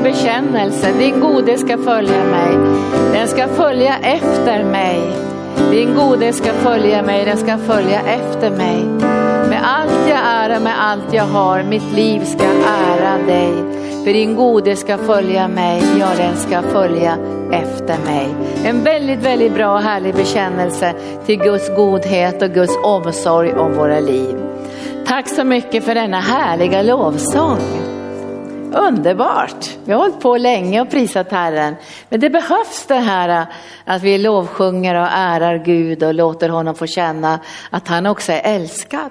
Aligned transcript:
en 0.00 0.12
bekännelse. 0.12 0.92
Din 0.98 1.20
gode 1.20 1.58
ska 1.58 1.78
följa 1.78 2.24
mig. 2.24 2.56
Den 3.12 3.28
ska 3.28 3.48
följa 3.48 3.98
efter 3.98 4.64
mig. 4.64 5.00
Din 5.70 5.94
gode 5.94 6.32
ska 6.32 6.52
följa 6.52 7.02
mig, 7.02 7.24
den 7.24 7.36
ska 7.36 7.58
följa 7.58 8.00
efter 8.00 8.50
mig. 8.50 8.84
Med 9.48 9.60
allt 9.62 10.08
jag 10.08 10.18
är 10.18 10.56
och 10.56 10.62
med 10.62 10.74
allt 10.78 11.12
jag 11.12 11.24
har, 11.24 11.62
mitt 11.62 11.92
liv 11.92 12.24
ska 12.24 12.44
ära 12.44 13.26
dig. 13.26 13.52
För 14.04 14.12
din 14.12 14.36
gode 14.36 14.76
ska 14.76 14.98
följa 14.98 15.48
mig, 15.48 15.82
ja 16.00 16.06
den 16.16 16.36
ska 16.36 16.62
följa 16.62 17.16
efter 17.52 17.96
mig. 18.04 18.28
En 18.64 18.84
väldigt, 18.84 19.20
väldigt 19.20 19.54
bra 19.54 19.72
och 19.74 19.82
härlig 19.82 20.14
bekännelse 20.14 20.94
till 21.26 21.38
Guds 21.38 21.76
godhet 21.76 22.42
och 22.42 22.50
Guds 22.50 22.76
omsorg 22.84 23.52
om 23.52 23.74
våra 23.74 24.00
liv. 24.00 24.36
Tack 25.06 25.28
så 25.28 25.44
mycket 25.44 25.84
för 25.84 25.94
denna 25.94 26.20
härliga 26.20 26.82
lovsång. 26.82 27.58
Underbart! 28.74 29.78
Vi 29.84 29.92
har 29.92 30.00
hållit 30.00 30.20
på 30.20 30.36
länge 30.36 30.80
och 30.80 30.90
prisat 30.90 31.30
Herren. 31.30 31.74
Men 32.08 32.20
det 32.20 32.30
behövs 32.30 32.86
det 32.86 32.94
här 32.94 33.28
äh, 33.28 33.46
att 33.84 34.02
vi 34.02 34.18
lovsjunger 34.18 34.94
och 34.94 35.08
ärar 35.12 35.58
Gud 35.58 36.02
och 36.02 36.14
låter 36.14 36.48
honom 36.48 36.74
få 36.74 36.86
känna 36.86 37.40
att 37.70 37.88
han 37.88 38.06
också 38.06 38.32
är 38.32 38.40
älskad. 38.44 39.10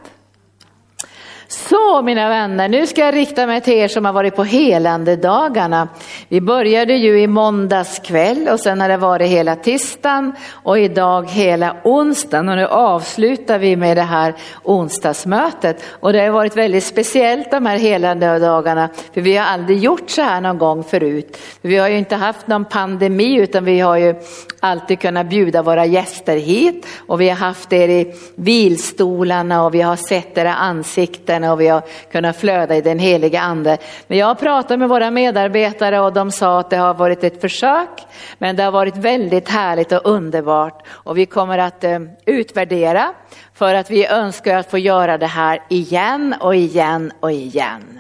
Så 1.51 2.01
mina 2.01 2.29
vänner, 2.29 2.69
nu 2.69 2.87
ska 2.87 3.01
jag 3.01 3.15
rikta 3.15 3.45
mig 3.45 3.61
till 3.61 3.73
er 3.73 3.87
som 3.87 4.05
har 4.05 4.13
varit 4.13 4.35
på 4.35 4.43
helande 4.43 5.15
dagarna. 5.15 5.87
Vi 6.27 6.41
började 6.41 6.93
ju 6.93 7.21
i 7.21 7.27
måndags 7.27 7.99
kväll 7.99 8.47
och 8.47 8.59
sen 8.59 8.81
har 8.81 8.89
det 8.89 8.97
varit 8.97 9.29
hela 9.29 9.55
tisdagen 9.55 10.33
och 10.51 10.79
idag 10.79 11.29
hela 11.29 11.75
onsdagen 11.83 12.49
och 12.49 12.55
nu 12.55 12.65
avslutar 12.65 13.59
vi 13.59 13.75
med 13.75 13.97
det 13.97 14.03
här 14.03 14.33
onsdagsmötet. 14.63 15.83
Och 15.99 16.13
det 16.13 16.19
har 16.19 16.29
varit 16.29 16.57
väldigt 16.57 16.83
speciellt 16.83 17.51
de 17.51 17.65
här 17.65 17.77
helande 17.77 18.39
dagarna 18.39 18.89
för 19.13 19.21
vi 19.21 19.37
har 19.37 19.45
aldrig 19.45 19.79
gjort 19.79 20.09
så 20.09 20.21
här 20.21 20.41
någon 20.41 20.57
gång 20.57 20.83
förut. 20.83 21.37
Vi 21.61 21.77
har 21.77 21.87
ju 21.87 21.97
inte 21.97 22.15
haft 22.15 22.47
någon 22.47 22.65
pandemi 22.65 23.35
utan 23.35 23.65
vi 23.65 23.79
har 23.79 23.97
ju 23.97 24.15
alltid 24.59 24.99
kunnat 24.99 25.29
bjuda 25.29 25.61
våra 25.61 25.85
gäster 25.85 26.37
hit 26.37 26.87
och 27.07 27.21
vi 27.21 27.29
har 27.29 27.35
haft 27.35 27.73
er 27.73 27.89
i 27.89 28.13
vilstolarna 28.35 29.65
och 29.65 29.73
vi 29.73 29.81
har 29.81 29.95
sett 29.95 30.37
era 30.37 30.53
ansikten 30.53 31.43
och 31.43 31.61
vi 31.61 31.67
har 31.67 31.81
kunnat 32.11 32.37
flöda 32.37 32.75
i 32.75 32.81
den 32.81 32.99
heliga 32.99 33.41
ande. 33.41 33.77
Men 34.07 34.17
jag 34.17 34.27
har 34.27 34.35
pratat 34.35 34.79
med 34.79 34.89
våra 34.89 35.11
medarbetare 35.11 35.99
och 35.99 36.13
de 36.13 36.31
sa 36.31 36.59
att 36.59 36.69
det 36.69 36.77
har 36.77 36.93
varit 36.93 37.23
ett 37.23 37.41
försök 37.41 37.89
men 38.37 38.55
det 38.55 38.63
har 38.63 38.71
varit 38.71 38.97
väldigt 38.97 39.49
härligt 39.49 39.91
och 39.91 40.01
underbart 40.03 40.87
och 40.87 41.17
vi 41.17 41.25
kommer 41.25 41.57
att 41.57 41.83
eh, 41.83 41.99
utvärdera 42.25 43.13
för 43.53 43.73
att 43.73 43.91
vi 43.91 44.07
önskar 44.07 44.57
att 44.57 44.71
få 44.71 44.77
göra 44.77 45.17
det 45.17 45.27
här 45.27 45.59
igen 45.69 46.35
och 46.39 46.55
igen 46.55 47.11
och 47.19 47.31
igen. 47.31 47.98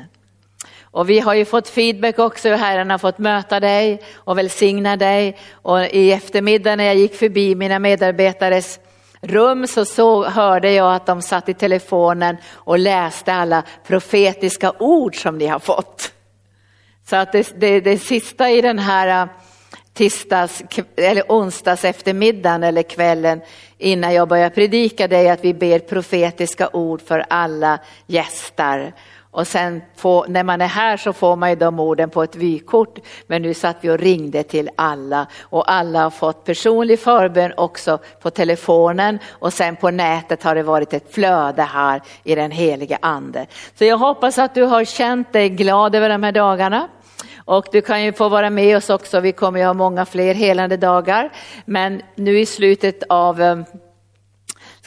Och 0.91 1.09
vi 1.09 1.19
har 1.19 1.33
ju 1.33 1.45
fått 1.45 1.69
feedback 1.69 2.19
också 2.19 2.49
hur 2.49 2.55
Herren 2.55 2.89
har 2.89 2.97
fått 2.97 3.17
möta 3.17 3.59
dig 3.59 4.01
och 4.15 4.37
välsigna 4.37 4.97
dig. 4.97 5.37
Och 5.51 5.85
i 5.85 6.11
eftermiddag 6.11 6.75
när 6.75 6.83
jag 6.83 6.95
gick 6.95 7.15
förbi 7.15 7.55
mina 7.55 7.79
medarbetares 7.79 8.79
rum 9.21 9.67
så, 9.67 9.85
så 9.85 10.23
hörde 10.23 10.71
jag 10.71 10.95
att 10.95 11.05
de 11.05 11.21
satt 11.21 11.49
i 11.49 11.53
telefonen 11.53 12.37
och 12.53 12.79
läste 12.79 13.33
alla 13.33 13.63
profetiska 13.87 14.73
ord 14.79 15.21
som 15.21 15.37
ni 15.37 15.47
har 15.47 15.59
fått. 15.59 16.11
Så 17.09 17.15
att 17.15 17.31
det, 17.31 17.53
det, 17.59 17.79
det 17.79 17.97
sista 17.97 18.49
i 18.49 18.61
den 18.61 18.79
här 18.79 19.21
äh, 19.21 19.29
tisdags 19.93 20.63
eller 20.95 21.23
onsdags 21.29 21.85
eftermiddagen 21.85 22.63
eller 22.63 22.83
kvällen 22.83 23.41
innan 23.77 24.13
jag 24.13 24.27
börjar 24.27 24.49
predika 24.49 25.07
det 25.07 25.17
är 25.17 25.33
att 25.33 25.43
vi 25.45 25.53
ber 25.53 25.79
profetiska 25.79 26.69
ord 26.73 27.01
för 27.01 27.25
alla 27.29 27.79
gäster. 28.07 28.93
Och 29.31 29.47
sen 29.47 29.81
få, 29.95 30.25
när 30.27 30.43
man 30.43 30.61
är 30.61 30.67
här 30.67 30.97
så 30.97 31.13
får 31.13 31.35
man 31.35 31.49
ju 31.49 31.55
de 31.55 31.79
orden 31.79 32.09
på 32.09 32.23
ett 32.23 32.35
vykort. 32.35 32.99
Men 33.27 33.41
nu 33.41 33.53
satt 33.53 33.77
vi 33.81 33.89
och 33.89 33.97
ringde 33.97 34.43
till 34.43 34.69
alla 34.75 35.27
och 35.41 35.71
alla 35.71 36.03
har 36.03 36.09
fått 36.09 36.45
personlig 36.45 36.99
förbön 36.99 37.53
också 37.57 37.99
på 38.21 38.29
telefonen 38.29 39.19
och 39.29 39.53
sen 39.53 39.75
på 39.75 39.91
nätet 39.91 40.43
har 40.43 40.55
det 40.55 40.63
varit 40.63 40.93
ett 40.93 41.13
flöde 41.13 41.61
här 41.61 42.01
i 42.23 42.35
den 42.35 42.51
helige 42.51 42.97
ande. 43.01 43.45
Så 43.75 43.85
jag 43.85 43.97
hoppas 43.97 44.37
att 44.37 44.55
du 44.55 44.63
har 44.63 44.85
känt 44.85 45.33
dig 45.33 45.49
glad 45.49 45.95
över 45.95 46.09
de 46.09 46.23
här 46.23 46.31
dagarna. 46.31 46.87
Och 47.45 47.65
du 47.71 47.81
kan 47.81 48.03
ju 48.03 48.13
få 48.13 48.29
vara 48.29 48.49
med 48.49 48.77
oss 48.77 48.89
också, 48.89 49.19
vi 49.19 49.31
kommer 49.31 49.59
ju 49.59 49.65
ha 49.65 49.73
många 49.73 50.05
fler 50.05 50.33
helande 50.33 50.77
dagar. 50.77 51.31
Men 51.65 52.01
nu 52.15 52.39
i 52.39 52.45
slutet 52.45 53.03
av 53.09 53.41
eh, 53.41 53.57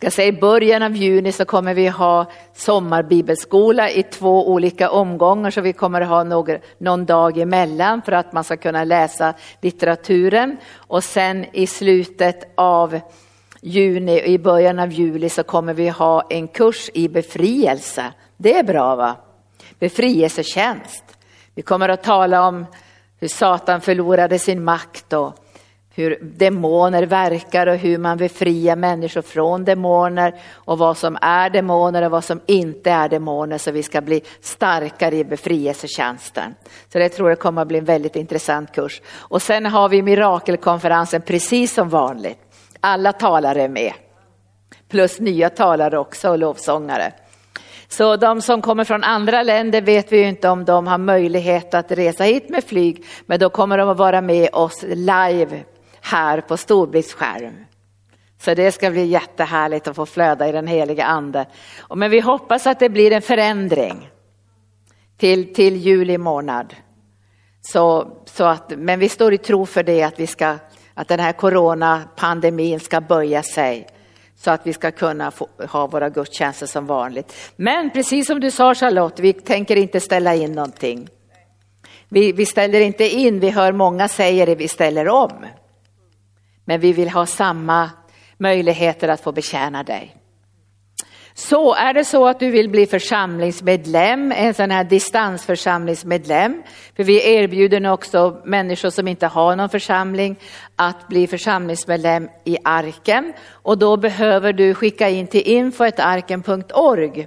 ska 0.03 0.11
säga, 0.11 0.29
I 0.29 0.33
början 0.33 0.83
av 0.83 0.97
juni 0.97 1.33
så 1.33 1.45
kommer 1.45 1.75
vi 1.75 1.89
ha 1.89 2.27
sommarbibelskola 2.55 3.91
i 3.91 4.03
två 4.03 4.49
olika 4.49 4.91
omgångar 4.91 5.51
så 5.51 5.61
vi 5.61 5.73
kommer 5.73 6.01
ha 6.01 6.25
några, 6.25 6.59
någon 6.79 7.05
dag 7.05 7.39
emellan 7.39 8.03
för 8.03 8.13
att 8.13 8.33
man 8.33 8.45
ska 8.45 8.57
kunna 8.57 8.85
läsa 8.85 9.35
litteraturen. 9.61 10.57
Och 10.77 11.05
sen 11.05 11.47
i 11.53 11.67
slutet 11.67 12.53
av 12.55 13.01
juni 13.61 14.23
och 14.23 14.27
i 14.27 14.39
början 14.39 14.79
av 14.79 14.93
juli 14.93 15.29
så 15.29 15.43
kommer 15.43 15.75
vi 15.75 15.89
ha 15.89 16.23
en 16.31 16.49
kurs 16.49 16.91
i 16.95 17.09
befrielse. 17.09 18.13
Det 18.37 18.59
är 18.59 18.65
bra 18.65 18.97
va? 18.97 19.17
Befrielsetjänst. 19.79 21.05
Vi 21.55 21.63
kommer 21.63 21.89
att 21.89 22.03
tala 22.03 22.47
om 22.47 22.67
hur 23.21 23.29
Satan 23.29 23.81
förlorade 23.81 24.39
sin 24.39 24.65
makt 24.65 25.13
och 25.13 25.42
hur 25.95 26.19
demoner 26.23 27.03
verkar 27.03 27.67
och 27.67 27.77
hur 27.77 27.99
man 27.99 28.19
befriar 28.19 28.77
människor 28.77 29.23
från 29.23 29.65
demoner 29.65 30.35
och 30.53 30.79
vad 30.79 30.97
som 30.97 31.19
är 31.21 31.51
demoner 31.51 32.03
och 32.03 32.11
vad 32.11 32.25
som 32.25 32.41
inte 32.47 32.91
är 32.91 33.09
demoner 33.09 33.59
så 33.59 33.71
vi 33.71 33.83
ska 33.83 34.01
bli 34.01 34.23
starkare 34.41 35.17
i 35.17 35.25
befrielsetjänsten. 35.25 36.55
Så 36.93 36.99
det 36.99 37.09
tror 37.09 37.29
jag 37.29 37.39
kommer 37.39 37.63
att 37.63 37.69
bli 37.69 37.79
en 37.79 37.85
väldigt 37.85 38.17
intressant 38.17 38.73
kurs. 38.73 39.03
Och 39.15 39.43
sen 39.43 39.67
har 39.67 39.89
vi 39.89 40.03
mirakelkonferensen 40.03 41.23
precis 41.23 41.75
som 41.75 41.89
vanligt. 41.89 42.39
Alla 42.81 43.13
talare 43.13 43.63
är 43.63 43.69
med. 43.69 43.93
Plus 44.89 45.21
nya 45.21 45.51
talare 45.51 45.99
också 45.99 46.31
och 46.31 46.39
lovsångare. 46.39 47.13
Så 47.89 48.17
de 48.17 48.43
som 48.43 48.63
kommer 48.63 48.85
från 48.85 49.05
andra 49.05 49.43
länder 49.43 49.81
vet 49.81 50.13
vi 50.13 50.19
ju 50.19 50.29
inte 50.29 50.49
om 50.49 50.65
de 50.65 50.87
har 50.87 50.99
möjlighet 50.99 51.75
att 51.75 51.93
resa 51.93 52.25
hit 52.25 52.49
med 52.49 52.65
flyg, 52.65 53.05
men 53.27 53.41
då 53.41 53.51
kommer 53.51 53.79
de 53.79 53.89
att 53.89 53.97
vara 53.97 54.21
med 54.21 54.49
oss 54.53 54.85
live 54.89 55.65
här 56.03 56.41
på 56.41 56.57
storbildsskärm. 56.57 57.65
Så 58.39 58.55
det 58.55 58.73
ska 58.73 58.91
bli 58.91 59.05
jättehärligt 59.05 59.89
att 59.89 59.97
få 59.97 60.07
flöda 60.07 60.49
i 60.49 60.53
den 60.53 60.67
heliga 60.67 61.05
ande. 61.05 61.47
Men 61.95 62.11
vi 62.11 62.21
hoppas 62.21 62.67
att 62.67 62.81
det 62.81 62.89
blir 62.89 63.13
en 63.13 63.23
förändring 63.23 64.11
till, 65.17 65.55
till 65.55 65.77
juli 65.77 66.19
månad. 66.19 66.75
Så, 67.61 68.17
så 68.25 68.45
att, 68.45 68.73
men 68.77 68.99
vi 68.99 69.09
står 69.09 69.33
i 69.35 69.39
tro 69.39 69.67
för 69.67 69.83
det 69.83 70.03
att, 70.03 70.21
vi 70.21 70.27
ska, 70.27 70.57
att 70.95 71.09
den 71.09 71.21
här 71.21 71.33
coronapandemin 71.33 72.81
ska 72.81 73.01
böja 73.01 73.43
sig 73.43 73.87
så 74.37 74.51
att 74.51 74.67
vi 74.67 74.73
ska 74.73 74.91
kunna 74.91 75.31
få, 75.31 75.49
ha 75.69 75.87
våra 75.87 76.11
gudstjänster 76.11 76.67
som 76.67 76.87
vanligt. 76.87 77.53
Men 77.57 77.91
precis 77.91 78.27
som 78.27 78.41
du 78.41 78.51
sa 78.51 78.75
Charlotte, 78.75 79.21
vi 79.21 79.33
tänker 79.33 79.77
inte 79.77 80.01
ställa 80.01 80.35
in 80.35 80.53
någonting. 80.53 81.09
Vi, 82.09 82.33
vi 82.33 82.47
ställer 82.47 82.81
inte 82.81 83.09
in, 83.09 83.41
vi 83.41 83.51
hör 83.51 83.73
många 83.73 84.09
säger 84.09 84.47
det, 84.47 84.55
vi 84.55 84.69
ställer 84.69 85.09
om. 85.09 85.47
Men 86.65 86.81
vi 86.81 86.93
vill 86.93 87.11
ha 87.11 87.27
samma 87.27 87.91
möjligheter 88.39 89.09
att 89.09 89.21
få 89.21 89.33
betjäna 89.33 89.83
dig. 89.83 90.17
Så 91.35 91.75
är 91.75 91.95
det 91.95 92.05
så 92.05 92.29
att 92.29 92.41
du 92.41 92.51
vill 92.51 92.69
bli 92.69 92.87
församlingsmedlem, 92.87 94.33
en 94.37 94.55
sån 94.55 94.71
här 94.71 94.85
distansförsamlingsmedlem, 94.85 96.63
för 96.97 97.05
vi 97.05 97.35
erbjuder 97.35 97.81
nu 97.81 97.91
också 97.91 98.41
människor 98.45 98.91
som 98.91 99.09
inte 99.09 99.27
har 99.27 99.57
någon 99.57 99.69
församling 99.69 100.37
att 100.77 101.09
bli 101.09 101.27
församlingsmedlem 101.27 102.29
i 102.45 102.57
Arken. 102.65 103.33
Och 103.51 103.79
då 103.79 103.97
behöver 103.97 104.53
du 104.53 104.75
skicka 104.75 105.09
in 105.09 105.27
till 105.27 105.43
info.arken.org 105.49 107.27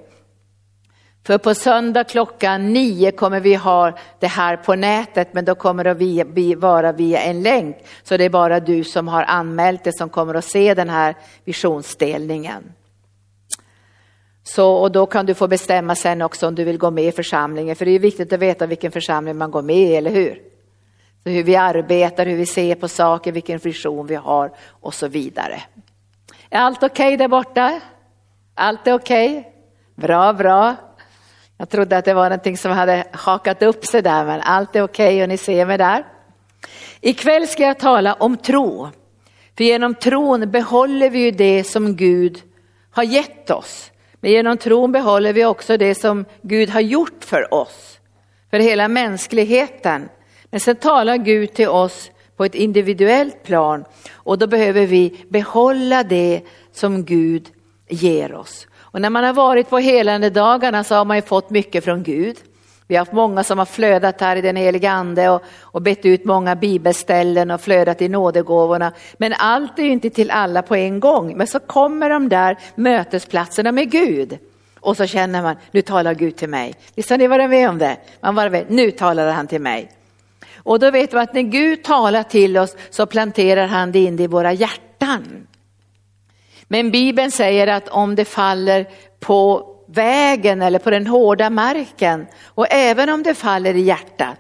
för 1.26 1.38
på 1.38 1.54
söndag 1.54 2.04
klockan 2.04 2.74
nio 2.74 3.12
kommer 3.12 3.40
vi 3.40 3.56
ha 3.56 3.98
det 4.20 4.28
här 4.28 4.58
på 4.58 4.76
nätet, 4.76 5.34
men 5.34 5.46
då 5.46 5.56
kommer 5.56 5.84
det 5.84 6.56
vara 6.56 6.92
via 6.92 7.22
en 7.22 7.44
länk. 7.44 7.78
Så 8.04 8.18
det 8.18 8.24
är 8.24 8.30
bara 8.30 8.60
du 8.60 8.84
som 8.84 9.08
har 9.08 9.24
anmält 9.24 9.84
dig 9.84 9.94
som 9.94 10.10
kommer 10.10 10.34
att 10.34 10.46
se 10.46 10.74
den 10.74 10.90
här 10.90 11.16
visionsdelningen. 11.46 12.74
Så, 14.44 14.74
och 14.74 14.92
då 14.92 15.06
kan 15.06 15.26
du 15.26 15.34
få 15.34 15.48
bestämma 15.48 15.96
sen 15.96 16.22
också 16.22 16.48
om 16.48 16.56
du 16.56 16.64
vill 16.64 16.78
gå 16.78 16.92
med 16.92 17.04
i 17.04 17.12
församlingen, 17.12 17.76
för 17.76 17.86
det 17.86 17.92
är 17.92 18.00
viktigt 18.00 18.34
att 18.34 18.40
veta 18.40 18.66
vilken 18.66 18.92
församling 18.92 19.38
man 19.38 19.52
går 19.52 19.62
med 19.62 19.76
i, 19.76 19.96
eller 19.96 20.12
hur? 20.12 20.42
Så 21.24 21.30
hur 21.30 21.44
vi 21.44 21.56
arbetar, 21.56 22.26
hur 22.26 22.36
vi 22.36 22.46
ser 22.46 22.76
på 22.76 22.88
saker, 22.88 23.32
vilken 23.32 23.58
vision 23.58 24.08
vi 24.08 24.16
har 24.16 24.52
och 24.82 24.94
så 24.94 25.08
vidare. 25.08 25.62
Är 26.50 26.60
allt 26.60 26.84
okej 26.84 27.08
okay 27.08 27.18
där 27.18 27.28
borta? 27.28 27.82
Allt 28.56 28.88
är 28.88 28.94
okej? 28.94 29.40
Okay? 29.40 29.52
Bra, 29.96 30.34
bra. 30.34 30.76
Jag 31.58 31.70
trodde 31.70 31.98
att 31.98 32.06
det 32.06 32.14
var 32.14 32.30
någonting 32.30 32.58
som 32.58 32.72
hade 32.72 33.08
hakat 33.12 33.64
upp 33.64 33.86
sig 33.86 34.02
där, 34.02 34.26
men 34.26 34.42
allt 34.42 34.76
är 34.76 34.82
okej 34.82 35.08
okay 35.08 35.24
och 35.24 35.30
ni 35.30 35.38
ser 35.38 35.66
mig 35.66 35.78
där. 35.78 36.06
Ikväll 37.02 37.48
ska 37.48 37.64
jag 37.64 37.80
tala 37.80 38.14
om 38.14 38.38
tro. 38.38 38.90
För 39.58 39.64
genom 39.64 39.96
tron 39.96 40.52
behåller 40.52 41.10
vi 41.10 41.20
ju 41.20 41.32
det 41.32 41.64
som 41.64 41.96
Gud 41.96 42.42
har 42.92 43.04
gett 43.04 43.52
oss. 43.52 43.92
Men 44.20 44.32
genom 44.32 44.58
tron 44.58 44.92
behåller 44.92 45.34
vi 45.34 45.46
också 45.46 45.78
det 45.78 45.96
som 45.96 46.26
Gud 46.42 46.70
har 46.70 46.82
gjort 46.82 47.24
för 47.24 47.54
oss, 47.54 48.00
för 48.52 48.60
hela 48.60 48.88
mänskligheten. 48.88 50.10
Men 50.50 50.60
sen 50.60 50.76
talar 50.76 51.18
Gud 51.18 51.54
till 51.54 51.70
oss 51.70 52.12
på 52.38 52.46
ett 52.46 52.56
individuellt 52.56 53.44
plan 53.44 53.86
och 54.14 54.38
då 54.38 54.48
behöver 54.48 54.86
vi 54.86 55.26
behålla 55.30 56.04
det 56.04 56.42
som 56.72 57.06
Gud 57.06 57.50
ger 57.90 58.34
oss. 58.34 58.68
Och 58.96 59.02
när 59.02 59.10
man 59.10 59.24
har 59.24 59.34
varit 59.34 59.70
på 59.70 59.78
helande 59.78 60.30
dagarna 60.30 60.84
så 60.84 60.96
har 60.96 61.06
man 61.06 61.18
ju 61.18 61.22
fått 61.22 61.50
mycket 61.50 61.84
från 61.84 62.04
Gud. 62.04 62.38
Vi 62.88 62.96
har 62.96 63.00
haft 63.02 63.12
många 63.12 63.44
som 63.44 63.60
har 63.60 63.66
flödat 63.66 64.22
här 64.22 64.36
i 64.36 64.42
den 64.42 64.56
heliga 64.56 64.92
ande 64.92 65.30
och, 65.30 65.44
och 65.62 65.82
bett 65.82 66.06
ut 66.06 66.26
många 66.26 66.56
bibelställen 66.56 67.52
och 67.52 67.62
flödat 67.62 68.02
i 68.02 68.10
nådegåvorna. 68.10 68.92
Men 69.18 69.34
allt 69.34 69.80
är 69.80 69.84
ju 69.84 69.92
inte 69.92 70.10
till 70.10 70.32
alla 70.32 70.62
på 70.62 70.76
en 70.76 71.00
gång. 71.00 71.38
Men 71.38 71.48
så 71.48 71.60
kommer 71.60 72.10
de 72.10 72.30
där 72.30 72.58
mötesplatserna 72.76 73.72
med 73.72 73.92
Gud. 73.92 74.38
Och 74.80 74.98
så 74.98 75.06
känner 75.06 75.42
man, 75.42 75.56
nu 75.72 75.82
talar 75.82 76.14
Gud 76.14 76.36
till 76.36 76.50
mig. 76.50 76.76
Visst 76.96 77.10
har 77.10 77.18
ni 77.18 77.28
varit 77.28 77.50
med 77.50 77.70
om 77.70 77.78
det? 77.78 77.98
Man 78.22 78.36
var 78.36 78.50
med, 78.50 78.66
nu 78.70 78.92
talar 78.92 79.32
han 79.32 79.48
till 79.48 79.62
mig. 79.62 79.92
Och 80.56 80.80
då 80.80 80.92
vet 80.92 81.14
vi 81.14 81.18
att 81.18 81.34
när 81.34 81.42
Gud 81.42 81.84
talar 81.84 82.24
till 82.24 82.58
oss 82.58 82.76
så 82.90 83.06
planterar 83.06 83.68
han 83.68 83.92
det 83.92 84.00
in 84.00 84.20
i 84.20 84.28
våra 84.28 84.54
hjärtan. 84.54 85.48
Men 86.68 86.92
Bibeln 86.92 87.32
säger 87.32 87.68
att 87.68 87.90
om 87.90 88.16
det 88.16 88.26
faller 88.26 88.88
på 89.20 89.72
vägen 89.88 90.62
eller 90.62 90.80
på 90.80 90.90
den 90.90 91.08
hårda 91.08 91.50
marken 91.50 92.28
och 92.46 92.68
även 92.70 93.10
om 93.10 93.24
det 93.24 93.36
faller 93.36 93.74
i 93.74 93.82
hjärtat, 93.82 94.38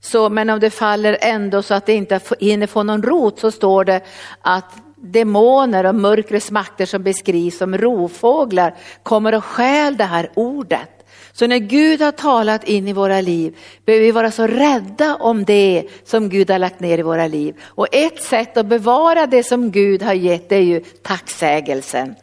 så, 0.00 0.28
men 0.28 0.50
om 0.50 0.60
det 0.60 0.70
faller 0.70 1.18
ändå 1.20 1.62
så 1.62 1.74
att 1.74 1.86
det 1.86 1.94
inte 1.94 2.20
hinner 2.40 2.66
få 2.66 2.82
någon 2.82 3.02
rot 3.02 3.38
så 3.38 3.50
står 3.50 3.84
det 3.84 4.00
att 4.40 4.74
demoner 4.96 5.86
och 5.86 5.94
mörkrets 5.94 6.50
makter 6.50 6.86
som 6.86 7.02
beskrivs 7.02 7.58
som 7.58 7.78
rovfåglar 7.78 8.74
kommer 9.02 9.34
och 9.34 9.44
stjäl 9.44 9.96
det 9.96 10.04
här 10.04 10.30
ordet. 10.34 10.95
Så 11.38 11.46
när 11.46 11.58
Gud 11.58 12.00
har 12.00 12.12
talat 12.12 12.64
in 12.64 12.88
i 12.88 12.92
våra 12.92 13.20
liv 13.20 13.56
behöver 13.84 14.04
vi 14.04 14.10
vara 14.10 14.30
så 14.30 14.46
rädda 14.46 15.16
om 15.16 15.44
det 15.44 15.84
som 16.04 16.28
Gud 16.28 16.50
har 16.50 16.58
lagt 16.58 16.80
ner 16.80 16.98
i 16.98 17.02
våra 17.02 17.26
liv. 17.26 17.54
Och 17.62 17.86
ett 17.92 18.22
sätt 18.22 18.56
att 18.56 18.66
bevara 18.66 19.26
det 19.26 19.42
som 19.42 19.70
Gud 19.70 20.02
har 20.02 20.14
gett 20.14 20.52
är 20.52 20.60
ju 20.60 20.80
tacksägelsen. 20.80 22.14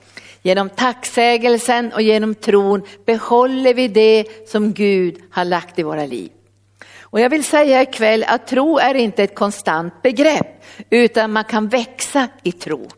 Genom 0.42 0.70
tacksägelsen 0.70 1.94
och 1.94 2.02
genom 2.02 2.36
tron 2.36 2.82
behåller 3.06 3.74
vi 3.74 3.88
det 3.88 4.26
som 4.50 4.74
Gud 4.74 5.18
har 5.30 5.46
lagt 5.46 5.80
i 5.80 5.84
våra 5.84 6.06
liv. 6.06 6.32
Och 7.02 7.20
jag 7.20 7.30
vill 7.30 7.44
säga 7.44 7.82
ikväll 7.82 8.26
att 8.28 8.48
tro 8.48 8.78
är 8.78 8.96
inte 8.96 9.24
ett 9.24 9.36
konstant 9.36 10.02
begrepp 10.02 10.64
utan 10.90 11.32
man 11.32 11.44
kan 11.44 11.68
växa 11.68 12.28
i 12.44 12.52
tro. 12.52 12.90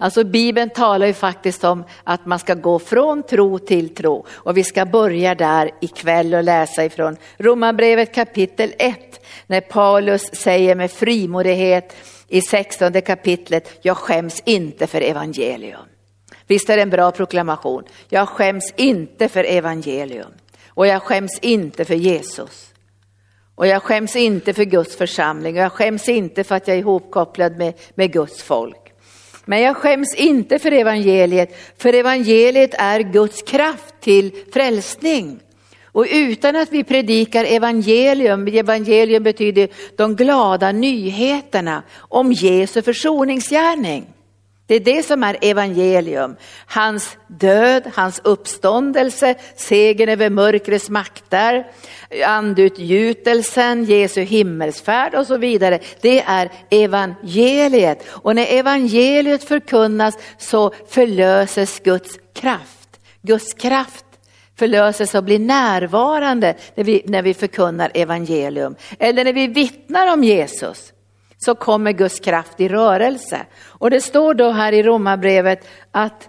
Alltså 0.00 0.24
Bibeln 0.24 0.70
talar 0.70 1.06
ju 1.06 1.12
faktiskt 1.12 1.64
om 1.64 1.84
att 2.04 2.26
man 2.26 2.38
ska 2.38 2.54
gå 2.54 2.78
från 2.78 3.22
tro 3.22 3.58
till 3.58 3.94
tro 3.94 4.26
och 4.30 4.56
vi 4.56 4.64
ska 4.64 4.84
börja 4.86 5.34
där 5.34 5.70
ikväll 5.80 6.34
och 6.34 6.44
läsa 6.44 6.84
ifrån 6.84 7.16
Romarbrevet 7.38 8.14
kapitel 8.14 8.72
1 8.78 9.20
när 9.46 9.60
Paulus 9.60 10.22
säger 10.22 10.74
med 10.74 10.90
frimodighet 10.90 11.96
i 12.28 12.40
16 12.40 12.92
kapitlet, 12.92 13.78
jag 13.82 13.96
skäms 13.96 14.42
inte 14.44 14.86
för 14.86 15.00
evangelium. 15.00 15.80
Visst 16.46 16.70
är 16.70 16.76
det 16.76 16.82
en 16.82 16.90
bra 16.90 17.10
proklamation? 17.10 17.84
Jag 18.08 18.28
skäms 18.28 18.72
inte 18.76 19.28
för 19.28 19.44
evangelium 19.44 20.32
och 20.68 20.86
jag 20.86 21.02
skäms 21.02 21.38
inte 21.42 21.84
för 21.84 21.94
Jesus. 21.94 22.72
Och 23.54 23.66
jag 23.66 23.82
skäms 23.82 24.16
inte 24.16 24.54
för 24.54 24.64
Guds 24.64 24.96
församling 24.96 25.56
och 25.56 25.62
jag 25.62 25.72
skäms 25.72 26.08
inte 26.08 26.44
för 26.44 26.54
att 26.54 26.68
jag 26.68 26.76
är 26.76 26.80
ihopkopplad 26.80 27.56
med, 27.56 27.74
med 27.94 28.12
Guds 28.12 28.42
folk. 28.42 28.87
Men 29.48 29.60
jag 29.60 29.76
skäms 29.76 30.14
inte 30.14 30.58
för 30.58 30.72
evangeliet, 30.72 31.56
för 31.78 31.92
evangeliet 31.92 32.74
är 32.78 33.00
Guds 33.00 33.42
kraft 33.42 33.94
till 34.00 34.32
frälsning. 34.52 35.40
Och 35.84 36.06
utan 36.10 36.56
att 36.56 36.72
vi 36.72 36.84
predikar 36.84 37.44
evangelium, 37.44 38.46
evangelium 38.46 39.22
betyder 39.22 39.68
de 39.96 40.16
glada 40.16 40.72
nyheterna 40.72 41.82
om 41.98 42.32
Jesu 42.32 42.82
försoningsgärning. 42.82 44.06
Det 44.68 44.74
är 44.74 44.80
det 44.80 45.02
som 45.02 45.24
är 45.24 45.36
evangelium. 45.40 46.36
Hans 46.66 47.16
död, 47.26 47.90
hans 47.94 48.20
uppståndelse, 48.24 49.34
segern 49.56 50.08
över 50.08 50.30
mörkrets 50.30 50.90
makter, 50.90 51.66
andutgjutelsen, 52.26 53.84
Jesu 53.84 54.20
himmelsfärd 54.20 55.14
och 55.14 55.26
så 55.26 55.36
vidare. 55.36 55.78
Det 56.00 56.20
är 56.20 56.50
evangeliet. 56.70 58.06
Och 58.08 58.34
när 58.34 58.46
evangeliet 58.46 59.44
förkunnas 59.44 60.18
så 60.38 60.72
förlöses 60.88 61.80
Guds 61.80 62.18
kraft. 62.34 63.00
Guds 63.22 63.54
kraft 63.54 64.04
förlöses 64.58 65.14
och 65.14 65.24
blir 65.24 65.38
närvarande 65.38 66.54
när 66.74 66.84
vi, 66.84 67.02
när 67.06 67.22
vi 67.22 67.34
förkunnar 67.34 67.90
evangelium. 67.94 68.76
Eller 68.98 69.24
när 69.24 69.32
vi 69.32 69.46
vittnar 69.46 70.12
om 70.12 70.24
Jesus 70.24 70.92
så 71.38 71.54
kommer 71.54 71.92
Guds 71.92 72.20
kraft 72.20 72.60
i 72.60 72.68
rörelse. 72.68 73.46
Och 73.64 73.90
det 73.90 74.00
står 74.00 74.34
då 74.34 74.50
här 74.50 74.72
i 74.72 74.82
Romarbrevet 74.82 75.68
att, 75.90 76.28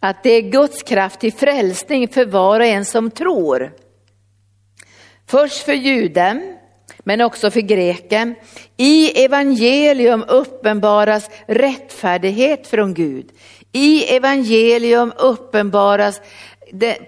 att 0.00 0.22
det 0.22 0.30
är 0.30 0.40
Guds 0.40 0.82
kraft 0.82 1.20
till 1.20 1.32
frälsning 1.32 2.08
för 2.08 2.26
var 2.26 2.60
och 2.60 2.66
en 2.66 2.84
som 2.84 3.10
tror. 3.10 3.72
Först 5.26 5.64
för 5.64 5.72
juden, 5.72 6.56
men 6.98 7.20
också 7.20 7.50
för 7.50 7.60
greken. 7.60 8.34
I 8.76 9.24
evangelium 9.24 10.24
uppenbaras 10.28 11.30
rättfärdighet 11.46 12.66
från 12.66 12.94
Gud. 12.94 13.30
I 13.72 14.16
evangelium 14.16 15.12
uppenbaras 15.18 16.20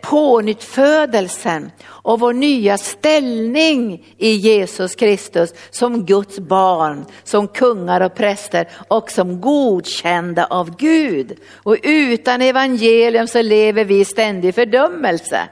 pånyttfödelsen 0.02 1.70
och 1.84 2.20
vår 2.20 2.32
nya 2.32 2.78
ställning 2.78 4.06
i 4.18 4.30
Jesus 4.30 4.94
Kristus 4.94 5.54
som 5.70 6.04
Guds 6.04 6.38
barn, 6.38 7.04
som 7.24 7.48
kungar 7.48 8.00
och 8.00 8.14
präster 8.14 8.68
och 8.88 9.10
som 9.10 9.40
godkända 9.40 10.44
av 10.44 10.76
Gud. 10.76 11.38
Och 11.54 11.76
utan 11.82 12.42
evangelium 12.42 13.26
så 13.26 13.42
lever 13.42 13.84
vi 13.84 14.00
i 14.00 14.04
ständig 14.04 14.54
fördömelse. 14.54 15.48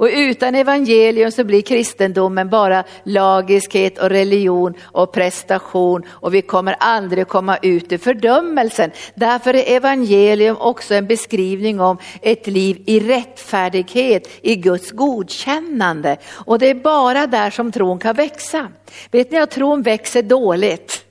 Och 0.00 0.08
utan 0.12 0.54
evangelium 0.54 1.30
så 1.30 1.44
blir 1.44 1.62
kristendomen 1.62 2.48
bara 2.48 2.84
lagiskhet 3.04 3.98
och 3.98 4.10
religion 4.10 4.74
och 4.82 5.12
prestation 5.12 6.02
och 6.10 6.34
vi 6.34 6.42
kommer 6.42 6.76
aldrig 6.78 7.28
komma 7.28 7.56
ut 7.62 7.92
ur 7.92 7.98
fördömelsen. 7.98 8.90
Därför 9.14 9.54
är 9.54 9.76
evangelium 9.76 10.56
också 10.56 10.94
en 10.94 11.06
beskrivning 11.06 11.80
om 11.80 11.98
ett 12.22 12.46
liv 12.46 12.82
i 12.86 13.00
rättfärdighet, 13.00 14.28
i 14.42 14.56
Guds 14.56 14.90
godkännande. 14.90 16.16
Och 16.32 16.58
det 16.58 16.70
är 16.70 16.74
bara 16.74 17.26
där 17.26 17.50
som 17.50 17.72
tron 17.72 17.98
kan 17.98 18.16
växa. 18.16 18.68
Vet 19.10 19.30
ni 19.30 19.38
att 19.38 19.50
tron 19.50 19.82
växer 19.82 20.22
dåligt 20.22 21.04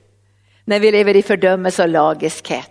när 0.64 0.80
vi 0.80 0.92
lever 0.92 1.16
i 1.16 1.22
fördömelse 1.22 1.82
och 1.82 1.88
lagiskhet. 1.88 2.69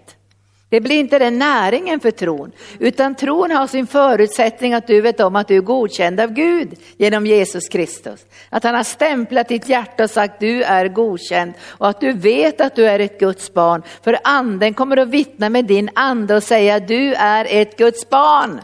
Det 0.69 0.81
blir 0.81 0.99
inte 0.99 1.19
den 1.19 1.39
näringen 1.39 1.99
för 1.99 2.11
tron, 2.11 2.51
utan 2.79 3.15
tron 3.15 3.51
har 3.51 3.67
sin 3.67 3.87
förutsättning 3.87 4.73
att 4.73 4.87
du 4.87 5.01
vet 5.01 5.19
om 5.19 5.35
att 5.35 5.47
du 5.47 5.55
är 5.55 5.61
godkänd 5.61 6.19
av 6.19 6.31
Gud 6.33 6.79
genom 6.97 7.25
Jesus 7.25 7.67
Kristus. 7.67 8.25
Att 8.49 8.63
han 8.63 8.75
har 8.75 8.83
stämplat 8.83 9.47
ditt 9.47 9.69
hjärta 9.69 10.03
och 10.03 10.09
sagt 10.09 10.39
du 10.39 10.63
är 10.63 10.87
godkänd 10.87 11.53
och 11.67 11.89
att 11.89 12.01
du 12.01 12.13
vet 12.13 12.61
att 12.61 12.75
du 12.75 12.85
är 12.85 12.99
ett 12.99 13.19
Guds 13.19 13.53
barn. 13.53 13.83
För 14.03 14.19
anden 14.23 14.73
kommer 14.73 14.97
att 14.97 15.07
vittna 15.07 15.49
med 15.49 15.65
din 15.65 15.89
ande 15.95 16.35
och 16.35 16.43
säga 16.43 16.79
du 16.79 17.13
är 17.13 17.47
ett 17.49 17.77
Guds 17.77 18.09
barn. 18.09 18.61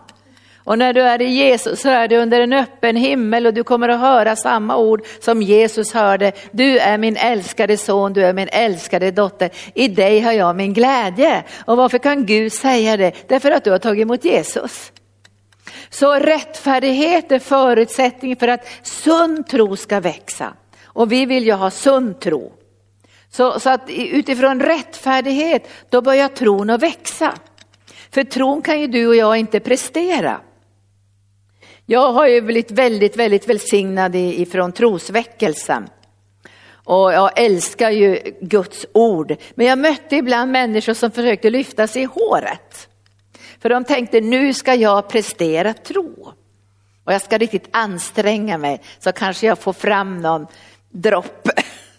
Och 0.66 0.78
när 0.78 0.94
du 0.94 1.02
är 1.02 1.22
i 1.22 1.28
Jesus 1.28 1.82
så 1.82 1.90
är 1.90 2.08
du 2.08 2.18
under 2.18 2.42
en 2.42 2.54
öppen 2.54 2.96
himmel 2.96 3.46
och 3.46 3.54
du 3.54 3.64
kommer 3.64 3.90
att 3.90 4.00
höra 4.00 4.36
samma 4.36 4.78
ord 4.78 5.02
som 5.20 5.42
Jesus 5.42 5.94
hörde. 5.94 6.32
Du 6.52 6.80
är 6.80 6.98
min 6.98 7.18
älskade 7.18 7.78
son, 7.78 8.14
du 8.14 8.26
är 8.26 8.34
min 8.34 8.50
älskade 8.52 9.12
dotter. 9.12 9.50
I 9.74 9.88
dig 9.88 10.20
har 10.20 10.32
jag 10.32 10.56
min 10.56 10.74
glädje. 10.74 11.44
Och 11.66 11.78
varför 11.78 11.98
kan 11.98 12.26
Gud 12.26 12.54
säga 12.54 12.98
det? 12.98 13.12
Därför 13.28 13.52
att 13.52 13.64
du 13.64 13.72
har 13.72 13.78
tagit 13.78 14.02
emot 14.02 14.26
Jesus. 14.26 14.92
Så 15.90 16.14
rättfärdighet 16.14 17.32
är 17.32 17.40
förutsättningen 17.40 18.38
för 18.38 18.48
att 18.48 18.68
sund 18.84 19.48
tro 19.48 19.76
ska 19.76 20.00
växa. 20.00 20.54
Och 20.86 21.12
vi 21.12 21.26
vill 21.26 21.46
ju 21.46 21.54
ha 21.54 21.72
sund 21.72 22.20
tro. 22.20 22.54
Så, 23.32 23.60
så 23.60 23.70
att 23.70 23.90
utifrån 23.90 24.60
rättfärdighet, 24.60 25.68
då 25.90 26.02
börjar 26.02 26.28
tron 26.28 26.70
att 26.70 26.84
växa. 26.84 27.34
För 28.12 28.24
tron 28.24 28.62
kan 28.62 28.82
ju 28.82 28.88
du 28.88 29.08
och 29.08 29.16
jag 29.16 29.38
inte 29.38 29.60
prestera. 29.60 30.40
Jag 31.86 32.12
har 32.12 32.28
ju 32.28 32.42
blivit 32.42 32.72
väldigt, 32.72 33.16
väldigt 33.16 33.50
välsignad 33.50 34.16
ifrån 34.16 34.72
trosväckelsen. 34.72 35.90
Och 36.72 37.14
jag 37.14 37.40
älskar 37.40 37.90
ju 37.90 38.20
Guds 38.42 38.86
ord. 38.94 39.36
Men 39.56 39.68
jag 39.68 39.80
mötte 39.80 40.16
ibland 40.16 40.52
människor 40.52 40.94
som 40.94 41.12
försökte 41.12 41.50
lyfta 41.50 41.88
sig 41.88 42.02
i 42.02 42.06
håret. 42.06 42.90
För 43.62 43.70
de 43.70 43.84
tänkte, 43.84 44.22
nu 44.22 44.54
ska 44.54 44.74
jag 44.74 45.10
prestera 45.10 45.74
tro. 45.74 46.34
Och 47.04 47.14
jag 47.14 47.22
ska 47.22 47.38
riktigt 47.38 47.68
anstränga 47.72 48.58
mig 48.58 48.82
så 49.00 49.12
kanske 49.12 49.48
jag 49.48 49.60
får 49.60 49.74
fram 49.74 50.22
någon 50.22 50.48
droppe. 50.92 51.52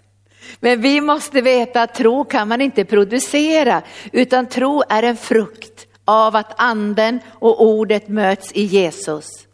Men 0.61 0.81
vi 0.81 1.00
måste 1.00 1.40
veta 1.40 1.83
att 1.83 1.95
tro 1.95 2.25
kan 2.25 2.49
man 2.49 2.61
inte 2.61 2.85
producera, 2.85 3.83
utan 4.12 4.47
tro 4.47 4.83
är 4.88 5.02
en 5.02 5.16
frukt 5.16 5.87
av 6.05 6.37
att 6.37 6.61
anden 6.61 7.21
och 7.33 7.62
ordet 7.64 8.09
möts 8.09 8.52
i 8.52 8.62
Jesus 8.62 9.46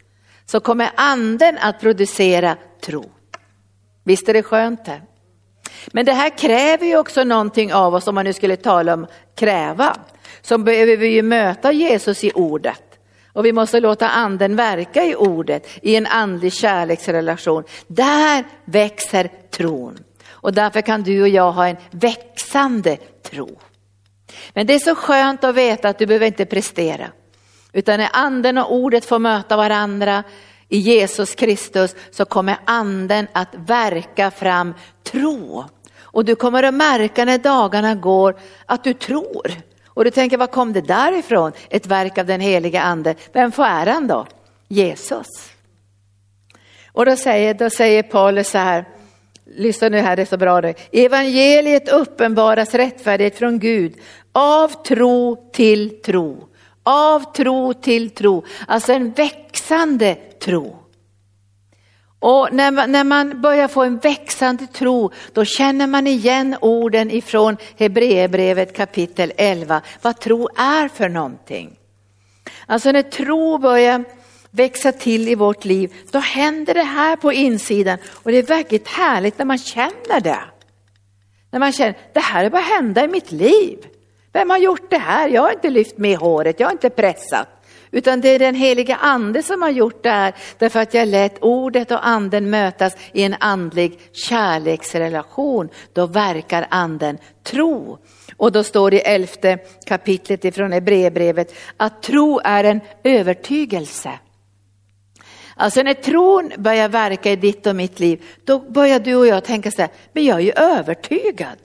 så 0.53 0.59
kommer 0.59 0.91
anden 0.95 1.57
att 1.57 1.79
producera 1.79 2.57
tro. 2.85 3.11
Visst 4.03 4.29
är 4.29 4.33
det 4.33 4.43
skönt 4.43 4.85
det? 4.85 5.01
Men 5.87 6.05
det 6.05 6.13
här 6.13 6.37
kräver 6.37 6.85
ju 6.85 6.97
också 6.97 7.23
någonting 7.23 7.73
av 7.73 7.95
oss 7.95 8.07
om 8.07 8.15
man 8.15 8.25
nu 8.25 8.33
skulle 8.33 8.55
tala 8.55 8.93
om 8.93 9.07
kräva. 9.35 9.97
Så 10.41 10.57
behöver 10.57 10.97
vi 10.97 11.07
ju 11.07 11.21
möta 11.21 11.71
Jesus 11.71 12.23
i 12.23 12.31
ordet. 12.35 12.99
Och 13.33 13.45
vi 13.45 13.51
måste 13.51 13.79
låta 13.79 14.09
anden 14.09 14.55
verka 14.55 15.03
i 15.03 15.15
ordet, 15.15 15.67
i 15.81 15.95
en 15.95 16.05
andlig 16.05 16.53
kärleksrelation. 16.53 17.63
Där 17.87 18.43
växer 18.65 19.31
tron. 19.51 19.99
Och 20.29 20.53
därför 20.53 20.81
kan 20.81 21.03
du 21.03 21.21
och 21.21 21.29
jag 21.29 21.51
ha 21.51 21.67
en 21.67 21.77
växande 21.91 22.97
tro. 23.23 23.59
Men 24.53 24.67
det 24.67 24.73
är 24.73 24.79
så 24.79 24.95
skönt 24.95 25.43
att 25.43 25.55
veta 25.55 25.89
att 25.89 25.99
du 25.99 26.05
behöver 26.05 26.27
inte 26.27 26.45
prestera. 26.45 27.11
Utan 27.73 27.99
när 27.99 28.09
anden 28.13 28.57
och 28.57 28.73
ordet 28.73 29.05
får 29.05 29.19
möta 29.19 29.57
varandra 29.57 30.23
i 30.69 30.77
Jesus 30.77 31.35
Kristus 31.35 31.95
så 32.11 32.25
kommer 32.25 32.57
anden 32.65 33.27
att 33.33 33.55
verka 33.55 34.31
fram 34.31 34.73
tro. 35.03 35.65
Och 36.01 36.25
du 36.25 36.35
kommer 36.35 36.63
att 36.63 36.73
märka 36.73 37.25
när 37.25 37.37
dagarna 37.37 37.95
går 37.95 38.35
att 38.65 38.83
du 38.83 38.93
tror. 38.93 39.51
Och 39.87 40.03
du 40.03 40.11
tänker, 40.11 40.37
var 40.37 40.47
kom 40.47 40.73
det 40.73 40.81
därifrån? 40.81 41.51
Ett 41.69 41.85
verk 41.85 42.17
av 42.17 42.25
den 42.25 42.41
heliga 42.41 42.81
ande. 42.81 43.15
Vem 43.33 43.51
får 43.51 43.63
äran 43.63 44.07
då? 44.07 44.27
Jesus. 44.67 45.27
Och 46.91 47.05
då 47.05 47.15
säger, 47.15 47.53
då 47.53 47.69
säger 47.69 48.03
Paulus 48.03 48.49
så 48.49 48.57
här, 48.57 48.85
lyssna 49.45 49.89
nu 49.89 49.97
här, 49.97 50.15
det 50.15 50.21
är 50.21 50.25
så 50.25 50.37
bra 50.37 50.61
nu. 50.61 50.73
Evangeliet 50.91 51.89
uppenbaras 51.89 52.73
rättfärdighet 52.73 53.37
från 53.37 53.59
Gud 53.59 53.93
av 54.31 54.83
tro 54.83 55.49
till 55.51 56.01
tro. 56.01 56.47
Av 56.83 57.33
tro 57.33 57.73
till 57.73 58.09
tro, 58.09 58.43
alltså 58.67 58.93
en 58.93 59.11
växande 59.11 60.15
tro. 60.15 60.83
Och 62.19 62.49
när 62.51 62.71
man, 62.71 62.91
när 62.91 63.03
man 63.03 63.41
börjar 63.41 63.67
få 63.67 63.83
en 63.83 63.97
växande 63.97 64.67
tro, 64.67 65.11
då 65.33 65.45
känner 65.45 65.87
man 65.87 66.07
igen 66.07 66.55
orden 66.61 67.11
ifrån 67.11 67.57
Hebreerbrevet 67.77 68.75
kapitel 68.75 69.33
11, 69.37 69.81
vad 70.01 70.19
tro 70.19 70.49
är 70.57 70.87
för 70.87 71.09
någonting. 71.09 71.79
Alltså 72.65 72.91
när 72.91 73.01
tro 73.01 73.57
börjar 73.57 74.03
växa 74.51 74.91
till 74.91 75.27
i 75.27 75.35
vårt 75.35 75.65
liv, 75.65 75.93
då 76.11 76.19
händer 76.19 76.73
det 76.73 76.83
här 76.83 77.15
på 77.15 77.33
insidan 77.33 77.97
och 78.11 78.31
det 78.31 78.37
är 78.37 78.43
verkligen 78.43 78.85
härligt 78.85 79.37
när 79.37 79.45
man 79.45 79.57
känner 79.57 80.19
det. 80.21 80.43
När 81.51 81.59
man 81.59 81.71
känner, 81.71 81.97
det 82.13 82.19
här 82.19 82.45
är 82.45 82.49
bara 82.49 82.61
hända 82.61 83.03
i 83.03 83.07
mitt 83.07 83.31
liv. 83.31 83.77
Vem 84.33 84.49
har 84.49 84.57
gjort 84.57 84.89
det 84.89 84.97
här? 84.97 85.29
Jag 85.29 85.41
har 85.41 85.51
inte 85.51 85.69
lyft 85.69 85.97
med 85.97 86.17
håret, 86.17 86.59
jag 86.59 86.67
har 86.67 86.71
inte 86.71 86.89
pressat. 86.89 87.47
Utan 87.91 88.21
det 88.21 88.29
är 88.29 88.39
den 88.39 88.55
heliga 88.55 88.95
ande 88.95 89.43
som 89.43 89.61
har 89.61 89.69
gjort 89.69 90.03
det 90.03 90.09
här 90.09 90.33
därför 90.57 90.79
att 90.79 90.93
jag 90.93 91.07
lät 91.07 91.43
ordet 91.43 91.91
och 91.91 92.07
anden 92.07 92.49
mötas 92.49 92.95
i 93.11 93.23
en 93.23 93.35
andlig 93.39 93.99
kärleksrelation. 94.11 95.69
Då 95.93 96.05
verkar 96.05 96.67
anden 96.69 97.17
tro. 97.43 97.97
Och 98.37 98.51
då 98.51 98.63
står 98.63 98.91
det 98.91 98.97
i 98.97 98.99
elfte 98.99 99.57
kapitlet 99.85 100.45
ifrån 100.45 100.71
Hebreerbrevet 100.71 101.53
att 101.77 102.03
tro 102.03 102.39
är 102.43 102.63
en 102.63 102.81
övertygelse. 103.03 104.11
Alltså 105.55 105.83
när 105.83 105.93
tron 105.93 106.51
börjar 106.57 106.89
verka 106.89 107.31
i 107.31 107.35
ditt 107.35 107.67
och 107.67 107.75
mitt 107.75 107.99
liv, 107.99 108.23
då 108.43 108.59
börjar 108.59 108.99
du 108.99 109.15
och 109.15 109.27
jag 109.27 109.43
tänka 109.43 109.71
så 109.71 109.81
här, 109.81 109.91
men 110.13 110.25
jag 110.25 110.37
är 110.37 110.43
ju 110.43 110.51
övertygad. 110.51 111.57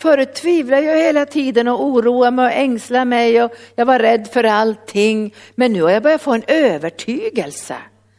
Förut 0.00 0.34
tvivlade 0.34 0.82
jag 0.82 0.98
hela 0.98 1.26
tiden 1.26 1.68
och 1.68 1.84
oroade 1.84 2.30
mig 2.30 2.44
och 2.44 2.52
ängslade 2.52 3.04
mig 3.04 3.42
och 3.42 3.52
jag 3.74 3.86
var 3.86 3.98
rädd 3.98 4.28
för 4.32 4.44
allting. 4.44 5.34
Men 5.54 5.72
nu 5.72 5.82
har 5.82 5.90
jag 5.90 6.02
börjat 6.02 6.22
få 6.22 6.32
en 6.32 6.44
övertygelse. 6.46 7.76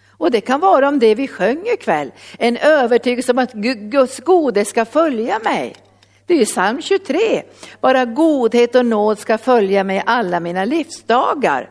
Och 0.10 0.32
det 0.32 0.42
kan 0.42 0.60
vara 0.60 0.88
om 0.88 1.00
det 1.00 1.16
vi 1.16 1.28
sjöng 1.28 1.68
ikväll. 1.74 2.12
En 2.38 2.58
övertygelse 2.58 3.32
om 3.32 3.38
att 3.38 3.54
Guds 3.54 4.20
gode 4.20 4.66
ska 4.66 4.86
följa 4.86 5.40
mig. 5.40 5.76
Det 6.26 6.34
är 6.34 6.38
ju 6.38 6.46
psalm 6.46 6.82
23. 6.82 7.44
Bara 7.82 8.06
godhet 8.06 8.76
och 8.76 8.86
nåd 8.86 9.20
ska 9.20 9.38
följa 9.38 9.84
mig 9.84 10.04
alla 10.06 10.40
mina 10.40 10.66
livsdagar. 10.66 11.70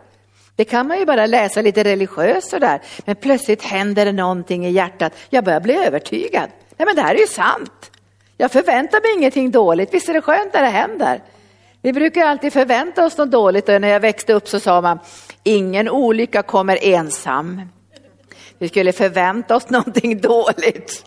Det 0.57 0.65
kan 0.65 0.87
man 0.87 0.99
ju 0.99 1.07
bara 1.07 1.27
läsa 1.27 1.63
lite 1.63 1.85
religiöst 1.85 2.51
sådär. 2.51 2.81
Men 3.05 3.17
plötsligt 3.17 3.63
händer 3.63 4.05
det 4.05 4.13
någonting 4.13 4.67
i 4.67 4.71
hjärtat. 4.71 5.13
Jag 5.31 5.45
börjar 5.45 5.61
bli 5.61 5.75
övertygad. 5.75 6.51
Nej 6.77 6.87
men 6.87 6.97
det 6.97 7.03
här 7.03 7.15
är 7.15 7.19
ju 7.19 7.27
sant. 7.27 7.88
Jag 8.41 8.53
förväntar 8.53 9.01
mig 9.01 9.19
ingenting 9.19 9.51
dåligt. 9.51 9.95
Visst 9.95 10.09
är 10.09 10.15
det 10.15 10.23
skönt 10.23 10.55
när 10.55 10.63
det 10.63 10.69
händer? 10.69 11.23
Vi 11.83 11.93
brukar 11.93 12.27
alltid 12.27 12.53
förvänta 12.53 13.07
oss 13.07 13.19
något 13.19 13.31
dåligt 13.31 13.69
och 13.69 13.81
när 13.81 13.89
jag 13.89 14.01
växte 14.01 14.33
upp 14.33 14.49
så 14.49 14.61
sa 14.61 14.81
man 14.81 14.99
ingen 15.43 15.89
olycka 15.89 16.43
kommer 16.43 16.79
ensam. 16.83 17.63
Vi 18.59 18.69
skulle 18.69 18.93
förvänta 18.93 19.57
oss 19.57 19.71
någonting 19.71 20.21
dåligt. 20.21 21.05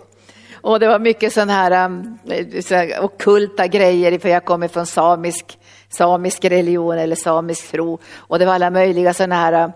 Och 0.54 0.80
det 0.80 0.88
var 0.88 1.00
mycket 1.00 1.34
sådana 1.34 1.54
här, 1.54 1.86
um, 1.86 2.18
så 2.64 2.76
här 2.76 3.04
okulta 3.04 3.68
grejer, 3.68 4.20
för 4.20 4.30
jag 4.30 4.46
kommer 4.46 4.68
från 4.68 4.86
samisk, 4.86 5.60
samisk 5.90 6.46
religion 6.46 6.98
eller 6.98 7.16
samisk 7.16 7.72
tro. 7.72 8.00
Och 8.16 8.40
det 8.40 8.46
var 8.46 8.54
alla 8.54 8.70
möjliga 8.70 9.14
sådana 9.14 9.36
här 9.36 9.64
um, 9.66 9.72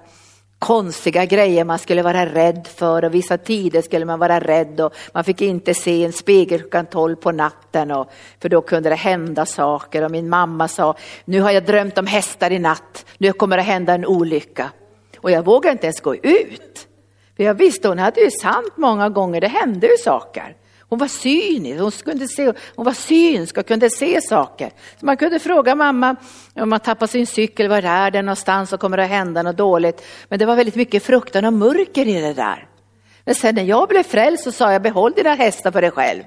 konstiga 0.65 1.25
grejer 1.25 1.63
man 1.63 1.79
skulle 1.79 2.01
vara 2.01 2.25
rädd 2.25 2.67
för 2.75 3.05
och 3.05 3.13
vissa 3.13 3.37
tider 3.37 3.81
skulle 3.81 4.05
man 4.05 4.19
vara 4.19 4.39
rädd 4.39 4.81
och 4.81 4.93
man 5.13 5.23
fick 5.23 5.41
inte 5.41 5.73
se 5.73 6.05
en 6.05 6.13
spegel 6.13 6.59
klockan 6.59 6.85
tolv 6.85 7.15
på 7.15 7.31
natten 7.31 7.91
och, 7.91 8.11
för 8.39 8.49
då 8.49 8.61
kunde 8.61 8.89
det 8.89 8.95
hända 8.95 9.45
saker 9.45 10.03
och 10.03 10.11
min 10.11 10.29
mamma 10.29 10.67
sa 10.67 10.95
nu 11.25 11.41
har 11.41 11.51
jag 11.51 11.65
drömt 11.65 11.97
om 11.97 12.07
hästar 12.07 12.51
i 12.51 12.59
natt, 12.59 13.05
nu 13.17 13.33
kommer 13.33 13.57
det 13.57 13.63
hända 13.63 13.93
en 13.93 14.05
olycka. 14.05 14.71
Och 15.17 15.31
jag 15.31 15.45
vågade 15.45 15.71
inte 15.71 15.85
ens 15.85 16.01
gå 16.01 16.15
ut. 16.15 16.87
För 17.37 17.43
jag 17.43 17.53
visste 17.53 17.87
hon 17.87 17.99
hade 17.99 18.21
ju 18.21 18.31
sant 18.31 18.73
många 18.75 19.09
gånger, 19.09 19.41
det 19.41 19.47
hände 19.47 19.87
ju 19.87 19.97
saker. 19.97 20.55
Hon 20.89 20.99
var 20.99 21.07
synisk, 21.07 21.81
hon, 21.81 21.91
kunde 21.91 22.27
se, 22.27 22.53
hon 22.75 22.85
var 22.85 22.93
synsk 22.93 23.57
och 23.57 23.67
kunde 23.67 23.89
se 23.89 24.21
saker. 24.21 24.71
Så 24.99 25.05
man 25.05 25.17
kunde 25.17 25.39
fråga 25.39 25.75
mamma 25.75 26.15
om 26.55 26.69
man 26.69 26.79
tappar 26.79 27.07
sin 27.07 27.27
cykel, 27.27 27.69
var 27.69 27.83
är 27.83 28.11
den 28.11 28.25
någonstans 28.25 28.73
och 28.73 28.79
kommer 28.79 28.97
det 28.97 29.03
att 29.03 29.09
hända 29.09 29.43
något 29.43 29.57
dåligt? 29.57 30.05
Men 30.29 30.39
det 30.39 30.45
var 30.45 30.55
väldigt 30.55 30.75
mycket 30.75 31.03
fruktan 31.03 31.45
och 31.45 31.53
mörker 31.53 32.07
i 32.07 32.21
det 32.21 32.33
där. 32.33 32.67
Men 33.25 33.35
sen 33.35 33.55
när 33.55 33.63
jag 33.63 33.89
blev 33.89 34.03
frälst 34.03 34.43
så 34.43 34.51
sa 34.51 34.71
jag 34.71 34.81
behåll 34.81 35.11
dina 35.15 35.35
hästar 35.35 35.71
för 35.71 35.81
dig 35.81 35.91
själv. 35.91 36.23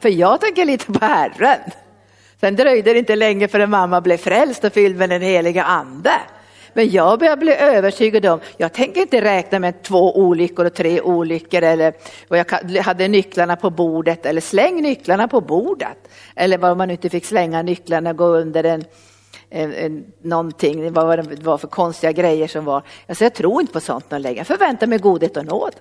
För 0.00 0.08
jag 0.08 0.40
tänker 0.40 0.64
lite 0.64 0.92
på 0.92 1.04
Herren. 1.04 1.60
Sen 2.40 2.56
dröjde 2.56 2.92
det 2.92 2.98
inte 2.98 3.16
länge 3.16 3.48
förrän 3.48 3.70
mamma 3.70 4.00
blev 4.00 4.16
frälst 4.16 4.64
och 4.64 4.72
fylld 4.72 4.96
med 4.96 5.10
den 5.10 5.22
heliga 5.22 5.64
ande. 5.64 6.12
Men 6.72 6.90
jag 6.90 7.18
börjar 7.18 7.36
bli 7.36 7.54
övertygad 7.54 8.26
om, 8.26 8.40
jag 8.56 8.72
tänker 8.72 9.00
inte 9.00 9.20
räkna 9.20 9.58
med 9.58 9.82
två 9.82 10.16
olyckor 10.16 10.66
och 10.66 10.74
tre 10.74 11.00
olyckor 11.00 11.62
eller 11.62 11.94
och 12.28 12.36
jag 12.36 12.46
hade 12.82 13.08
nycklarna 13.08 13.56
på 13.56 13.70
bordet 13.70 14.26
eller 14.26 14.40
släng 14.40 14.82
nycklarna 14.82 15.28
på 15.28 15.40
bordet. 15.40 16.08
Eller 16.36 16.58
vad 16.58 16.76
man 16.76 16.90
inte 16.90 17.10
fick 17.10 17.24
slänga 17.24 17.62
nycklarna, 17.62 18.12
gå 18.12 18.24
under 18.24 18.64
en, 18.64 18.84
en, 19.50 19.74
en, 19.74 20.04
någonting, 20.22 20.92
vad 20.92 21.18
det 21.18 21.42
var 21.42 21.58
för 21.58 21.68
konstiga 21.68 22.12
grejer 22.12 22.48
som 22.48 22.64
var. 22.64 22.82
Alltså 23.08 23.24
jag 23.24 23.34
tror 23.34 23.60
inte 23.60 23.72
på 23.72 23.80
sånt 23.80 24.10
någon 24.10 24.22
längre, 24.22 24.38
jag 24.38 24.46
förväntar 24.46 24.86
mig 24.86 24.98
godhet 24.98 25.36
och 25.36 25.46
nåd. 25.46 25.74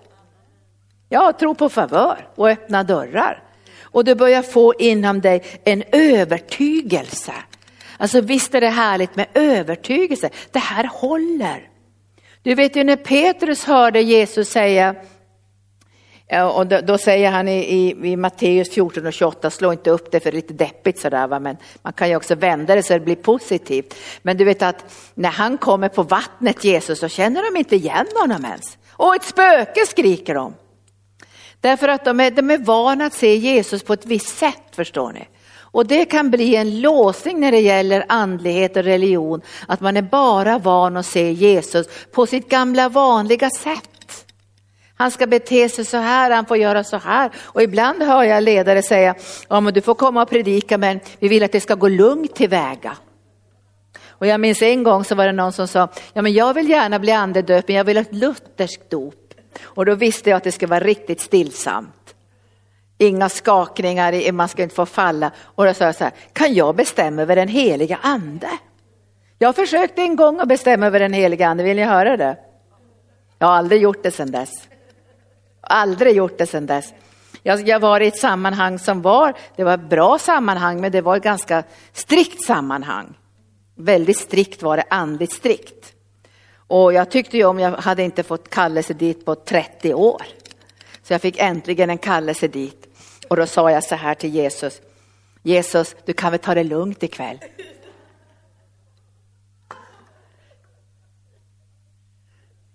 Jag 1.09 1.39
tror 1.39 1.53
på 1.53 1.69
favör 1.69 2.27
och 2.35 2.49
öppna 2.49 2.83
dörrar. 2.83 3.43
Och 3.91 4.03
du 4.03 4.15
börjar 4.15 4.41
få 4.41 4.73
inom 4.79 5.21
dig 5.21 5.43
en 5.63 5.83
övertygelse 5.91 7.33
Alltså 8.01 8.21
visst 8.21 8.55
är 8.55 8.61
det 8.61 8.69
härligt 8.69 9.15
med 9.15 9.27
övertygelse, 9.33 10.29
det 10.51 10.59
här 10.59 10.83
håller. 10.83 11.69
Du 12.43 12.55
vet 12.55 12.75
ju 12.75 12.83
när 12.83 12.95
Petrus 12.95 13.63
hörde 13.63 14.01
Jesus 14.01 14.49
säga, 14.49 14.95
och 16.55 16.67
då, 16.67 16.79
då 16.81 16.97
säger 16.97 17.31
han 17.31 17.47
i, 17.47 17.59
i, 17.59 18.11
i 18.11 18.15
Matteus 18.15 18.69
14 18.69 19.05
och 19.05 19.13
28, 19.13 19.49
slå 19.49 19.71
inte 19.71 19.89
upp 19.89 20.11
det 20.11 20.19
för 20.19 20.31
det 20.31 20.37
är 20.37 20.41
lite 20.41 20.53
deppigt 20.53 20.99
sådär, 20.99 21.27
va? 21.27 21.39
men 21.39 21.57
man 21.81 21.93
kan 21.93 22.09
ju 22.09 22.15
också 22.15 22.35
vända 22.35 22.75
det 22.75 22.83
så 22.83 22.93
det 22.93 22.99
blir 22.99 23.15
positivt. 23.15 23.95
Men 24.21 24.37
du 24.37 24.45
vet 24.45 24.61
att 24.61 25.11
när 25.13 25.29
han 25.29 25.57
kommer 25.57 25.89
på 25.89 26.03
vattnet, 26.03 26.63
Jesus, 26.63 26.99
så 26.99 27.07
känner 27.07 27.51
de 27.51 27.59
inte 27.59 27.75
igen 27.75 28.07
honom 28.21 28.45
ens. 28.45 28.77
Och 28.91 29.15
ett 29.15 29.23
spöke 29.23 29.85
skriker 29.85 30.33
de. 30.33 30.53
Därför 31.61 31.87
att 31.87 32.05
de 32.05 32.19
är, 32.19 32.31
de 32.31 32.49
är 32.49 32.57
vana 32.57 33.05
att 33.05 33.13
se 33.13 33.35
Jesus 33.35 33.83
på 33.83 33.93
ett 33.93 34.05
visst 34.05 34.37
sätt, 34.37 34.63
förstår 34.71 35.11
ni. 35.11 35.27
Och 35.71 35.87
det 35.87 36.05
kan 36.05 36.29
bli 36.29 36.55
en 36.55 36.81
låsning 36.81 37.39
när 37.39 37.51
det 37.51 37.59
gäller 37.59 38.05
andlighet 38.09 38.77
och 38.77 38.83
religion, 38.83 39.41
att 39.67 39.81
man 39.81 39.97
är 39.97 40.01
bara 40.01 40.57
van 40.57 40.97
att 40.97 41.05
se 41.05 41.31
Jesus 41.31 41.87
på 42.11 42.25
sitt 42.25 42.49
gamla 42.49 42.89
vanliga 42.89 43.49
sätt. 43.49 44.25
Han 44.95 45.11
ska 45.11 45.27
bete 45.27 45.69
sig 45.69 45.85
så 45.85 45.97
här, 45.97 46.31
han 46.31 46.45
får 46.45 46.57
göra 46.57 46.83
så 46.83 46.97
här. 46.97 47.31
Och 47.37 47.61
ibland 47.61 48.03
hör 48.03 48.23
jag 48.23 48.43
ledare 48.43 48.81
säga, 48.81 49.15
ja 49.49 49.59
men 49.59 49.73
du 49.73 49.81
får 49.81 49.95
komma 49.95 50.21
och 50.21 50.29
predika 50.29 50.77
men 50.77 50.99
vi 51.19 51.27
vill 51.27 51.43
att 51.43 51.51
det 51.51 51.61
ska 51.61 51.75
gå 51.75 51.87
lugnt 51.87 52.35
tillväga. 52.35 52.97
Och 54.07 54.27
jag 54.27 54.39
minns 54.39 54.61
en 54.61 54.83
gång 54.83 55.03
så 55.03 55.15
var 55.15 55.25
det 55.25 55.31
någon 55.31 55.53
som 55.53 55.67
sa, 55.67 55.87
ja 56.13 56.21
men 56.21 56.33
jag 56.33 56.53
vill 56.53 56.69
gärna 56.69 56.99
bli 56.99 57.11
andedöpt 57.11 57.67
men 57.67 57.77
jag 57.77 57.83
vill 57.83 57.97
ha 57.97 58.01
ett 58.01 58.13
lutherskt 58.13 58.89
dop. 58.89 59.33
Och 59.61 59.85
då 59.85 59.95
visste 59.95 60.29
jag 60.29 60.37
att 60.37 60.43
det 60.43 60.51
skulle 60.51 60.69
vara 60.69 60.83
riktigt 60.83 61.21
stillsamt. 61.21 61.98
Inga 63.01 63.29
skakningar, 63.29 64.31
man 64.31 64.49
ska 64.49 64.63
inte 64.63 64.75
få 64.75 64.85
falla. 64.85 65.31
Och 65.41 65.65
då 65.65 65.73
sa 65.73 65.85
jag 65.85 65.95
så 65.95 66.03
här, 66.03 66.13
kan 66.33 66.53
jag 66.53 66.75
bestämma 66.75 67.21
över 67.21 67.35
den 67.35 67.47
heliga 67.47 67.99
ande? 68.01 68.49
Jag 69.37 69.55
försökte 69.55 70.01
en 70.01 70.15
gång 70.15 70.39
att 70.39 70.47
bestämma 70.47 70.85
över 70.85 70.99
den 70.99 71.13
heliga 71.13 71.47
ande, 71.47 71.63
vill 71.63 71.77
ni 71.77 71.83
höra 71.83 72.17
det? 72.17 72.37
Jag 73.37 73.47
har 73.47 73.53
aldrig 73.53 73.81
gjort 73.81 74.03
det 74.03 74.11
sedan 74.11 74.31
dess. 74.31 74.49
Aldrig 75.61 76.15
gjort 76.15 76.37
det 76.37 76.45
sedan 76.45 76.65
dess. 76.65 76.93
Jag, 77.43 77.67
jag 77.67 77.79
var 77.79 78.01
i 78.01 78.07
ett 78.07 78.19
sammanhang 78.19 78.79
som 78.79 79.01
var, 79.01 79.33
det 79.55 79.63
var 79.63 79.73
ett 79.73 79.89
bra 79.89 80.19
sammanhang 80.19 80.81
men 80.81 80.91
det 80.91 81.01
var 81.01 81.17
ett 81.17 81.23
ganska 81.23 81.63
strikt 81.93 82.43
sammanhang. 82.43 83.17
Väldigt 83.75 84.17
strikt 84.17 84.63
var 84.63 84.77
det, 84.77 84.83
andligt 84.89 85.33
strikt. 85.33 85.93
Och 86.67 86.93
jag 86.93 87.11
tyckte 87.11 87.37
ju 87.37 87.45
om 87.45 87.59
jag 87.59 87.71
hade 87.71 88.03
inte 88.03 88.23
fått 88.23 88.49
kallelse 88.49 88.93
dit 88.93 89.25
på 89.25 89.35
30 89.35 89.93
år. 89.93 90.21
Så 91.03 91.13
jag 91.13 91.21
fick 91.21 91.37
äntligen 91.39 91.89
en 91.89 91.97
kallelse 91.97 92.47
dit. 92.47 92.88
Och 93.29 93.35
då 93.35 93.45
sa 93.45 93.71
jag 93.71 93.83
så 93.83 93.95
här 93.95 94.15
till 94.15 94.35
Jesus. 94.35 94.81
Jesus, 95.43 95.95
du 96.05 96.13
kan 96.13 96.31
väl 96.31 96.39
ta 96.39 96.55
det 96.55 96.63
lugnt 96.63 97.03
ikväll? 97.03 97.39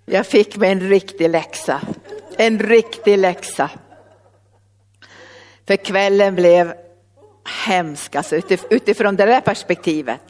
Jag 0.06 0.26
fick 0.26 0.56
mig 0.56 0.73
en 0.73 0.80
riktig 0.80 1.30
läxa. 1.30 1.80
En 2.37 2.58
riktig 2.58 3.18
läxa. 3.18 3.70
För 5.66 5.76
kvällen 5.76 6.34
blev 6.34 6.75
hemsk, 7.66 8.14
alltså 8.14 8.37
utifrån 8.70 9.16
det 9.16 9.25
där 9.25 9.40
perspektivet. 9.40 10.20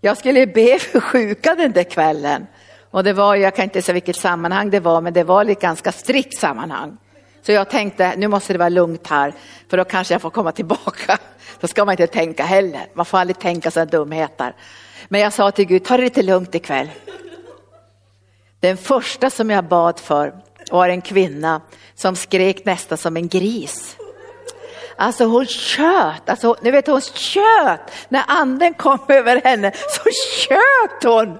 Jag 0.00 0.18
skulle 0.18 0.46
be 0.46 0.78
för 0.78 1.00
sjuka 1.00 1.54
den 1.54 1.72
där 1.72 1.84
kvällen. 1.84 2.46
Och 2.90 3.04
det 3.04 3.12
var, 3.12 3.34
jag 3.36 3.56
kan 3.56 3.64
inte 3.64 3.82
säga 3.82 3.92
vilket 3.94 4.16
sammanhang 4.16 4.70
det 4.70 4.80
var, 4.80 5.00
men 5.00 5.12
det 5.12 5.24
var 5.24 5.44
ett 5.44 5.60
ganska 5.60 5.92
strikt 5.92 6.38
sammanhang. 6.38 6.96
Så 7.46 7.52
jag 7.52 7.70
tänkte, 7.70 8.14
nu 8.16 8.28
måste 8.28 8.52
det 8.52 8.58
vara 8.58 8.68
lugnt 8.68 9.06
här, 9.06 9.34
för 9.68 9.76
då 9.76 9.84
kanske 9.84 10.14
jag 10.14 10.22
får 10.22 10.30
komma 10.30 10.52
tillbaka. 10.52 11.18
Då 11.60 11.68
ska 11.68 11.84
man 11.84 11.92
inte 11.92 12.06
tänka 12.06 12.44
heller, 12.44 12.86
man 12.94 13.06
får 13.06 13.18
aldrig 13.18 13.38
tänka 13.38 13.70
sådana 13.70 13.90
dumheter. 13.90 14.54
Men 15.08 15.20
jag 15.20 15.32
sa 15.32 15.50
till 15.50 15.64
Gud, 15.64 15.84
ta 15.84 15.96
det 15.96 16.02
lite 16.02 16.22
lugnt 16.22 16.54
ikväll. 16.54 16.90
Den 18.60 18.76
första 18.76 19.30
som 19.30 19.50
jag 19.50 19.64
bad 19.64 19.98
för 19.98 20.34
var 20.70 20.88
en 20.88 21.00
kvinna 21.00 21.60
som 21.94 22.16
skrek 22.16 22.64
nästan 22.64 22.98
som 22.98 23.16
en 23.16 23.28
gris. 23.28 23.96
Alltså 24.96 25.24
hon 25.24 25.46
tjöt, 25.46 26.28
alltså, 26.28 26.56
ni 26.62 26.70
vet 26.70 26.86
hon 26.86 27.00
tjöt. 27.00 27.80
När 28.08 28.24
anden 28.26 28.74
kom 28.74 28.98
över 29.08 29.40
henne 29.44 29.72
så 29.74 30.02
tjöt 30.38 31.12
hon 31.12 31.38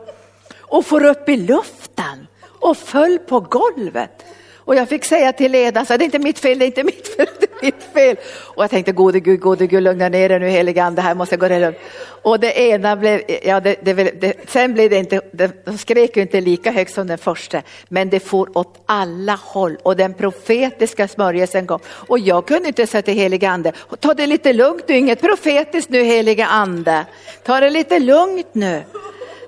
och 0.61 0.87
får 0.87 1.05
upp 1.05 1.29
i 1.29 1.37
luften 1.37 2.27
och 2.61 2.77
föll 2.77 3.19
på 3.19 3.41
golvet. 3.41 4.25
Och 4.67 4.75
jag 4.75 4.89
fick 4.89 5.05
säga 5.05 5.33
till 5.33 5.53
ledaren, 5.53 5.87
det 5.89 5.95
är 5.95 6.03
inte 6.03 6.19
mitt 6.19 6.39
fel, 6.39 6.59
det 6.59 6.65
är 6.65 6.67
inte 6.67 6.85
mitt 6.85 7.17
fel, 7.17 7.27
det 7.41 7.47
är 7.47 7.65
mitt 7.65 7.83
fel. 7.95 8.17
Och 8.55 8.63
jag 8.63 8.71
tänkte, 8.71 8.93
gode 8.93 9.21
Gud, 9.21 9.41
gode 9.41 9.67
Gud, 9.67 9.83
lugna 9.83 10.09
ner 10.09 10.29
dig 10.29 10.39
nu 10.39 10.49
helige 10.49 10.83
ande, 10.83 11.03
här 11.03 11.15
måste 11.15 11.37
gå 11.37 11.49
lugnt. 11.49 11.77
Och 12.23 12.41
det 12.41 12.59
ena 12.61 12.97
blev, 12.97 13.23
ja 13.43 13.61
det, 13.61 13.77
det, 13.83 13.95
det, 13.95 14.35
sen 14.49 14.75
blev 14.75 14.91
det 14.91 14.97
inte, 14.97 15.21
de 15.65 15.79
skrek 15.79 16.17
ju 16.17 16.23
inte 16.23 16.41
lika 16.41 16.71
högt 16.71 16.95
som 16.95 17.07
den 17.07 17.19
första, 17.19 17.63
men 17.89 18.11
det 18.11 18.21
for 18.21 18.59
åt 18.59 18.83
alla 18.87 19.35
håll 19.43 19.77
och 19.83 19.97
den 19.97 20.15
profetiska 20.15 21.09
smörjelsen 21.09 21.67
kom. 21.67 21.81
Och 21.87 22.19
jag 22.19 22.47
kunde 22.47 22.69
inte 22.69 22.87
säga 22.87 23.03
till 23.03 23.15
helige 23.15 23.49
ande, 23.49 23.73
ta 24.01 24.15
det 24.15 24.27
lite 24.27 24.53
lugnt 24.53 24.85
du, 24.87 24.97
inget 24.97 25.21
profetiskt 25.21 25.91
nu 25.91 26.03
helige 26.03 26.47
ande. 26.47 27.05
Ta 27.43 27.61
det 27.61 27.71
lite 27.71 27.99
lugnt 27.99 28.49
nu. 28.53 28.83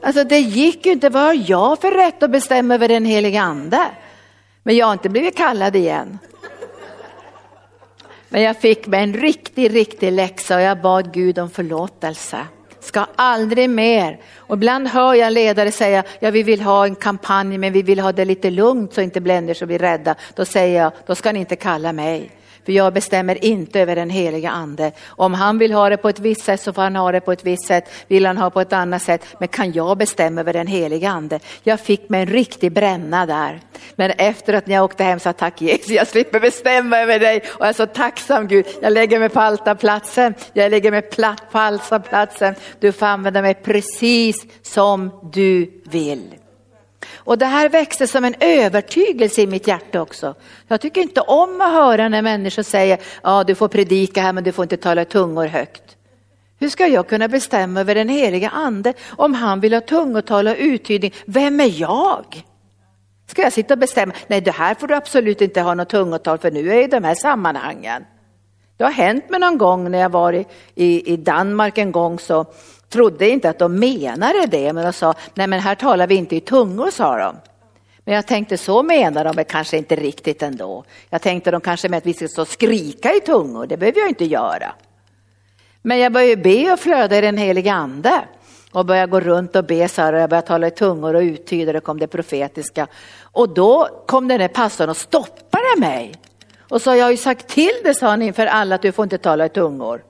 Alltså 0.03 0.25
det 0.25 0.39
gick 0.39 0.87
ju 0.87 0.93
inte, 0.93 1.09
vad 1.09 1.23
har 1.23 1.45
jag 1.47 1.81
för 1.81 1.91
rätt 1.91 2.23
att 2.23 2.31
bestämma 2.31 2.75
över 2.75 2.89
den 2.89 3.05
helige 3.05 3.41
ande? 3.41 3.81
Men 4.67 4.77
jag 4.77 4.87
har 4.87 4.93
inte 4.93 5.09
blivit 5.09 5.37
kallad 5.37 5.77
igen. 5.77 6.19
Men 8.29 8.43
jag 8.43 8.61
fick 8.61 8.87
mig 8.87 9.03
en 9.03 9.15
riktig, 9.15 9.75
riktig 9.75 10.13
läxa 10.13 10.57
och 10.57 10.63
jag 10.63 10.81
bad 10.81 11.13
Gud 11.13 11.39
om 11.39 11.51
förlåtelse. 11.51 12.39
Ska 12.81 13.07
aldrig 13.17 13.71
mer. 13.71 14.21
Och 14.37 14.57
ibland 14.57 14.89
hör 14.89 15.15
jag 15.15 15.33
ledare 15.33 15.73
säga, 15.73 16.05
ja 16.21 16.31
vi 16.31 16.43
vill 16.43 16.61
ha 16.61 16.87
en 16.87 16.95
kampanj 16.95 17.59
men 17.59 17.73
vi 17.73 17.83
vill 17.83 18.01
ha 18.01 18.13
det 18.13 18.25
lite 18.25 18.51
lugnt 18.51 18.95
så 18.95 19.01
inte 19.01 19.21
människor 19.21 19.67
blir 19.67 19.79
rädda. 19.79 20.15
Då 20.35 20.45
säger 20.45 20.83
jag, 20.83 20.93
då 21.07 21.15
ska 21.15 21.33
ni 21.33 21.41
inte 21.41 21.57
kalla 21.57 21.93
mig. 21.93 22.31
För 22.67 22.73
jag 22.73 22.93
bestämmer 22.93 23.45
inte 23.45 23.81
över 23.81 23.97
den 23.97 24.11
heliga 24.11 24.51
ande. 24.51 24.93
Om 25.07 25.35
han 25.35 25.59
vill 25.59 25.73
ha 25.73 25.89
det 25.89 25.97
på 25.97 26.09
ett 26.09 26.19
visst 26.19 26.45
sätt 26.45 26.61
så 26.61 26.73
får 26.73 26.83
han 26.83 26.97
ha 26.97 27.13
det 27.13 27.21
på 27.21 27.33
ett 27.33 27.45
visst 27.45 27.67
sätt. 27.67 27.91
Vill 28.09 28.27
han 28.27 28.39
ha 28.39 28.51
på 28.51 28.61
ett 28.61 28.73
annat 28.73 29.03
sätt. 29.03 29.25
Men 29.41 29.49
kan 29.49 29.73
jag 29.73 29.99
bestämma 29.99 30.41
över 30.41 30.53
den 30.53 30.67
heliga 30.67 31.11
ande? 31.11 31.41
Jag 31.63 31.81
fick 31.81 32.09
mig 32.09 32.21
en 32.21 32.27
riktig 32.27 32.73
bränna 32.73 33.27
där. 33.27 33.61
Men 33.97 34.11
efter 34.11 34.55
att 34.55 34.69
jag 34.69 34.85
åkte 34.85 35.05
hem 35.05 35.21
sa 35.21 35.33
tack 35.33 35.61
Jesus, 35.61 35.91
jag 35.91 36.07
slipper 36.07 36.41
bestämma 36.41 36.99
över 36.99 37.19
dig. 37.19 37.39
Och 37.39 37.61
jag 37.61 37.69
är 37.69 37.73
så 37.73 37.87
tacksam 37.87 38.49
Gud. 38.49 38.67
Jag 38.83 38.93
lägger 38.93 39.19
mig 39.19 39.29
på 39.29 39.41
altarplatsen. 39.41 40.35
Jag 40.53 40.71
lägger 40.71 40.91
mig 40.91 41.03
platt 41.03 41.43
på 41.53 41.59
altarplatsen. 41.59 42.55
Du 42.81 42.93
får 42.93 43.07
använda 43.07 43.43
mig 43.43 43.55
precis 43.55 44.47
som 44.63 45.11
du 45.33 45.83
vill. 45.85 46.35
Och 47.15 47.39
det 47.39 47.47
här 47.47 47.69
växte 47.69 48.07
som 48.07 48.25
en 48.25 48.35
övertygelse 48.41 49.43
i 49.43 49.47
mitt 49.47 49.67
hjärta 49.67 50.03
också. 50.03 50.35
Jag 50.69 50.81
tycker 50.81 51.01
inte 51.01 51.21
om 51.21 51.61
att 51.61 51.73
höra 51.73 52.09
när 52.09 52.23
människor 52.23 52.63
säger, 52.63 52.99
ja 53.23 53.45
du 53.45 53.55
får 53.55 53.69
predika 53.69 54.23
här 54.23 54.33
men 54.33 54.45
du 54.45 54.53
får 54.53 54.63
inte 54.63 54.77
tala 54.77 55.05
tungor 55.05 55.47
högt. 55.47 55.97
Hur 56.59 56.69
ska 56.69 56.87
jag 56.87 57.09
kunna 57.09 57.29
bestämma 57.29 57.81
över 57.81 57.95
den 57.95 58.09
heliga 58.09 58.49
ande 58.49 58.95
om 59.09 59.35
han 59.35 59.61
vill 59.61 59.75
ha 59.75 59.81
tungotal 59.81 60.49
och 60.49 60.57
uttydning? 60.59 61.13
Vem 61.27 61.61
är 61.61 61.81
jag? 61.81 62.25
Ska 63.27 63.43
jag 63.43 63.53
sitta 63.53 63.75
och 63.75 63.79
bestämma, 63.79 64.13
nej 64.27 64.41
det 64.41 64.51
här 64.51 64.75
får 64.75 64.87
du 64.87 64.95
absolut 64.95 65.41
inte 65.41 65.61
ha 65.61 65.75
något 65.75 65.89
tungotal 65.89 66.39
för 66.39 66.51
nu 66.51 66.71
är 66.71 66.75
jag 66.75 66.85
i 66.85 66.87
de 66.87 67.05
här 67.05 67.15
sammanhangen. 67.15 68.05
Det 68.77 68.85
har 68.85 68.91
hänt 68.91 69.31
mig 69.31 69.41
någon 69.41 69.59
gång 69.59 69.91
när 69.91 69.99
jag 69.99 70.09
var 70.09 70.33
i, 70.33 70.47
i, 70.75 71.13
i 71.13 71.17
Danmark 71.17 71.79
en 71.79 71.93
gång 71.93 72.19
så 72.19 72.47
trodde 72.89 73.29
inte 73.29 73.51
att 73.51 73.59
de 73.59 73.79
menade 73.79 74.47
det, 74.47 74.73
men 74.73 74.85
de 74.85 74.93
sa, 74.93 75.15
nej 75.35 75.47
men 75.47 75.61
här 75.61 75.75
talar 75.75 76.07
vi 76.07 76.15
inte 76.15 76.37
i 76.37 76.41
tungor, 76.41 76.91
sa 76.91 77.17
de. 77.17 77.37
Men 78.05 78.15
jag 78.15 78.27
tänkte 78.27 78.59
så 78.59 78.83
menar 78.83 79.25
de 79.25 79.45
kanske 79.45 79.77
inte 79.77 79.97
riktigt 79.97 80.43
ändå. 80.43 80.85
Jag 81.11 81.23
tänkte 81.23 81.51
de 81.51 81.61
kanske 81.61 81.89
med 81.89 81.99
att 81.99 82.07
vi 82.07 82.15
ska 82.15 82.29
stå 82.29 82.43
och 82.43 82.49
skrika 82.49 83.15
i 83.15 83.21
tungor, 83.21 83.67
det 83.67 83.77
behöver 83.77 84.01
jag 84.01 84.09
inte 84.09 84.25
göra. 84.25 84.75
Men 85.83 85.99
jag 85.99 86.13
började 86.13 86.43
be 86.43 86.73
och 86.73 86.81
flöda 86.81 87.19
i 87.19 87.21
den 87.21 87.39
heliga 87.39 87.73
ande 87.73 88.21
och 88.73 88.87
började 88.87 89.11
gå 89.11 89.21
runt 89.21 89.57
och 89.57 89.65
be 89.65 89.89
så 89.89 90.03
här 90.03 90.13
och 90.13 90.21
jag 90.21 90.31
började 90.31 90.47
tala 90.47 90.67
i 90.67 90.71
tungor 90.71 91.15
och 91.15 91.21
uttyda, 91.21 91.73
det 91.73 91.81
kom 91.81 91.99
det 91.99 92.07
profetiska. 92.07 92.87
Och 93.21 93.49
då 93.49 93.89
kom 94.07 94.29
den 94.29 94.41
där 94.41 94.49
pastorn 94.49 94.89
och 94.89 94.97
stoppade 94.97 95.81
mig 95.81 96.15
och 96.69 96.83
sa, 96.83 96.97
jag 96.97 97.05
har 97.05 97.11
ju 97.11 97.17
sagt 97.17 97.49
till 97.49 97.73
dig, 97.85 97.95
sa 97.95 98.09
han 98.09 98.23
inför 98.23 98.47
alla, 98.47 98.75
att 98.75 98.83
du 98.83 98.93
får 98.93 99.03
inte 99.03 99.19
tala 99.19 99.47
i 99.47 99.49
tungor. 99.49 100.03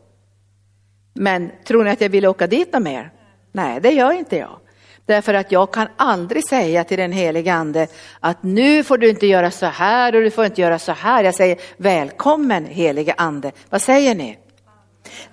Men 1.16 1.50
tror 1.64 1.85
ni 1.85 1.90
att 1.90 2.00
jag 2.00 2.09
vill 2.09 2.26
åka 2.26 2.46
dit 2.46 2.83
mer? 2.83 3.11
Nej, 3.52 3.81
det 3.81 3.90
gör 3.90 4.12
inte 4.12 4.37
jag. 4.37 4.59
Därför 5.07 5.35
att 5.35 5.52
jag 5.52 5.72
kan 5.72 5.88
aldrig 5.96 6.48
säga 6.48 6.85
till 6.85 6.98
den 6.98 7.12
helige 7.12 7.52
ande 7.52 7.87
att 8.20 8.42
nu 8.42 8.85
får 8.85 8.98
du 8.98 9.09
inte 9.09 9.26
göra 9.26 9.50
så 9.50 9.66
här 9.66 10.14
och 10.14 10.22
du 10.22 10.31
får 10.31 10.44
inte 10.44 10.61
göra 10.61 10.79
så 10.79 10.92
här. 10.92 11.24
Jag 11.24 11.35
säger 11.35 11.59
välkommen 11.76 12.66
helige 12.66 13.14
ande. 13.16 13.52
Vad 13.70 13.83
säger 13.83 14.14
ni? 14.14 14.38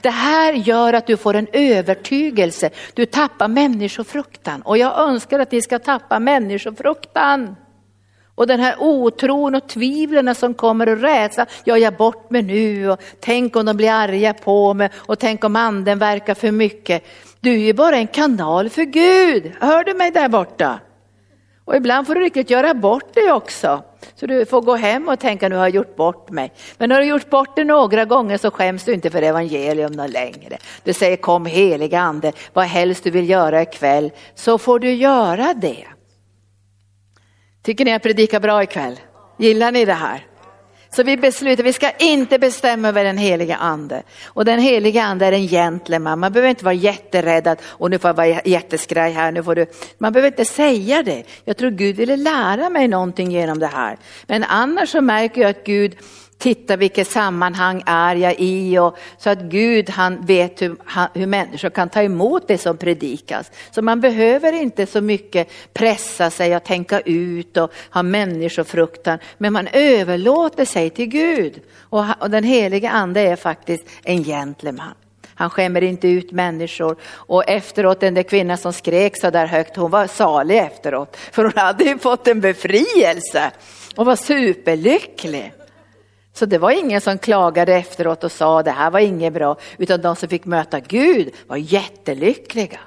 Det 0.01 0.09
här 0.09 0.53
gör 0.53 0.93
att 0.93 1.07
du 1.07 1.17
får 1.17 1.33
en 1.33 1.47
övertygelse. 1.53 2.69
Du 2.93 3.05
tappar 3.05 3.47
människofruktan 3.47 4.61
och 4.61 4.77
jag 4.77 4.99
önskar 4.99 5.39
att 5.39 5.53
vi 5.53 5.61
ska 5.61 5.79
tappa 5.79 6.19
människofruktan. 6.19 7.55
Och 8.35 8.47
den 8.47 8.59
här 8.59 8.75
otron 8.79 9.55
och 9.55 9.67
tvivlen 9.67 10.35
som 10.35 10.53
kommer 10.53 10.89
och 10.89 11.01
rädsla, 11.01 11.45
gör 11.65 11.77
jag 11.77 11.93
bort 11.93 12.29
mig 12.29 12.41
nu 12.41 12.91
och 12.91 13.01
tänk 13.19 13.55
om 13.55 13.65
de 13.65 13.77
blir 13.77 13.91
arga 13.91 14.33
på 14.33 14.73
mig 14.73 14.89
och 14.95 15.19
tänk 15.19 15.43
om 15.43 15.55
anden 15.55 15.99
verkar 15.99 16.33
för 16.33 16.51
mycket. 16.51 17.03
Du 17.39 17.53
är 17.53 17.57
ju 17.57 17.73
bara 17.73 17.95
en 17.95 18.07
kanal 18.07 18.69
för 18.69 18.83
Gud, 18.83 19.51
hör 19.59 19.83
du 19.83 19.93
mig 19.93 20.11
där 20.11 20.29
borta? 20.29 20.79
Och 21.65 21.75
ibland 21.75 22.07
får 22.07 22.15
du 22.15 22.21
riktigt 22.21 22.49
göra 22.49 22.73
bort 22.73 23.13
dig 23.13 23.31
också. 23.31 23.83
Så 24.15 24.25
du 24.27 24.45
får 24.45 24.61
gå 24.61 24.75
hem 24.75 25.09
och 25.09 25.19
tänka 25.19 25.49
nu 25.49 25.55
har 25.55 25.63
jag 25.63 25.75
gjort 25.75 25.95
bort 25.95 26.29
mig. 26.29 26.51
Men 26.77 26.91
har 26.91 26.99
du 26.99 27.05
gjort 27.05 27.29
bort 27.29 27.55
dig 27.55 27.65
några 27.65 28.05
gånger 28.05 28.37
så 28.37 28.51
skäms 28.51 28.83
du 28.83 28.93
inte 28.93 29.09
för 29.09 29.21
evangelium 29.21 29.91
någon 29.91 30.11
längre. 30.11 30.57
Du 30.83 30.93
säger 30.93 31.17
kom 31.17 31.45
heliga 31.45 31.99
ande, 31.99 32.31
vad 32.53 32.65
helst 32.65 33.03
du 33.03 33.09
vill 33.09 33.29
göra 33.29 33.61
ikväll 33.61 34.11
så 34.35 34.57
får 34.57 34.79
du 34.79 34.93
göra 34.93 35.53
det. 35.53 35.85
Tycker 37.63 37.86
ni 37.86 37.91
jag 37.91 38.04
predikar 38.04 38.39
bra 38.39 38.63
ikväll? 38.63 38.99
Gillar 39.38 39.71
ni 39.71 39.86
det 39.86 39.93
här? 39.93 40.26
Så 40.95 41.04
vi 41.04 41.17
beslutar, 41.17 41.63
vi 41.63 41.73
ska 41.73 41.91
inte 41.91 42.39
bestämma 42.39 42.88
över 42.88 43.04
den 43.04 43.17
heliga 43.17 43.56
ande. 43.56 44.04
Och 44.26 44.45
den 44.45 44.60
heliga 44.60 45.04
ande 45.04 45.26
är 45.26 45.32
en 45.32 45.47
gentleman, 45.47 46.19
man 46.19 46.32
behöver 46.32 46.49
inte 46.49 46.65
vara 46.65 46.73
jätterädd 46.73 47.47
att 47.47 47.62
och 47.65 47.89
nu 47.89 47.99
får 47.99 48.10
jag 48.10 48.15
vara 48.15 48.41
jätteskraj 48.45 49.12
här, 49.12 49.32
nu 49.32 49.43
får 49.43 49.56
du. 49.56 49.65
Man 49.97 50.13
behöver 50.13 50.28
inte 50.28 50.45
säga 50.45 51.04
det. 51.04 51.23
Jag 51.45 51.58
tror 51.58 51.71
Gud 51.71 51.95
ville 51.95 52.15
lära 52.15 52.69
mig 52.69 52.88
någonting 52.88 53.32
genom 53.32 53.60
det 53.60 53.67
här. 53.67 53.97
Men 54.28 54.43
annars 54.43 54.89
så 54.89 55.02
märker 55.02 55.41
jag 55.41 55.49
att 55.49 55.63
Gud 55.65 55.97
titta 56.43 56.75
vilket 56.75 57.08
sammanhang 57.08 57.84
är 57.86 58.15
jag 58.15 58.36
i 58.38 58.77
och 58.77 58.97
så 59.17 59.29
att 59.29 59.41
Gud 59.41 59.89
han 59.89 60.25
vet 60.25 60.62
hur, 60.62 60.75
hur 61.13 61.25
människor 61.25 61.69
kan 61.69 61.89
ta 61.89 62.01
emot 62.01 62.47
det 62.47 62.58
som 62.58 62.77
predikas. 62.77 63.51
Så 63.71 63.82
man 63.82 64.01
behöver 64.01 64.53
inte 64.53 64.86
så 64.86 65.01
mycket 65.01 65.49
pressa 65.73 66.29
sig 66.29 66.56
och 66.56 66.63
tänka 66.63 66.99
ut 66.99 67.58
och 67.58 67.71
ha 67.91 68.03
människofruktan, 68.03 69.19
men 69.38 69.53
man 69.53 69.67
överlåter 69.73 70.65
sig 70.65 70.89
till 70.89 71.06
Gud. 71.06 71.62
Och, 71.79 72.06
och 72.19 72.29
den 72.29 72.43
helige 72.43 72.89
ande 72.89 73.21
är 73.21 73.36
faktiskt 73.36 73.84
en 74.03 74.23
gentleman. 74.23 74.93
Han 75.36 75.49
skämmer 75.49 75.84
inte 75.84 76.08
ut 76.08 76.32
människor. 76.32 76.95
Och 77.06 77.49
efteråt 77.49 77.99
den 77.99 78.13
där 78.13 78.23
kvinnan 78.23 78.58
som 78.58 78.73
skrek 78.73 79.17
så 79.17 79.29
där 79.29 79.45
högt, 79.45 79.75
hon 79.75 79.91
var 79.91 80.08
salig 80.08 80.58
efteråt. 80.58 81.17
För 81.32 81.43
hon 81.43 81.53
hade 81.56 81.84
ju 81.84 81.97
fått 81.97 82.27
en 82.27 82.41
befrielse 82.41 83.51
och 83.95 84.06
var 84.06 84.15
superlycklig. 84.15 85.53
Så 86.33 86.45
det 86.45 86.57
var 86.57 86.71
ingen 86.71 87.01
som 87.01 87.17
klagade 87.17 87.73
efteråt 87.73 88.23
och 88.23 88.31
sa 88.31 88.63
det 88.63 88.71
här 88.71 88.91
var 88.91 88.99
inget 88.99 89.33
bra, 89.33 89.57
utan 89.77 90.01
de 90.01 90.15
som 90.15 90.29
fick 90.29 90.45
möta 90.45 90.79
Gud 90.79 91.33
var 91.47 91.57
jättelyckliga. 91.57 92.79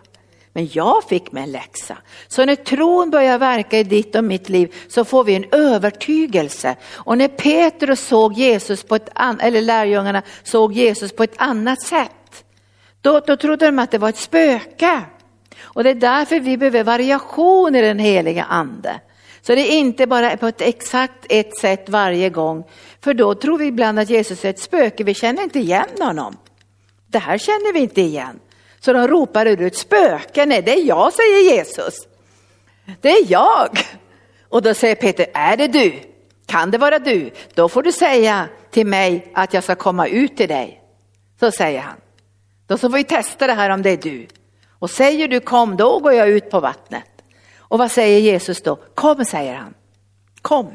Men 0.52 0.68
jag 0.72 1.04
fick 1.04 1.32
mig 1.32 1.42
en 1.42 1.52
läxa. 1.52 1.96
Så 2.28 2.44
när 2.44 2.54
tron 2.54 3.11
börjar 3.11 3.38
verka 3.38 3.78
i 3.78 3.82
ditt 3.85 4.14
och 4.14 4.24
mitt 4.24 4.48
liv 4.48 4.74
så 4.88 5.04
får 5.04 5.24
vi 5.24 5.35
en 5.35 5.44
övertygelse. 5.52 6.76
Och 6.92 7.18
när 7.18 7.28
Petrus 7.28 8.00
såg 8.00 8.32
Jesus 8.32 8.82
på 8.82 8.96
ett 8.96 9.11
an- 9.14 9.40
eller 9.40 9.62
lärjungarna 9.62 10.22
såg 10.42 10.72
Jesus 10.72 11.12
på 11.12 11.22
ett 11.22 11.35
annat 11.37 11.82
sätt, 11.82 12.44
då, 13.00 13.20
då 13.20 13.37
trodde 13.37 13.66
de 13.66 13.78
att 13.78 13.90
det 13.90 13.98
var 13.98 14.09
ett 14.09 14.16
spöke. 14.16 15.02
Och 15.61 15.85
det 15.85 15.90
är 15.90 15.94
därför 15.94 16.40
vi 16.40 16.56
behöver 16.56 16.85
variation 16.85 17.74
i 17.74 17.80
den 17.82 17.98
heliga 17.98 18.44
ande. 18.44 19.00
Så 19.42 19.54
det 19.54 19.72
är 19.72 19.78
inte 19.78 20.06
bara 20.06 20.37
på 20.37 20.46
ett 20.46 20.61
exakt 20.61 21.26
ett 21.28 21.59
sätt 21.59 21.88
varje 21.88 22.30
gång. 22.30 22.64
För 23.00 23.14
då 23.14 23.35
tror 23.35 23.59
vi 23.59 23.66
ibland 23.66 23.98
att 23.98 24.11
Jesus 24.11 24.44
är 24.44 24.50
ett 24.50 24.59
spöke, 24.59 25.04
vi 25.04 25.14
känner 25.14 25.42
inte 25.42 25.59
igen 25.59 25.88
honom. 25.98 26.37
Det 27.06 27.18
här 27.18 27.38
känner 27.38 27.72
vi 27.72 27.80
inte 27.80 28.00
igen. 28.00 28.40
Så 28.80 28.92
de 28.92 29.09
ropar 29.09 29.46
ut 29.46 29.61
ett 29.61 29.76
spöke, 29.76 30.46
nej 30.46 30.62
det 30.62 30.72
är 30.72 30.85
jag 30.85 31.12
säger 31.12 31.56
Jesus. 31.56 31.94
Det 33.00 33.11
är 33.11 33.32
jag. 33.32 33.78
Och 34.48 34.62
då 34.62 34.74
säger 34.74 34.94
Peter, 34.94 35.26
är 35.35 35.56
det 35.56 35.68
du? 35.68 36.00
Kan 36.46 36.70
det 36.70 36.78
vara 36.78 36.98
du? 36.98 37.30
Då 37.54 37.68
får 37.68 37.82
du 37.82 37.92
säga 37.92 38.48
till 38.70 38.87
mig 38.87 39.32
att 39.35 39.54
jag 39.54 39.64
ska 39.64 39.74
komma 39.74 40.06
ut 40.06 40.37
till 40.37 40.48
dig. 40.48 40.82
Så 41.40 41.50
säger 41.50 41.80
han. 41.80 41.96
Då 42.66 42.78
så 42.78 42.90
får 42.90 42.96
vi 42.96 43.04
testa 43.04 43.46
det 43.46 43.52
här 43.52 43.70
om 43.70 43.82
det 43.82 43.90
är 43.90 43.96
du. 43.96 44.26
Och 44.78 44.90
säger 44.90 45.28
du 45.28 45.40
kom, 45.40 45.76
då 45.76 45.98
går 45.98 46.12
jag 46.12 46.28
ut 46.28 46.50
på 46.50 46.61
vattnet. 46.61 47.04
Och 47.59 47.78
vad 47.78 47.90
säger 47.90 48.20
Jesus 48.20 48.62
då? 48.62 48.76
Kom, 48.76 49.24
säger 49.24 49.54
han. 49.54 49.74
Kom. 50.42 50.72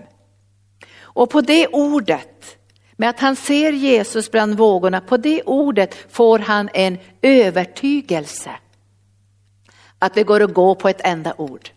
Och 1.13 1.29
på 1.29 1.41
det 1.41 1.67
ordet, 1.67 2.57
med 2.95 3.09
att 3.09 3.19
han 3.19 3.35
ser 3.35 3.71
Jesus 3.71 4.31
bland 4.31 4.57
vågorna, 4.57 5.01
på 5.01 5.17
det 5.17 5.41
ordet 5.43 5.95
får 6.09 6.39
han 6.39 6.69
en 6.73 6.97
övertygelse. 7.21 8.51
Att 9.99 10.13
det 10.13 10.23
går 10.23 10.43
att 10.43 10.53
gå 10.53 10.75
på 10.75 10.89
ett 10.89 11.01
enda 11.03 11.33
ord. 11.37 11.69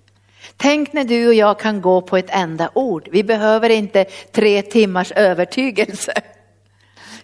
Tänk 0.56 0.92
när 0.92 1.04
du 1.04 1.28
och 1.28 1.34
jag 1.34 1.58
kan 1.58 1.80
gå 1.80 2.00
på 2.00 2.16
ett 2.16 2.30
enda 2.30 2.70
ord. 2.74 3.08
Vi 3.12 3.24
behöver 3.24 3.70
inte 3.70 4.04
tre 4.32 4.62
timmars 4.62 5.12
övertygelse. 5.12 6.12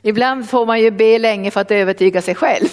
Ibland 0.02 0.48
får 0.48 0.66
man 0.66 0.80
ju 0.80 0.90
be 0.90 1.18
länge 1.18 1.50
för 1.50 1.60
att 1.60 1.70
övertyga 1.70 2.22
sig 2.22 2.34
själv. 2.34 2.68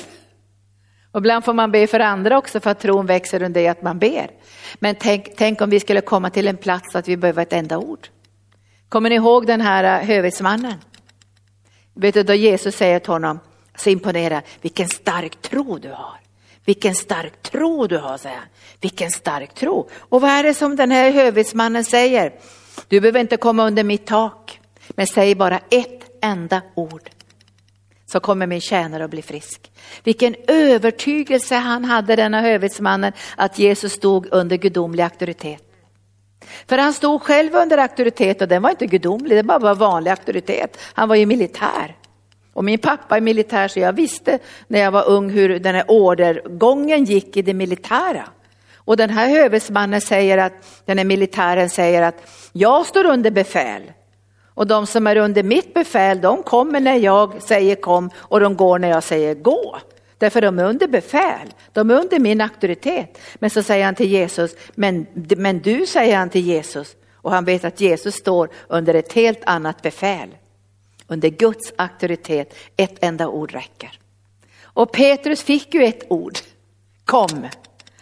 Och 1.12 1.19
ibland 1.19 1.45
får 1.45 1.54
man 1.54 1.71
be 1.71 1.88
för 1.88 2.00
andra 2.00 2.38
också 2.38 2.60
för 2.60 2.69
att 2.69 2.80
tron 2.80 3.06
växer 3.06 3.43
under 3.43 3.62
det 3.62 3.67
att 3.67 3.82
man 3.82 4.00
ber. 4.00 4.32
Men 4.80 4.95
tänk, 4.95 5.36
tänk 5.38 5.62
om 5.62 5.69
vi 5.69 5.80
skulle 5.80 6.02
komma 6.02 6.30
till 6.30 6.47
en 6.47 6.58
plats 6.58 6.95
att 6.95 7.08
vi 7.08 7.17
behöver 7.17 7.41
ett 7.41 7.54
enda 7.54 7.78
ord. 7.78 8.08
Kommer 8.89 9.10
ni 9.10 9.15
ihåg 9.15 9.47
den 9.47 9.62
här 9.62 9.84
eh, 9.84 10.08
hövitsmannen? 10.08 10.76
Vet 11.93 12.13
du, 12.13 12.23
då 12.23 12.34
Jesus 12.34 12.76
säger 12.76 13.00
till 13.00 13.12
honom, 13.12 13.39
så 13.76 13.89
imponerar 13.89 14.43
vilken 14.62 14.88
stark 14.88 15.41
tro 15.41 15.78
du 15.78 15.89
har. 15.89 16.19
Vilken 16.65 16.95
stark 16.95 17.41
tro 17.41 17.88
du 17.88 17.97
har, 17.97 18.17
säger 18.17 18.36
han. 18.36 18.47
Vilken 18.82 19.12
stark 19.12 19.54
tro. 19.54 19.89
Och 19.97 20.21
vad 20.21 20.30
är 20.30 20.43
det 20.43 20.54
som 20.54 20.76
den 20.76 20.91
här 20.91 21.12
hövitsmannen 21.12 21.86
säger? 21.86 22.34
Du 22.88 23.00
behöver 23.00 23.19
inte 23.19 23.38
komma 23.38 23.67
under 23.67 23.84
mitt 23.84 24.06
tak, 24.06 24.60
men 24.89 25.08
säg 25.08 25.36
bara 25.36 25.60
ett 25.69 26.04
enda 26.21 26.62
ord 26.76 27.10
så 28.06 28.19
kommer 28.19 28.47
min 28.47 28.62
tjänare 28.62 29.04
att 29.06 29.10
bli 29.10 29.21
frisk. 29.21 29.71
Vilken 30.04 30.36
övertygelse 30.47 31.56
han 31.56 31.86
hade 31.86 32.15
denna 32.15 32.41
hövitsmannen 32.41 33.13
att 33.36 33.60
Jesus 33.60 33.93
stod 33.93 34.28
under 34.32 34.58
gudomlig 34.58 35.04
auktoritet. 35.04 35.66
För 36.67 36.77
han 36.77 36.93
stod 36.93 37.21
själv 37.21 37.55
under 37.55 37.77
auktoritet 37.77 38.41
och 38.41 38.47
den 38.47 38.62
var 38.62 38.69
inte 38.69 38.86
gudomlig, 38.86 39.38
det 39.38 39.43
bara 39.43 39.60
var 39.60 39.75
vanlig 39.75 40.12
auktoritet. 40.12 40.77
Han 40.93 41.10
var 41.10 41.15
ju 41.15 41.25
militär. 41.25 41.95
Och 42.53 42.63
min 42.63 42.79
pappa 42.79 43.17
är 43.17 43.21
militär 43.21 43.67
så 43.67 43.79
jag 43.79 43.93
visste 43.93 44.39
när 44.67 44.79
jag 44.79 44.91
var 44.91 45.10
ung 45.10 45.29
hur 45.29 45.60
den 45.60 45.75
här 45.75 45.86
ordergången 45.88 47.03
gick 47.03 47.38
i 47.38 47.41
det 47.41 47.53
militära. 47.53 48.23
Och 48.75 48.97
den 48.97 49.10
här 49.10 49.29
hövitsmannen 49.29 50.01
säger 50.01 50.38
att, 50.38 50.53
den 50.86 50.97
här 50.97 51.05
militären 51.05 51.69
säger 51.69 52.01
att 52.01 52.15
jag 52.51 52.86
står 52.86 53.05
under 53.05 53.31
befäl. 53.31 53.81
Och 54.53 54.67
de 54.67 54.88
som 54.88 55.07
är 55.07 55.15
under 55.15 55.43
mitt 55.43 55.73
befäl, 55.73 56.21
de 56.21 56.43
kommer 56.43 56.79
när 56.79 56.95
jag 56.95 57.41
säger 57.41 57.75
kom 57.75 58.10
och 58.17 58.39
de 58.39 58.55
går 58.55 58.79
när 58.79 58.89
jag 58.89 59.03
säger 59.03 59.36
gå. 59.36 59.77
Därför 60.17 60.41
de 60.41 60.60
är 60.60 60.63
under 60.63 60.88
befäl, 60.88 61.53
de 61.73 61.91
är 61.91 61.95
under 61.95 62.19
min 62.19 62.41
auktoritet. 62.41 63.17
Men 63.36 63.49
så 63.49 63.63
säger 63.63 63.86
han 63.86 63.95
till 63.95 64.12
Jesus, 64.12 64.56
men, 64.75 65.08
men 65.38 65.60
du 65.60 65.86
säger 65.86 66.17
han 66.17 66.30
till 66.30 66.45
Jesus, 66.45 66.95
och 67.13 67.32
han 67.32 67.45
vet 67.45 67.65
att 67.65 67.82
Jesus 67.82 68.15
står 68.15 68.49
under 68.67 68.93
ett 68.93 69.13
helt 69.13 69.41
annat 69.43 69.82
befäl. 69.82 70.36
Under 71.08 71.30
Guds 71.30 71.73
auktoritet, 71.77 72.56
ett 72.77 73.03
enda 73.03 73.27
ord 73.27 73.51
räcker. 73.51 73.99
Och 74.63 74.91
Petrus 74.91 75.43
fick 75.43 75.73
ju 75.73 75.84
ett 75.84 76.03
ord, 76.10 76.38
kom. 77.06 77.47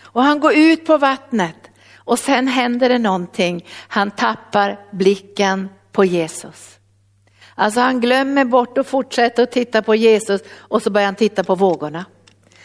Och 0.01 0.23
han 0.23 0.39
går 0.39 0.53
ut 0.53 0.85
på 0.85 0.97
vattnet 0.97 1.55
och 1.95 2.19
sen 2.19 2.47
händer 2.47 2.89
det 2.89 2.99
någonting. 2.99 3.65
Han 3.69 4.11
tappar 4.11 4.79
blicken 4.91 5.69
på 5.91 6.05
Jesus. 6.05 6.74
Alltså 7.55 7.79
han 7.79 7.99
glömmer 7.99 8.45
bort 8.45 8.77
och 8.77 8.87
fortsätter 8.87 9.43
att 9.43 9.51
titta 9.51 9.81
på 9.81 9.95
Jesus 9.95 10.41
och 10.57 10.81
så 10.81 10.89
börjar 10.89 11.05
han 11.05 11.15
titta 11.15 11.43
på 11.43 11.55
vågorna. 11.55 12.05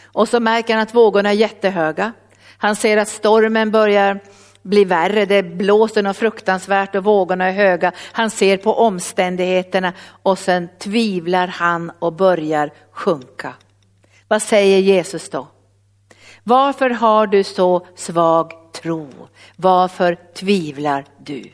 Och 0.03 0.29
så 0.29 0.39
märker 0.39 0.73
han 0.73 0.83
att 0.83 0.95
vågorna 0.95 1.29
är 1.29 1.33
jättehöga. 1.33 2.13
Han 2.57 2.75
ser 2.75 2.97
att 2.97 3.07
stormen 3.07 3.71
börjar 3.71 4.19
bli 4.61 4.85
värre, 4.85 5.25
det 5.25 5.43
blåser 5.43 6.03
något 6.03 6.17
fruktansvärt 6.17 6.95
och 6.95 7.03
vågorna 7.03 7.45
är 7.45 7.51
höga. 7.51 7.91
Han 8.11 8.29
ser 8.29 8.57
på 8.57 8.73
omständigheterna 8.73 9.93
och 10.23 10.39
sen 10.39 10.69
tvivlar 10.79 11.47
han 11.47 11.91
och 11.99 12.13
börjar 12.13 12.71
sjunka. 12.91 13.53
Vad 14.27 14.41
säger 14.41 14.79
Jesus 14.79 15.29
då? 15.29 15.47
Varför 16.43 16.89
har 16.89 17.27
du 17.27 17.43
så 17.43 17.87
svag 17.95 18.51
tro? 18.73 19.09
Varför 19.55 20.17
tvivlar 20.33 21.05
du? 21.17 21.51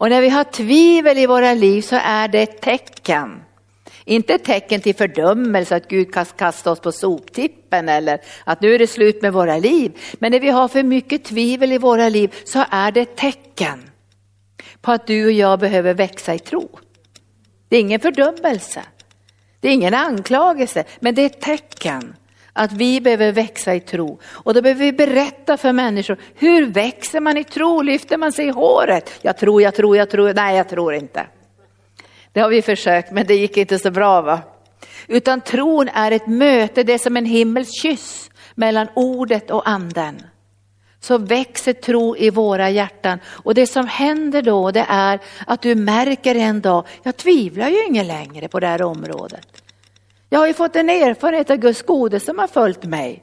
Och 0.00 0.10
när 0.10 0.20
vi 0.20 0.28
har 0.28 0.44
tvivel 0.44 1.18
i 1.18 1.26
våra 1.26 1.54
liv 1.54 1.82
så 1.82 1.96
är 2.02 2.28
det 2.28 2.42
ett 2.42 2.60
tecken. 2.60 3.42
Inte 4.04 4.34
ett 4.34 4.44
tecken 4.44 4.80
till 4.80 4.94
fördömelse 4.94 5.76
att 5.76 5.88
Gud 5.88 6.14
kan 6.14 6.24
kasta 6.24 6.70
oss 6.70 6.80
på 6.80 6.92
soptippen 6.92 7.88
eller 7.88 8.20
att 8.44 8.60
nu 8.60 8.74
är 8.74 8.78
det 8.78 8.86
slut 8.86 9.22
med 9.22 9.32
våra 9.32 9.58
liv. 9.58 9.98
Men 10.12 10.32
när 10.32 10.40
vi 10.40 10.48
har 10.48 10.68
för 10.68 10.82
mycket 10.82 11.24
tvivel 11.24 11.72
i 11.72 11.78
våra 11.78 12.08
liv 12.08 12.34
så 12.44 12.64
är 12.70 12.92
det 12.92 13.00
ett 13.00 13.16
tecken 13.16 13.90
på 14.80 14.92
att 14.92 15.06
du 15.06 15.24
och 15.24 15.32
jag 15.32 15.58
behöver 15.58 15.94
växa 15.94 16.34
i 16.34 16.38
tro. 16.38 16.78
Det 17.68 17.76
är 17.76 17.80
ingen 17.80 18.00
fördömelse, 18.00 18.82
det 19.60 19.68
är 19.68 19.72
ingen 19.72 19.94
anklagelse, 19.94 20.84
men 21.00 21.14
det 21.14 21.22
är 21.22 21.26
ett 21.26 21.40
tecken 21.40 22.16
att 22.52 22.72
vi 22.72 23.00
behöver 23.00 23.32
växa 23.32 23.74
i 23.74 23.80
tro. 23.80 24.18
Och 24.24 24.54
då 24.54 24.62
behöver 24.62 24.84
vi 24.84 24.92
berätta 24.92 25.56
för 25.56 25.72
människor, 25.72 26.16
hur 26.34 26.66
växer 26.66 27.20
man 27.20 27.36
i 27.36 27.44
tro? 27.44 27.82
Lyfter 27.82 28.16
man 28.16 28.32
sig 28.32 28.46
i 28.46 28.50
håret? 28.50 29.10
Jag 29.22 29.36
tror, 29.36 29.62
jag 29.62 29.74
tror, 29.74 29.96
jag 29.96 30.10
tror, 30.10 30.34
nej 30.34 30.56
jag 30.56 30.68
tror 30.68 30.94
inte. 30.94 31.26
Det 32.32 32.40
har 32.40 32.48
vi 32.48 32.62
försökt 32.62 33.12
men 33.12 33.26
det 33.26 33.34
gick 33.34 33.56
inte 33.56 33.78
så 33.78 33.90
bra 33.90 34.20
va. 34.20 34.40
Utan 35.06 35.40
tron 35.40 35.88
är 35.88 36.12
ett 36.12 36.26
möte, 36.26 36.82
det 36.82 36.92
är 36.92 36.98
som 36.98 37.16
en 37.16 37.24
himmels 37.24 37.82
kyss 37.82 38.30
mellan 38.54 38.86
ordet 38.94 39.50
och 39.50 39.68
anden. 39.68 40.22
Så 41.00 41.18
växer 41.18 41.72
tro 41.72 42.16
i 42.16 42.30
våra 42.30 42.70
hjärtan 42.70 43.18
och 43.26 43.54
det 43.54 43.66
som 43.66 43.86
händer 43.86 44.42
då 44.42 44.70
det 44.70 44.86
är 44.88 45.20
att 45.46 45.62
du 45.62 45.74
märker 45.74 46.34
en 46.34 46.60
dag, 46.60 46.86
jag 47.02 47.16
tvivlar 47.16 47.68
ju 47.68 47.86
ingen 47.86 48.06
längre 48.06 48.48
på 48.48 48.60
det 48.60 48.66
här 48.66 48.82
området. 48.82 49.62
Jag 50.32 50.38
har 50.38 50.46
ju 50.46 50.54
fått 50.54 50.76
en 50.76 50.90
erfarenhet 50.90 51.50
av 51.50 51.56
Guds 51.56 51.82
gode 51.82 52.20
som 52.20 52.38
har 52.38 52.46
följt 52.46 52.84
mig. 52.84 53.22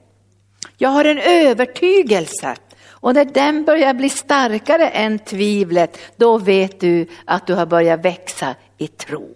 Jag 0.77 0.89
har 0.89 1.05
en 1.05 1.19
övertygelse 1.19 2.55
och 2.99 3.13
när 3.13 3.25
den 3.25 3.65
börjar 3.65 3.93
bli 3.93 4.09
starkare 4.09 4.87
än 4.87 5.19
tvivlet, 5.19 5.97
då 6.15 6.37
vet 6.37 6.79
du 6.79 7.07
att 7.25 7.47
du 7.47 7.53
har 7.53 7.65
börjat 7.65 8.05
växa 8.05 8.55
i 8.77 8.87
tro. 8.87 9.35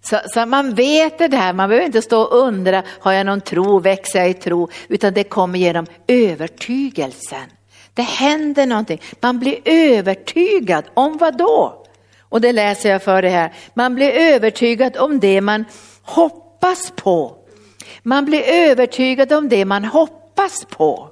Så, 0.00 0.20
så, 0.26 0.46
man 0.46 0.74
vet 0.74 1.18
det 1.18 1.28
där, 1.28 1.52
man 1.52 1.68
behöver 1.68 1.86
inte 1.86 2.02
stå 2.02 2.22
och 2.22 2.38
undra, 2.38 2.82
har 2.88 3.12
jag 3.12 3.26
någon 3.26 3.40
tro, 3.40 3.78
växer 3.78 4.18
jag 4.18 4.30
i 4.30 4.34
tro? 4.34 4.68
Utan 4.88 5.14
det 5.14 5.24
kommer 5.24 5.58
genom 5.58 5.86
övertygelsen. 6.06 7.50
Det 7.94 8.02
händer 8.02 8.66
någonting, 8.66 9.02
man 9.20 9.38
blir 9.38 9.58
övertygad 9.64 10.84
om 10.94 11.16
vad 11.16 11.38
då? 11.38 11.84
Och 12.20 12.40
det 12.40 12.52
läser 12.52 12.90
jag 12.90 13.02
för 13.02 13.22
det 13.22 13.28
här, 13.28 13.52
man 13.74 13.94
blir 13.94 14.10
övertygad 14.10 14.96
om 14.96 15.20
det 15.20 15.40
man 15.40 15.64
hoppas 16.08 16.92
på. 16.96 17.36
Man 18.02 18.24
blir 18.24 18.42
övertygad 18.42 19.32
om 19.32 19.48
det 19.48 19.64
man 19.64 19.84
hoppas 19.84 20.64
på. 20.64 21.10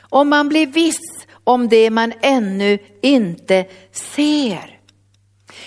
Och 0.00 0.26
man 0.26 0.48
blir 0.48 0.66
viss 0.66 1.26
om 1.44 1.68
det 1.68 1.90
man 1.90 2.12
ännu 2.20 2.78
inte 3.02 3.66
ser. 3.92 4.80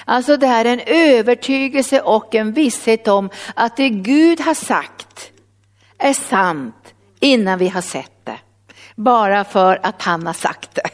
Alltså 0.06 0.38
det 0.38 0.48
här 0.48 0.66
är 0.66 0.74
en 0.74 0.82
övertygelse 0.86 2.02
och 2.02 2.36
en 2.36 2.54
visshet 2.54 3.08
om 3.08 3.30
att 3.56 3.78
det 3.78 3.90
Gud 3.90 4.42
har 4.42 4.54
sagt 4.54 5.32
är 5.98 6.14
sant 6.14 6.94
innan 7.20 7.60
vi 7.60 7.68
har 7.68 7.82
sett 7.82 8.26
det. 8.26 8.40
Bara 8.96 9.44
för 9.44 9.80
att 9.84 10.02
han 10.02 10.28
har 10.28 10.34
sagt 10.34 10.76
det. 10.76 10.90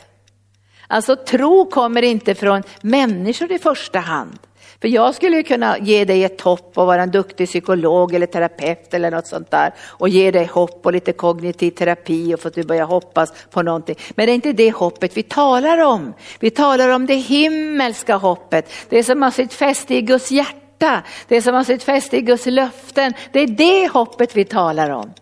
Alltså 0.88 1.15
tro 1.15 1.65
kommer 1.65 2.02
inte 2.02 2.36
från 2.36 2.63
människor 2.82 3.52
i 3.52 3.60
första 3.60 3.99
hand. 3.99 4.39
För 4.83 4.87
jag 4.87 5.15
skulle 5.15 5.37
ju 5.37 5.43
kunna 5.43 5.77
ge 5.77 6.05
dig 6.05 6.23
ett 6.23 6.41
hopp 6.41 6.77
och 6.77 6.85
vara 6.85 7.03
en 7.03 7.11
duktig 7.11 7.47
psykolog 7.47 8.13
eller 8.13 8.25
terapeut 8.25 8.93
eller 8.93 9.11
något 9.11 9.27
sånt 9.27 9.51
där 9.51 9.73
och 9.79 10.09
ge 10.09 10.31
dig 10.31 10.45
hopp 10.45 10.85
och 10.85 10.93
lite 10.93 11.11
kognitiv 11.11 11.71
terapi 11.71 12.35
och 12.35 12.39
få 12.39 12.47
att 12.47 12.53
du 12.53 12.63
börjar 12.63 12.85
hoppas 12.85 13.33
på 13.51 13.61
någonting. 13.61 13.95
Men 14.15 14.25
det 14.25 14.31
är 14.31 14.35
inte 14.35 14.53
det 14.53 14.71
hoppet 14.71 15.17
vi 15.17 15.23
talar 15.23 15.77
om. 15.77 16.13
Vi 16.39 16.49
talar 16.49 16.89
om 16.89 17.05
det 17.05 17.15
himmelska 17.15 18.15
hoppet, 18.15 18.71
det 18.89 19.03
som 19.03 19.21
har 19.21 19.31
sitt 19.31 19.53
fäste 19.53 19.95
i 19.95 20.01
Guds 20.01 20.31
hjärta, 20.31 21.03
det 21.27 21.41
som 21.41 21.55
har 21.55 21.63
sitt 21.63 21.83
fäste 21.83 22.17
i 22.17 22.21
Guds 22.21 22.45
löften. 22.45 23.13
Det 23.31 23.39
är 23.39 23.47
det 23.47 23.87
hoppet 23.87 24.35
vi 24.35 24.45
talar 24.45 24.89
om. 24.89 25.13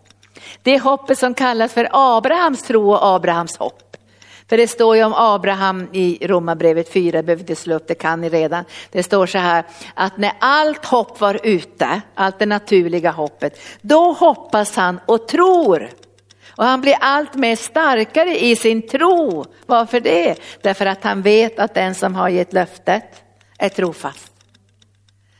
Det 0.64 0.80
hoppet 0.80 1.20
som 1.20 1.34
kallas 1.34 1.74
för 1.74 1.88
Abrahams 1.92 2.64
tro 2.64 2.92
och 2.92 3.06
Abrahams 3.06 3.58
hopp. 3.58 3.91
För 4.52 4.58
det 4.58 4.68
står 4.68 4.96
ju 4.96 5.04
om 5.04 5.14
Abraham 5.16 5.88
i 5.94 6.28
Romarbrevet 6.28 6.94
4, 6.94 7.24
behöver 7.24 7.44
inte 7.44 7.56
slå 7.56 7.76
upp, 7.76 7.88
det 7.88 7.96
kan 7.96 8.22
ni 8.22 8.30
redan. 8.30 8.66
Det 8.92 9.04
står 9.04 9.26
så 9.26 9.38
här 9.38 9.64
att 9.94 10.18
när 10.18 10.32
allt 10.40 10.86
hopp 10.86 11.22
var 11.22 11.40
ute, 11.44 12.02
allt 12.16 12.40
det 12.40 12.46
naturliga 12.46 13.12
hoppet, 13.12 13.60
då 13.82 14.12
hoppas 14.12 14.76
han 14.76 15.00
och 15.06 15.28
tror. 15.28 15.90
Och 16.56 16.66
han 16.66 16.82
blir 16.82 16.96
allt 17.00 17.36
mer 17.36 17.56
starkare 17.56 18.40
i 18.40 18.56
sin 18.56 18.88
tro. 18.88 19.46
Varför 19.66 20.00
det? 20.00 20.36
Därför 20.62 20.86
att 20.86 21.04
han 21.04 21.22
vet 21.22 21.60
att 21.60 21.74
den 21.74 21.96
som 21.96 22.16
har 22.16 22.30
gett 22.30 22.54
löftet 22.54 23.24
är 23.58 23.70
trofast. 23.70 24.34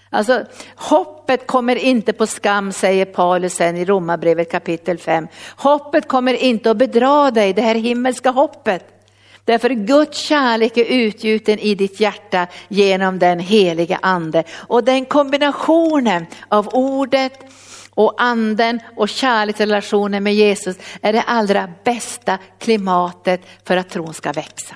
Alltså 0.10 0.46
hoppet 0.76 1.48
kommer 1.48 1.76
inte 1.76 2.14
på 2.14 2.28
skam 2.28 2.72
säger 2.72 3.06
Paulus 3.06 3.54
sen 3.54 3.78
i 3.78 3.86
Romarbrevet 3.86 4.52
kapitel 4.52 4.98
5. 4.98 5.28
Hoppet 5.58 6.08
kommer 6.08 6.34
inte 6.34 6.72
att 6.72 6.78
bedra 6.78 7.32
dig, 7.32 7.54
det 7.54 7.62
här 7.62 7.76
himmelska 7.76 8.30
hoppet. 8.30 8.98
Därför 9.46 9.70
Guds 9.70 10.18
kärlek 10.18 10.78
är 10.78 10.86
utgjuten 10.86 11.60
i 11.60 11.76
ditt 11.76 12.00
hjärta 12.00 12.48
genom 12.68 13.20
den 13.20 13.40
heliga 13.40 14.00
ande. 14.02 14.44
Och 14.52 14.84
den 14.84 15.06
kombinationen 15.06 16.26
av 16.48 16.68
ordet 16.68 17.40
och 17.90 18.14
anden 18.18 18.80
och 18.96 19.10
kärleksrelationen 19.10 20.24
med 20.24 20.36
Jesus 20.36 20.76
är 21.02 21.14
det 21.14 21.22
allra 21.22 21.70
bästa 21.84 22.38
klimatet 22.60 23.42
för 23.66 23.78
att 23.78 23.90
tron 23.90 24.14
ska 24.14 24.32
växa. 24.32 24.76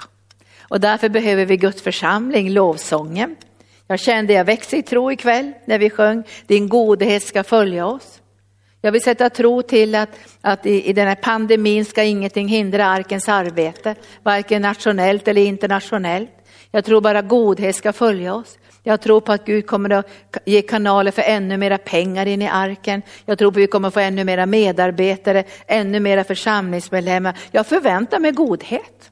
Och 0.61 0.79
därför 0.79 1.09
behöver 1.09 1.45
vi 1.45 1.57
Guds 1.57 1.81
församling, 1.81 2.49
lovsången. 2.49 3.35
Jag 3.87 3.99
kände 3.99 4.33
jag 4.33 4.45
växer 4.45 4.77
i 4.77 4.83
tro 4.83 5.11
ikväll 5.11 5.51
när 5.65 5.79
vi 5.79 5.89
sjöng 5.89 6.23
Din 6.47 6.69
godhet 6.69 7.23
ska 7.23 7.43
följa 7.43 7.85
oss. 7.85 8.21
Jag 8.85 8.91
vill 8.91 9.01
sätta 9.01 9.29
tro 9.29 9.61
till 9.61 9.95
att, 9.95 10.09
att 10.41 10.65
i, 10.65 10.89
i 10.89 10.93
den 10.93 11.07
här 11.07 11.15
pandemin 11.15 11.85
ska 11.85 12.03
ingenting 12.03 12.47
hindra 12.47 12.85
arkens 12.85 13.29
arbete, 13.29 13.95
varken 14.23 14.61
nationellt 14.61 15.27
eller 15.27 15.41
internationellt. 15.41 16.29
Jag 16.71 16.85
tror 16.85 17.01
bara 17.01 17.21
godhet 17.21 17.75
ska 17.75 17.93
följa 17.93 18.35
oss. 18.35 18.57
Jag 18.83 19.01
tror 19.01 19.21
på 19.21 19.31
att 19.31 19.45
Gud 19.45 19.67
kommer 19.67 19.89
att 19.89 20.09
ge 20.45 20.61
kanaler 20.61 21.11
för 21.11 21.21
ännu 21.21 21.57
mera 21.57 21.77
pengar 21.77 22.25
in 22.25 22.41
i 22.41 22.47
arken. 22.47 23.01
Jag 23.25 23.37
tror 23.37 23.51
på 23.51 23.57
att 23.57 23.63
vi 23.63 23.67
kommer 23.67 23.87
att 23.87 23.93
få 23.93 23.99
ännu 23.99 24.23
mera 24.23 24.45
medarbetare, 24.45 25.43
ännu 25.67 25.99
mera 25.99 26.23
församlingsmedlemmar. 26.23 27.37
Jag 27.51 27.67
förväntar 27.67 28.19
mig 28.19 28.31
godhet. 28.31 29.11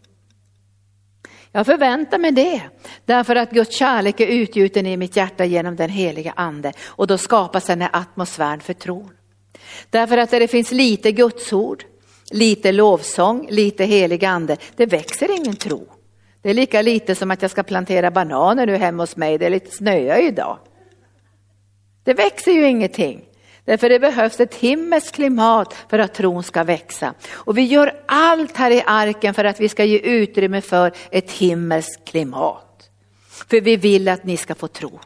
Jag 1.52 1.66
förväntar 1.66 2.18
mig 2.18 2.32
det, 2.32 2.62
därför 3.06 3.36
att 3.36 3.52
Guds 3.52 3.78
kärlek 3.78 4.20
är 4.20 4.28
utgjuten 4.28 4.88
i 4.88 4.98
mitt 4.98 5.16
hjärta 5.16 5.46
genom 5.46 5.76
den 5.76 5.90
heliga 5.90 6.34
ande 6.36 6.74
och 6.86 7.08
då 7.08 7.18
skapas 7.18 7.66
den 7.66 7.82
här 7.82 7.90
atmosfären 7.94 8.60
för 8.60 8.74
tron. 8.74 9.12
Därför 9.90 10.18
att 10.18 10.32
där 10.32 10.40
det 10.40 10.48
finns 10.48 10.72
lite 10.72 11.12
gudsord, 11.12 11.84
lite 12.32 12.72
lovsång, 12.72 13.48
lite 13.50 13.86
helig 13.86 14.26
ande, 14.26 14.58
det 14.76 14.86
växer 14.86 15.38
ingen 15.38 15.56
tro. 15.56 15.88
Det 16.42 16.50
är 16.50 16.54
lika 16.54 16.82
lite 16.82 17.16
som 17.16 17.32
att 17.32 17.42
jag 17.42 17.52
ska 17.52 17.64
plantera 17.64 18.12
bananer 18.12 18.66
nu 18.66 18.76
hemma 18.76 19.04
hos 19.04 19.16
mig, 19.16 19.38
det 19.38 19.46
är 19.46 19.50
lite 19.50 19.72
snöa 19.72 20.20
idag. 20.20 20.58
Det 22.04 22.14
växer 22.14 22.52
ju 22.52 22.68
ingenting. 22.68 23.26
Därför 23.66 23.90
det 23.90 24.00
behövs 24.00 24.40
ett 24.40 24.56
himmelskt 24.56 25.16
klimat 25.16 25.76
för 25.90 26.00
att 26.00 26.14
tron 26.14 26.44
ska 26.44 26.64
växa. 26.64 27.14
Och 27.32 27.58
vi 27.58 27.62
gör 27.62 27.94
allt 28.06 28.58
här 28.58 28.72
i 28.72 28.84
arken 28.86 29.34
för 29.34 29.46
att 29.46 29.60
vi 29.60 29.70
ska 29.70 29.84
ge 29.84 29.98
utrymme 29.98 30.62
för 30.62 30.92
ett 31.12 31.32
himmelskt 31.32 32.08
klimat. 32.08 32.90
För 33.30 33.62
vi 33.62 33.76
vill 33.76 34.08
att 34.08 34.24
ni 34.24 34.38
ska 34.38 34.56
få 34.56 34.68
tro. 34.68 35.00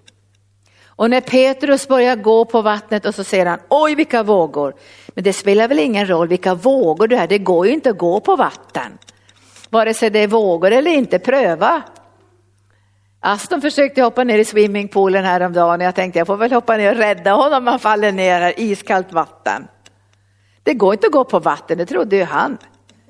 Och 0.97 1.09
när 1.09 1.21
Petrus 1.21 1.87
börjar 1.87 2.15
gå 2.15 2.45
på 2.45 2.61
vattnet 2.61 3.05
och 3.05 3.15
så 3.15 3.23
säger 3.23 3.45
han, 3.45 3.59
oj 3.69 3.95
vilka 3.95 4.23
vågor. 4.23 4.73
Men 5.07 5.23
det 5.23 5.33
spelar 5.33 5.67
väl 5.67 5.79
ingen 5.79 6.07
roll 6.09 6.27
vilka 6.27 6.53
vågor 6.55 7.07
det 7.07 7.15
är, 7.15 7.27
det 7.27 7.37
går 7.37 7.67
ju 7.67 7.73
inte 7.73 7.89
att 7.89 7.97
gå 7.97 8.19
på 8.19 8.35
vatten. 8.35 8.97
Vare 9.69 9.93
sig 9.93 10.09
det 10.09 10.19
är 10.19 10.27
vågor 10.27 10.71
eller 10.71 10.91
inte, 10.91 11.19
pröva. 11.19 11.83
Aston 13.19 13.61
försökte 13.61 14.01
hoppa 14.01 14.23
ner 14.23 14.39
i 14.39 14.45
swimmingpoolen 14.45 15.25
häromdagen 15.25 15.81
och 15.81 15.87
jag 15.87 15.95
tänkte 15.95 16.19
jag 16.19 16.27
får 16.27 16.37
väl 16.37 16.51
hoppa 16.51 16.77
ner 16.77 16.91
och 16.91 16.97
rädda 16.97 17.31
honom 17.31 17.57
om 17.57 17.67
han 17.67 17.79
faller 17.79 18.11
ner 18.11 18.49
i 18.49 18.53
iskallt 18.71 19.13
vatten. 19.13 19.67
Det 20.63 20.73
går 20.73 20.93
inte 20.93 21.07
att 21.07 21.13
gå 21.13 21.23
på 21.23 21.39
vatten, 21.39 21.77
det 21.77 21.85
trodde 21.85 22.15
ju 22.15 22.23
han. 22.23 22.57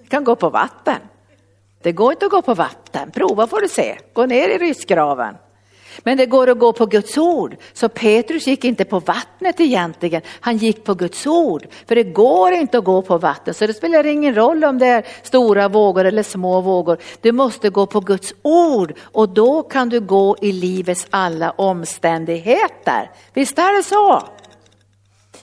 Det 0.02 0.10
kan 0.10 0.24
gå 0.24 0.36
på 0.36 0.50
vatten. 0.50 0.98
Det 1.82 1.92
går 1.92 2.12
inte 2.12 2.26
att 2.26 2.32
gå 2.32 2.42
på 2.42 2.54
vatten, 2.54 3.12
prova 3.12 3.48
får 3.48 3.62
du 3.62 3.68
se. 3.68 3.98
Gå 4.14 4.26
ner 4.26 4.50
i 4.50 4.58
ryssgraven. 4.58 5.36
Men 6.04 6.18
det 6.18 6.26
går 6.26 6.50
att 6.50 6.60
gå 6.60 6.74
på 6.74 6.86
Guds 6.86 7.18
ord. 7.18 7.56
Så 7.74 7.90
Petrus 7.90 8.48
gick 8.48 8.64
inte 8.64 8.86
på 8.86 9.00
vattnet 9.00 9.60
egentligen, 9.60 10.22
han 10.40 10.58
gick 10.58 10.84
på 10.84 10.94
Guds 10.94 11.28
ord. 11.28 11.68
För 11.88 11.96
det 11.96 12.04
går 12.04 12.52
inte 12.52 12.78
att 12.78 12.84
gå 12.84 13.02
på 13.02 13.18
vatten, 13.18 13.54
så 13.54 13.68
det 13.68 13.74
spelar 13.74 14.06
ingen 14.06 14.36
roll 14.36 14.64
om 14.64 14.78
det 14.78 14.88
är 14.88 15.06
stora 15.24 15.68
vågor 15.68 16.06
eller 16.06 16.24
små 16.24 16.62
vågor. 16.62 16.98
Du 17.22 17.32
måste 17.32 17.70
gå 17.70 17.86
på 17.86 18.00
Guds 18.00 18.34
ord 18.42 18.94
och 19.02 19.30
då 19.30 19.64
kan 19.64 19.90
du 19.90 20.00
gå 20.00 20.36
i 20.42 20.52
livets 20.52 21.08
alla 21.10 21.52
omständigheter. 21.52 23.12
Visst 23.34 23.60
är 23.60 23.78
det 23.78 23.84
så? 23.84 24.24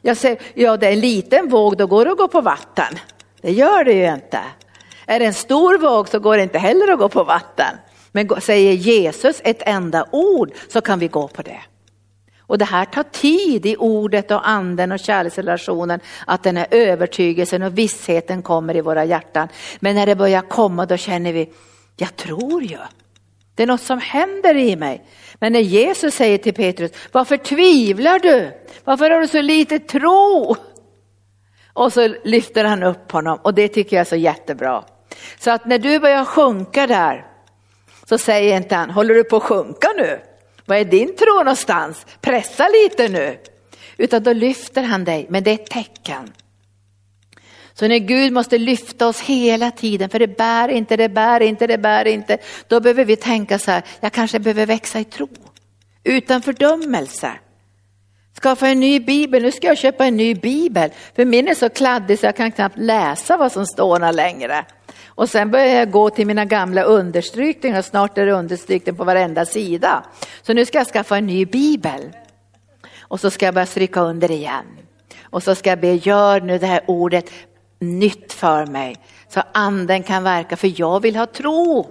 Jag 0.02 0.16
säger, 0.16 0.38
ja 0.54 0.76
det 0.76 0.86
är 0.86 0.92
en 0.92 1.00
liten 1.00 1.48
våg, 1.48 1.76
då 1.76 1.86
går 1.86 2.04
det 2.04 2.10
att 2.10 2.18
gå 2.18 2.28
på 2.28 2.40
vatten. 2.40 2.98
Det 3.40 3.52
gör 3.52 3.84
det 3.84 3.92
ju 3.92 4.14
inte. 4.14 4.40
Är 5.06 5.18
det 5.18 5.26
en 5.26 5.34
stor 5.34 5.78
våg 5.78 6.08
så 6.08 6.18
går 6.18 6.36
det 6.36 6.42
inte 6.42 6.58
heller 6.58 6.92
att 6.92 6.98
gå 6.98 7.08
på 7.08 7.24
vatten. 7.24 7.76
Men 8.16 8.40
säger 8.40 8.72
Jesus 8.72 9.40
ett 9.44 9.62
enda 9.66 10.06
ord 10.12 10.52
så 10.68 10.80
kan 10.80 10.98
vi 10.98 11.08
gå 11.08 11.28
på 11.28 11.42
det. 11.42 11.60
Och 12.40 12.58
det 12.58 12.64
här 12.64 12.84
tar 12.84 13.02
tid 13.02 13.66
i 13.66 13.76
ordet 13.76 14.30
och 14.30 14.48
anden 14.48 14.92
och 14.92 14.98
kärleksrelationen, 14.98 16.00
att 16.26 16.42
den 16.42 16.56
här 16.56 16.66
övertygelsen 16.70 17.62
och 17.62 17.78
vissheten 17.78 18.42
kommer 18.42 18.76
i 18.76 18.80
våra 18.80 19.04
hjärtan. 19.04 19.48
Men 19.80 19.94
när 19.94 20.06
det 20.06 20.16
börjar 20.16 20.40
komma 20.40 20.86
då 20.86 20.96
känner 20.96 21.32
vi, 21.32 21.52
jag 21.96 22.16
tror 22.16 22.62
ju. 22.62 22.78
Det 23.54 23.62
är 23.62 23.66
något 23.66 23.82
som 23.82 23.98
händer 23.98 24.56
i 24.56 24.76
mig. 24.76 25.04
Men 25.34 25.52
när 25.52 25.60
Jesus 25.60 26.14
säger 26.14 26.38
till 26.38 26.54
Petrus, 26.54 26.90
varför 27.12 27.36
tvivlar 27.36 28.18
du? 28.18 28.52
Varför 28.84 29.10
har 29.10 29.20
du 29.20 29.28
så 29.28 29.42
lite 29.42 29.78
tro? 29.78 30.56
Och 31.72 31.92
så 31.92 32.14
lyfter 32.24 32.64
han 32.64 32.82
upp 32.82 33.12
honom 33.12 33.38
och 33.42 33.54
det 33.54 33.68
tycker 33.68 33.96
jag 33.96 34.00
är 34.00 34.08
så 34.08 34.16
jättebra. 34.16 34.84
Så 35.38 35.50
att 35.50 35.66
när 35.66 35.78
du 35.78 35.98
börjar 35.98 36.24
sjunka 36.24 36.86
där, 36.86 37.33
så 38.08 38.18
säger 38.18 38.56
inte 38.56 38.74
han, 38.74 38.90
håller 38.90 39.14
du 39.14 39.24
på 39.24 39.36
att 39.36 39.42
sjunka 39.42 39.88
nu? 39.96 40.20
Vad 40.66 40.78
är 40.78 40.84
din 40.84 41.16
tro 41.16 41.38
någonstans? 41.38 42.06
Pressa 42.20 42.68
lite 42.68 43.08
nu. 43.08 43.38
Utan 43.96 44.22
då 44.22 44.32
lyfter 44.32 44.82
han 44.82 45.04
dig, 45.04 45.26
men 45.28 45.44
det 45.44 45.50
är 45.50 45.54
ett 45.54 45.70
tecken. 45.70 46.32
Så 47.74 47.88
när 47.88 47.98
Gud 47.98 48.32
måste 48.32 48.58
lyfta 48.58 49.06
oss 49.06 49.20
hela 49.20 49.70
tiden, 49.70 50.10
för 50.10 50.18
det 50.18 50.36
bär 50.36 50.68
inte, 50.68 50.96
det 50.96 51.08
bär 51.08 51.40
inte, 51.40 51.66
det 51.66 51.78
bär 51.78 52.04
inte, 52.04 52.38
då 52.68 52.80
behöver 52.80 53.04
vi 53.04 53.16
tänka 53.16 53.58
så 53.58 53.70
här, 53.70 53.82
jag 54.00 54.12
kanske 54.12 54.38
behöver 54.38 54.66
växa 54.66 55.00
i 55.00 55.04
tro. 55.04 55.28
Utan 56.04 56.42
fördömelse. 56.42 57.32
Skaffa 58.42 58.68
en 58.68 58.80
ny 58.80 59.00
bibel, 59.00 59.42
nu 59.42 59.52
ska 59.52 59.66
jag 59.66 59.78
köpa 59.78 60.06
en 60.06 60.16
ny 60.16 60.34
bibel, 60.34 60.90
för 61.16 61.24
min 61.24 61.48
är 61.48 61.54
så 61.54 61.68
kladdig 61.68 62.18
så 62.18 62.26
jag 62.26 62.36
kan 62.36 62.52
knappt 62.52 62.78
läsa 62.78 63.36
vad 63.36 63.52
som 63.52 63.66
står 63.66 63.98
där 63.98 64.12
längre. 64.12 64.64
Och 65.14 65.30
sen 65.30 65.50
börjar 65.50 65.66
jag 65.66 65.90
gå 65.90 66.10
till 66.10 66.26
mina 66.26 66.44
gamla 66.44 66.82
understrykningar, 66.82 67.82
snart 67.82 68.18
är 68.18 68.26
det 68.26 68.32
understrykning 68.32 68.96
på 68.96 69.04
varenda 69.04 69.44
sida. 69.44 70.04
Så 70.42 70.52
nu 70.52 70.64
ska 70.64 70.78
jag 70.78 70.86
skaffa 70.86 71.16
en 71.16 71.26
ny 71.26 71.46
bibel. 71.46 72.00
Och 73.00 73.20
så 73.20 73.30
ska 73.30 73.44
jag 73.44 73.54
börja 73.54 73.66
stryka 73.66 74.00
under 74.00 74.30
igen. 74.30 74.64
Och 75.22 75.42
så 75.42 75.54
ska 75.54 75.70
jag 75.70 75.80
be, 75.80 75.94
gör 75.94 76.40
nu 76.40 76.58
det 76.58 76.66
här 76.66 76.80
ordet 76.86 77.30
nytt 77.78 78.32
för 78.32 78.66
mig. 78.66 78.96
Så 79.28 79.42
anden 79.52 80.02
kan 80.02 80.24
verka, 80.24 80.56
för 80.56 80.80
jag 80.80 81.00
vill 81.00 81.16
ha 81.16 81.26
tro. 81.26 81.86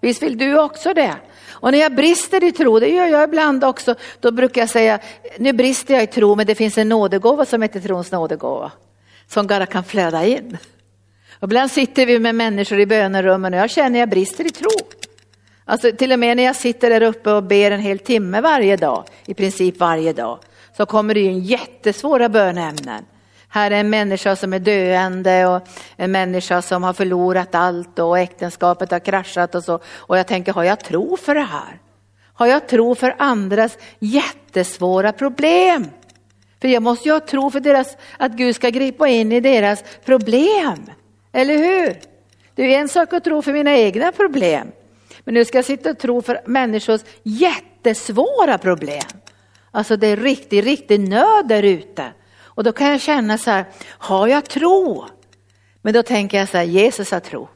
Visst 0.00 0.22
vill 0.22 0.38
du 0.38 0.58
också 0.58 0.94
det? 0.94 1.14
Och 1.48 1.72
när 1.72 1.78
jag 1.78 1.94
brister 1.94 2.44
i 2.44 2.52
tro, 2.52 2.78
det 2.78 2.88
gör 2.88 3.06
jag 3.06 3.24
ibland 3.24 3.64
också, 3.64 3.94
då 4.20 4.30
brukar 4.30 4.62
jag 4.62 4.70
säga, 4.70 4.98
nu 5.38 5.52
brister 5.52 5.94
jag 5.94 6.02
i 6.02 6.06
tro 6.06 6.34
men 6.34 6.46
det 6.46 6.54
finns 6.54 6.78
en 6.78 6.88
nådegåva 6.88 7.44
som 7.44 7.62
heter 7.62 7.80
trons 7.80 8.12
nådegåva. 8.12 8.72
Som 9.28 9.46
bara 9.46 9.66
kan 9.66 9.84
flöda 9.84 10.24
in. 10.24 10.58
Ibland 11.42 11.70
sitter 11.70 12.06
vi 12.06 12.18
med 12.18 12.34
människor 12.34 12.80
i 12.80 12.86
bönerummen 12.86 13.54
och 13.54 13.60
jag 13.60 13.70
känner 13.70 14.00
jag 14.00 14.08
brister 14.08 14.46
i 14.46 14.50
tro. 14.50 14.70
Alltså 15.64 15.92
till 15.92 16.12
och 16.12 16.18
med 16.18 16.36
när 16.36 16.44
jag 16.44 16.56
sitter 16.56 16.90
där 16.90 17.02
uppe 17.02 17.32
och 17.32 17.42
ber 17.42 17.70
en 17.70 17.80
hel 17.80 17.98
timme 17.98 18.40
varje 18.40 18.76
dag, 18.76 19.04
i 19.26 19.34
princip 19.34 19.80
varje 19.80 20.12
dag, 20.12 20.38
så 20.76 20.86
kommer 20.86 21.14
det 21.14 21.20
ju 21.20 21.38
jättesvåra 21.38 22.28
böneämnen. 22.28 23.04
Här 23.48 23.70
är 23.70 23.80
en 23.80 23.90
människa 23.90 24.36
som 24.36 24.52
är 24.52 24.58
döende 24.58 25.46
och 25.46 25.68
en 25.96 26.12
människa 26.12 26.62
som 26.62 26.82
har 26.82 26.92
förlorat 26.92 27.54
allt 27.54 27.98
och 27.98 28.18
äktenskapet 28.18 28.90
har 28.90 28.98
kraschat 28.98 29.54
och 29.54 29.64
så. 29.64 29.80
Och 29.86 30.18
jag 30.18 30.26
tänker, 30.26 30.52
har 30.52 30.64
jag 30.64 30.80
tro 30.80 31.16
för 31.16 31.34
det 31.34 31.40
här? 31.40 31.80
Har 32.34 32.46
jag 32.46 32.68
tro 32.68 32.94
för 32.94 33.14
andras 33.18 33.78
jättesvåra 33.98 35.12
problem? 35.12 35.90
För 36.60 36.68
jag 36.68 36.82
måste 36.82 37.08
ju 37.08 37.12
ha 37.12 37.20
tro 37.20 37.50
för 37.50 37.60
deras, 37.60 37.96
att 38.18 38.32
Gud 38.32 38.56
ska 38.56 38.70
gripa 38.70 39.08
in 39.08 39.32
i 39.32 39.40
deras 39.40 39.84
problem. 40.04 40.90
Eller 41.36 41.58
hur? 41.58 41.96
Det 42.54 42.74
är 42.74 42.80
en 42.80 42.88
sak 42.88 43.12
att 43.12 43.24
tro 43.24 43.42
för 43.42 43.52
mina 43.52 43.76
egna 43.76 44.12
problem. 44.12 44.72
Men 45.24 45.34
nu 45.34 45.44
ska 45.44 45.58
jag 45.58 45.64
sitta 45.64 45.90
och 45.90 45.98
tro 45.98 46.22
för 46.22 46.40
människors 46.46 47.00
jättesvåra 47.22 48.58
problem. 48.58 49.02
Alltså 49.70 49.96
det 49.96 50.06
är 50.06 50.16
riktig, 50.16 50.66
riktig 50.66 51.00
nöd 51.08 51.48
där 51.48 51.62
ute. 51.62 52.12
Och 52.42 52.64
då 52.64 52.72
kan 52.72 52.90
jag 52.90 53.00
känna 53.00 53.38
så 53.38 53.50
här, 53.50 53.64
har 53.88 54.28
jag 54.28 54.44
tro? 54.44 55.04
Men 55.82 55.94
då 55.94 56.02
tänker 56.02 56.38
jag 56.38 56.48
så 56.48 56.56
här, 56.56 56.64
Jesus 56.64 57.10
har 57.10 57.20
tro. 57.20 57.48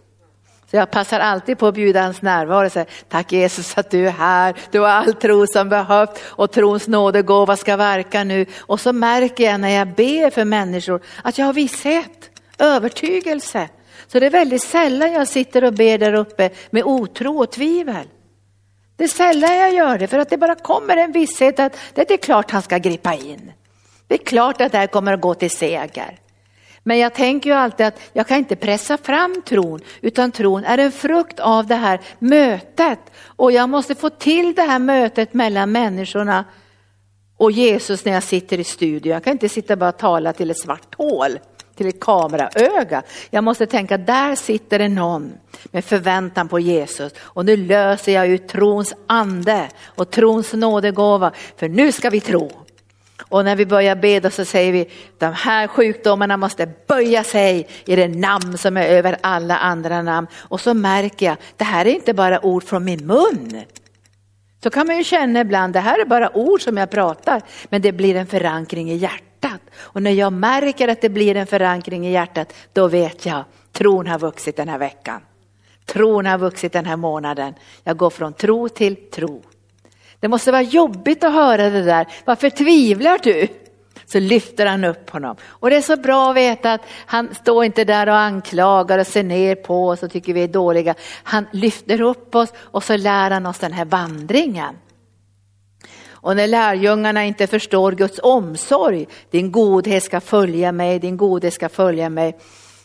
Så 0.71 0.77
jag 0.77 0.91
passar 0.91 1.21
alltid 1.21 1.59
på 1.59 1.67
att 1.67 1.75
bjuda 1.75 2.03
hans 2.03 2.23
närvaro 2.23 2.67
och 2.67 2.73
säga, 2.73 2.87
tack 3.09 3.33
Jesus 3.33 3.79
att 3.79 3.91
du 3.91 4.07
är 4.07 4.11
här, 4.11 4.55
du 4.71 4.81
har 4.81 4.89
all 4.89 5.15
tro 5.15 5.47
som 5.47 5.69
behövs 5.69 6.11
och 6.25 6.51
trons 6.51 6.89
nådegåva 6.89 7.57
ska 7.57 7.77
verka 7.77 8.25
nu. 8.25 8.47
Och 8.59 8.81
så 8.81 8.93
märker 8.93 9.45
jag 9.45 9.61
när 9.61 9.69
jag 9.69 9.89
ber 9.89 10.31
för 10.31 10.45
människor 10.45 11.01
att 11.25 11.39
jag 11.39 11.47
har 11.47 11.53
visshet, 11.53 12.30
övertygelse. 12.61 13.69
Så 14.07 14.21
det 14.21 14.27
är 14.27 14.31
väldigt 14.31 14.63
sällan 14.63 15.13
jag 15.13 15.29
sitter 15.29 15.65
och 15.65 15.73
ber 15.73 15.99
där 15.99 16.15
uppe 16.15 16.51
med 16.71 16.85
otro 16.85 17.39
och 17.39 17.53
tvivel. 17.53 18.07
Det 18.97 19.05
är 19.05 19.09
sällan 19.09 19.57
jag 19.57 19.75
gör 19.75 19.99
det 19.99 20.07
för 20.07 20.19
att 20.19 20.31
det 20.31 20.39
bara 20.39 20.55
kommer 20.55 20.97
en 20.97 21.13
visshet 21.13 21.61
att 21.61 21.77
det 21.95 22.11
är 22.11 22.17
klart 22.17 22.51
han 22.51 22.63
ska 22.63 22.79
gripa 22.79 23.15
in. 23.15 23.53
Det 24.07 24.15
är 24.15 24.25
klart 24.25 24.61
att 24.61 24.73
det 24.73 24.79
här 24.79 24.87
kommer 24.87 25.13
att 25.13 25.21
gå 25.21 25.35
till 25.35 25.51
seger. 25.51 26.19
Men 26.83 26.99
jag 26.99 27.15
tänker 27.15 27.51
ju 27.51 27.57
alltid 27.57 27.87
att 27.87 28.01
jag 28.13 28.27
kan 28.27 28.39
inte 28.39 28.57
pressa 28.57 28.99
fram 28.99 29.43
tron, 29.43 29.81
utan 30.01 30.33
tron 30.33 30.65
är 30.65 30.79
en 30.79 30.93
frukt 30.93 31.41
av 31.41 31.67
det 31.67 31.75
här 31.75 32.01
mötet. 32.19 32.99
Och 33.25 33.53
jag 33.53 33.69
måste 33.69 33.95
få 33.95 34.11
till 34.11 34.55
det 34.55 34.63
här 34.63 34.79
mötet 34.79 35.35
mellan 35.35 35.73
människorna 35.73 36.45
och 37.37 37.51
Jesus 37.53 38.05
när 38.05 38.13
jag 38.13 38.23
sitter 38.23 38.59
i 38.59 38.65
studion. 38.65 39.13
Jag 39.13 39.25
kan 39.25 39.33
inte 39.33 39.49
sitta 39.49 39.77
bara 39.77 39.89
och 39.89 39.99
tala 39.99 40.33
till 40.33 40.51
ett 40.51 40.61
svart 40.61 40.95
hål, 40.95 41.39
till 41.81 41.89
ett 41.89 42.01
kameraöga. 42.01 43.03
Jag 43.31 43.45
måste 43.45 43.67
tänka, 43.67 43.99
där 43.99 44.35
sitter 44.35 44.79
det 44.79 44.89
någon 44.89 45.33
med 45.65 45.85
förväntan 45.85 46.49
på 46.49 46.61
Jesus. 46.61 47.13
Och 47.19 47.45
nu 47.45 47.57
löser 47.57 48.13
jag 48.13 48.29
ut 48.29 48.49
trons 48.49 48.95
ande 49.07 49.69
och 49.85 50.11
trons 50.11 50.53
nådegåva, 50.53 51.33
för 51.57 51.69
nu 51.69 51.93
ska 51.93 52.11
vi 52.11 52.21
tro. 52.21 52.51
Och 53.29 53.45
när 53.45 53.57
vi 53.57 53.67
börjar 53.67 53.97
bedja 53.97 54.31
så 54.31 54.45
säger 54.45 54.73
vi, 54.73 54.91
de 55.19 55.33
här 55.35 55.67
sjukdomarna 55.67 56.37
måste 56.37 56.69
böja 56.87 57.25
sig 57.25 57.69
i 57.85 57.97
det 57.97 58.09
namn 58.09 58.59
som 58.59 58.77
är 58.77 58.87
över 58.87 59.17
alla 59.21 59.57
andra 59.57 60.03
namn. 60.03 60.27
Och 60.37 60.61
så 60.61 60.75
märker 60.75 61.27
jag, 61.27 61.37
det 61.57 61.65
här 61.65 61.87
är 61.87 61.95
inte 61.95 62.15
bara 62.15 62.45
ord 62.45 62.65
från 62.65 62.85
min 62.85 63.07
mun. 63.07 63.63
Så 64.63 64.71
kan 64.71 64.87
man 64.87 64.97
ju 64.97 65.05
känna 65.05 65.41
ibland, 65.41 65.73
det 65.73 65.81
här 65.81 66.01
är 66.01 66.05
bara 66.05 66.37
ord 66.37 66.63
som 66.63 66.77
jag 66.77 66.91
pratar, 66.91 67.43
men 67.69 67.83
det 67.83 67.93
blir 67.93 68.17
en 68.17 68.27
förankring 68.27 68.91
i 68.91 68.97
hjärtat. 68.97 69.61
Och 69.75 70.03
när 70.03 70.11
jag 70.11 70.33
märker 70.33 70.89
att 70.89 71.01
det 71.01 71.09
blir 71.09 71.37
en 71.37 71.47
förankring 71.47 72.07
i 72.07 72.13
hjärtat, 72.13 72.55
då 72.73 72.89
vet 72.89 73.27
jag, 73.27 73.45
tron 73.73 74.07
har 74.07 74.19
vuxit 74.19 74.57
den 74.57 74.69
här 74.69 74.79
veckan. 74.79 75.21
Tron 75.85 76.27
har 76.27 76.39
vuxit 76.39 76.73
den 76.73 76.87
här 76.87 76.97
månaden. 76.97 77.55
Jag 77.85 77.97
går 77.97 78.11
från 78.11 78.33
tro 78.33 78.69
till 78.69 78.97
tro. 78.97 79.43
Det 80.21 80.29
måste 80.29 80.53
vara 80.53 80.63
jobbigt 80.63 81.25
att 81.25 81.33
höra 81.33 81.71
det 81.71 81.83
där. 81.83 82.07
Varför 82.25 82.51
tvivlar 82.51 83.19
du? 83.23 83.49
Så 84.13 84.21
lyfter 84.21 84.67
han 84.67 84.85
upp 84.85 85.11
honom. 85.11 85.37
Och 85.47 85.71
det 85.71 85.77
är 85.77 85.83
så 85.83 85.97
bra 85.97 86.31
att 86.31 86.37
veta 86.37 86.73
att 86.73 86.81
han 87.07 87.35
står 87.35 87.65
inte 87.65 87.85
där 87.85 88.09
och 88.09 88.17
anklagar 88.17 88.99
och 88.99 89.07
ser 89.07 89.23
ner 89.23 89.55
på 89.55 89.89
oss 89.89 90.03
och 90.03 90.11
tycker 90.11 90.35
vi 90.35 90.43
är 90.43 90.49
dåliga. 90.49 90.95
Han 91.23 91.47
lyfter 91.53 92.01
upp 92.01 92.35
oss 92.35 92.53
och 92.57 92.85
så 92.85 92.97
lär 92.97 93.31
han 93.31 93.47
oss 93.47 93.59
den 93.59 93.73
här 93.73 93.85
vandringen. 93.85 94.77
Och 96.11 96.37
när 96.37 96.47
lärjungarna 96.47 97.25
inte 97.25 97.47
förstår 97.47 97.93
Guds 97.93 98.21
omsorg, 98.23 99.07
din 99.31 99.53
godhet 99.53 100.05
ska 100.05 100.21
följa 100.21 100.73
mig, 100.73 100.99
din 100.99 101.17
godhet 101.17 101.55
ska 101.55 101.69
följa 101.69 102.09
mig, 102.09 102.39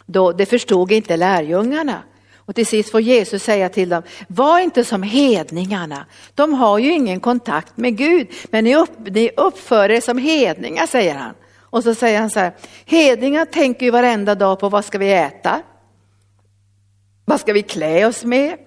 då, 0.06 0.32
det 0.32 0.46
förstod 0.46 0.92
inte 0.92 1.18
lärjungarna. 1.18 2.04
Och 2.46 2.56
till 2.56 2.66
sist 2.66 2.92
får 2.92 3.02
Jesus 3.02 3.44
säga 3.44 3.70
till 3.70 3.90
dem, 3.90 4.04
var 4.28 4.60
inte 4.60 4.84
som 4.84 5.04
hedningarna. 5.04 6.06
De 6.36 6.54
har 6.54 6.78
ju 6.78 6.92
ingen 6.92 7.20
kontakt 7.20 7.78
med 7.78 7.98
Gud, 7.98 8.28
men 8.50 8.64
ni, 8.64 8.76
upp, 8.76 8.92
ni 9.00 9.30
uppför 9.38 9.92
er 9.92 10.02
som 10.02 10.18
hedningar, 10.18 10.88
säger 10.88 11.16
han. 11.16 11.34
Och 11.60 11.84
så 11.84 11.96
säger 11.96 12.20
han 12.20 12.30
så 12.30 12.40
här, 12.40 12.54
hedningar 12.86 13.46
tänker 13.46 13.86
ju 13.86 13.92
varenda 13.92 14.36
dag 14.36 14.60
på 14.60 14.70
vad 14.70 14.86
ska 14.86 14.98
vi 14.98 15.14
äta? 15.14 15.62
Vad 17.26 17.40
ska 17.40 17.54
vi 17.54 17.64
klä 17.64 18.06
oss 18.06 18.24
med? 18.24 18.58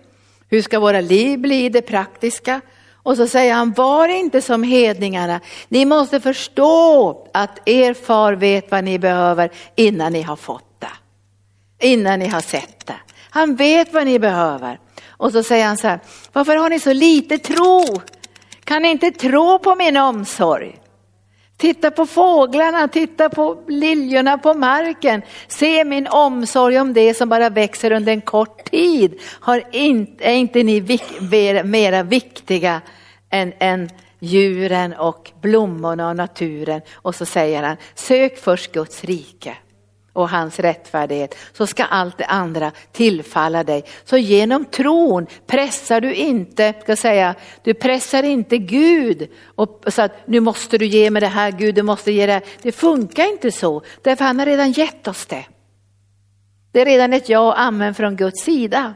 Hur 0.49 0.63
ska 0.63 0.81
våra 0.81 1.01
liv 1.01 1.39
bli 1.39 1.69
det 1.69 1.83
praktiska? 1.83 2.61
Och 3.03 3.17
så 3.17 3.27
säger 3.27 3.55
han, 3.55 3.73
var 3.73 4.09
inte 4.09 4.43
som 4.43 4.63
hedningarna. 4.63 5.41
Ni 5.69 5.85
måste 5.85 6.21
förstå 6.21 7.29
att 7.35 7.69
er 7.69 7.95
far 7.95 8.33
vet 8.33 8.71
vad 8.71 8.85
ni 8.85 8.99
behöver 8.99 9.51
innan 9.77 10.13
ni 10.13 10.23
har 10.23 10.37
fått 10.37 10.81
det. 10.81 11.87
Innan 11.87 12.19
ni 12.19 12.29
har 12.29 12.41
sett 12.41 12.87
det. 12.87 12.97
Han 13.31 13.57
vet 13.57 13.93
vad 13.93 14.07
ni 14.07 14.19
behöver. 14.19 14.79
Och 15.09 15.33
så 15.33 15.43
säger 15.43 15.67
han 15.67 15.77
så 15.77 15.89
här, 15.89 16.01
varför 16.33 16.57
har 16.57 16.71
ni 16.71 16.81
så 16.81 16.93
lite 16.93 17.39
tro? 17.39 17.85
Kan 18.65 18.83
ni 18.83 18.91
inte 18.91 19.11
tro 19.11 19.59
på 19.59 19.75
min 19.75 19.97
omsorg? 19.97 20.79
Titta 21.57 21.91
på 21.91 22.07
fåglarna, 22.07 22.89
titta 22.89 23.29
på 23.29 23.63
liljorna 23.69 24.39
på 24.39 24.55
marken. 24.55 25.23
Se 25.49 25.85
min 25.85 26.07
omsorg 26.07 26.81
om 26.81 26.93
det 26.93 27.15
som 27.15 27.29
bara 27.29 27.51
växer 27.51 27.93
under 27.93 28.13
en 28.13 28.21
kort 28.21 28.71
tid. 28.71 29.21
Har 29.41 29.63
inte, 29.73 30.25
är 30.25 30.35
inte 30.35 30.63
ni 30.63 30.99
mera 31.65 32.03
viktiga 32.03 32.81
än, 33.31 33.53
än 33.59 33.91
djuren 34.19 34.95
och 34.95 35.33
blommorna 35.41 36.09
och 36.09 36.17
naturen? 36.17 36.81
Och 36.95 37.15
så 37.15 37.27
säger 37.27 37.63
han, 37.63 37.77
sök 37.95 38.39
först 38.39 38.73
Guds 38.73 39.05
rike 39.05 39.57
och 40.19 40.29
hans 40.29 40.59
rättfärdighet 40.59 41.35
så 41.53 41.67
ska 41.67 41.85
allt 41.85 42.19
det 42.19 42.25
andra 42.25 42.73
tillfalla 42.93 43.65
dig. 43.65 43.85
Så 44.05 44.17
genom 44.17 44.65
tron 44.65 45.27
pressar 45.47 46.01
du 46.01 46.15
inte, 46.15 46.75
ska 46.83 46.97
säga, 46.97 47.35
du 47.63 47.75
pressar 47.75 48.23
inte 48.23 48.59
Gud 48.59 49.29
och 49.55 49.85
så 49.87 50.03
att 50.03 50.27
nu 50.27 50.41
måste 50.41 50.79
du 50.79 50.87
ge 50.87 51.11
mig 51.11 51.21
det 51.21 51.27
här, 51.27 51.53
Gud 51.53 51.75
du 51.75 51.83
måste 51.83 52.13
ge 52.13 52.27
det 52.27 52.33
här. 52.33 52.43
Det 52.63 52.73
funkar 52.73 53.33
inte 53.33 53.53
så, 53.53 53.83
därför 54.03 54.25
han 54.25 54.39
har 54.39 54.47
redan 54.47 54.73
gett 54.73 55.09
oss 55.09 55.27
det. 55.27 55.45
Det 56.73 56.81
är 56.81 56.85
redan 56.85 57.13
ett 57.13 57.29
ja 57.29 57.41
och 57.41 57.61
amen 57.61 57.95
från 57.95 58.17
Guds 58.17 58.45
sida. 58.45 58.95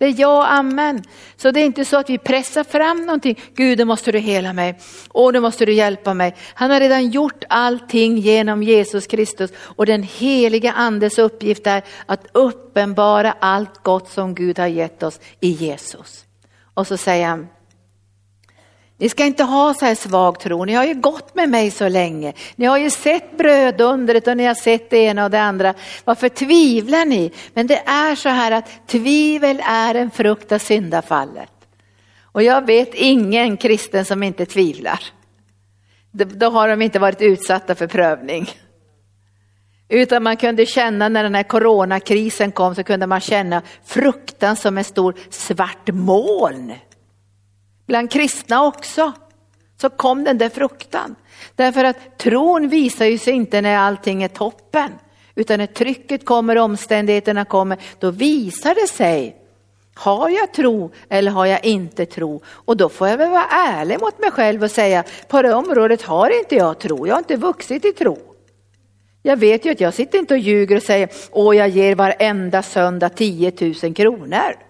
Det 0.00 0.06
är 0.06 0.14
ja 0.20 0.36
och 0.36 0.52
amen. 0.52 1.02
Så 1.36 1.50
det 1.50 1.60
är 1.60 1.64
inte 1.64 1.84
så 1.84 1.96
att 1.98 2.10
vi 2.10 2.18
pressar 2.18 2.64
fram 2.64 3.06
någonting. 3.06 3.40
Gud, 3.54 3.78
nu 3.78 3.84
måste 3.84 4.12
du 4.12 4.18
hela 4.18 4.52
mig. 4.52 4.78
Och 5.08 5.32
nu 5.32 5.40
måste 5.40 5.66
du 5.66 5.72
hjälpa 5.72 6.14
mig. 6.14 6.36
Han 6.54 6.70
har 6.70 6.80
redan 6.80 7.10
gjort 7.10 7.44
allting 7.48 8.18
genom 8.18 8.62
Jesus 8.62 9.06
Kristus 9.06 9.50
och 9.56 9.86
den 9.86 10.02
heliga 10.02 10.72
andes 10.72 11.18
uppgift 11.18 11.66
är 11.66 11.82
att 12.06 12.26
uppenbara 12.32 13.34
allt 13.40 13.82
gott 13.82 14.08
som 14.08 14.34
Gud 14.34 14.58
har 14.58 14.66
gett 14.66 15.02
oss 15.02 15.20
i 15.40 15.50
Jesus. 15.50 16.24
Och 16.74 16.86
så 16.86 16.96
säger 16.96 17.26
han, 17.26 17.48
ni 19.00 19.08
ska 19.08 19.24
inte 19.24 19.44
ha 19.44 19.74
så 19.74 19.84
här 19.84 19.94
svag 19.94 20.40
tro, 20.40 20.64
ni 20.64 20.74
har 20.74 20.84
ju 20.84 20.94
gått 20.94 21.34
med 21.34 21.48
mig 21.48 21.70
så 21.70 21.88
länge. 21.88 22.32
Ni 22.56 22.66
har 22.66 22.78
ju 22.78 22.90
sett 22.90 23.38
brödundret 23.38 24.26
och 24.26 24.36
ni 24.36 24.44
har 24.44 24.54
sett 24.54 24.90
det 24.90 24.96
ena 24.98 25.24
och 25.24 25.30
det 25.30 25.40
andra. 25.40 25.74
Varför 26.04 26.28
tvivlar 26.28 27.04
ni? 27.04 27.32
Men 27.54 27.66
det 27.66 27.82
är 27.86 28.14
så 28.14 28.28
här 28.28 28.52
att 28.52 28.86
tvivel 28.86 29.62
är 29.66 29.94
en 29.94 30.10
frukt 30.10 30.52
av 30.52 30.58
syndafallet. 30.58 31.52
Och 32.22 32.42
jag 32.42 32.66
vet 32.66 32.94
ingen 32.94 33.56
kristen 33.56 34.04
som 34.04 34.22
inte 34.22 34.46
tvivlar. 34.46 35.00
Då 36.12 36.50
har 36.50 36.68
de 36.68 36.82
inte 36.82 36.98
varit 36.98 37.22
utsatta 37.22 37.74
för 37.74 37.86
prövning. 37.86 38.50
Utan 39.88 40.22
man 40.22 40.36
kunde 40.36 40.66
känna 40.66 41.08
när 41.08 41.22
den 41.22 41.34
här 41.34 41.42
coronakrisen 41.42 42.52
kom 42.52 42.74
så 42.74 42.84
kunde 42.84 43.06
man 43.06 43.20
känna 43.20 43.62
fruktan 43.84 44.56
som 44.56 44.78
en 44.78 44.84
stor 44.84 45.14
svart 45.30 45.88
moln 45.92 46.72
bland 47.90 48.10
kristna 48.10 48.66
också, 48.66 49.12
så 49.80 49.90
kom 49.90 50.24
den 50.24 50.38
där 50.38 50.48
fruktan. 50.48 51.14
Därför 51.54 51.84
att 51.84 52.18
tron 52.18 52.68
visar 52.68 53.04
ju 53.04 53.18
sig 53.18 53.32
inte 53.32 53.60
när 53.60 53.76
allting 53.76 54.22
är 54.22 54.28
toppen, 54.28 54.90
utan 55.34 55.58
när 55.58 55.66
trycket 55.66 56.24
kommer, 56.24 56.58
omständigheterna 56.58 57.44
kommer, 57.44 57.78
då 57.98 58.10
visar 58.10 58.74
det 58.74 58.86
sig. 58.88 59.36
Har 59.94 60.28
jag 60.28 60.52
tro 60.52 60.90
eller 61.08 61.30
har 61.30 61.46
jag 61.46 61.64
inte 61.64 62.06
tro? 62.06 62.42
Och 62.46 62.76
då 62.76 62.88
får 62.88 63.08
jag 63.08 63.16
väl 63.16 63.30
vara 63.30 63.46
ärlig 63.46 64.00
mot 64.00 64.18
mig 64.18 64.30
själv 64.30 64.62
och 64.62 64.70
säga, 64.70 65.04
på 65.28 65.42
det 65.42 65.54
området 65.54 66.02
har 66.02 66.38
inte 66.38 66.54
jag 66.54 66.78
tro, 66.78 67.06
jag 67.06 67.14
har 67.14 67.18
inte 67.18 67.36
vuxit 67.36 67.84
i 67.84 67.92
tro. 67.92 68.18
Jag 69.22 69.36
vet 69.36 69.64
ju 69.64 69.70
att 69.70 69.80
jag 69.80 69.94
sitter 69.94 70.18
inte 70.18 70.34
och 70.34 70.40
ljuger 70.40 70.76
och 70.76 70.82
säger, 70.82 71.08
åh 71.30 71.56
jag 71.56 71.68
ger 71.68 71.94
varenda 71.94 72.62
söndag 72.62 73.08
10 73.08 73.52
000 73.82 73.94
kronor. 73.94 74.69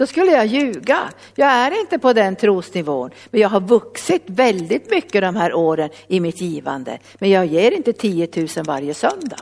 Då 0.00 0.06
skulle 0.06 0.32
jag 0.32 0.46
ljuga. 0.46 0.98
Jag 1.34 1.48
är 1.48 1.80
inte 1.80 1.98
på 1.98 2.12
den 2.12 2.36
trosnivån, 2.36 3.10
men 3.30 3.40
jag 3.40 3.48
har 3.48 3.60
vuxit 3.60 4.22
väldigt 4.26 4.90
mycket 4.90 5.22
de 5.22 5.36
här 5.36 5.54
åren 5.54 5.90
i 6.08 6.20
mitt 6.20 6.40
givande. 6.40 6.98
Men 7.18 7.30
jag 7.30 7.46
ger 7.46 7.70
inte 7.70 7.92
10 7.92 8.28
000 8.36 8.48
varje 8.66 8.94
söndag. 8.94 9.36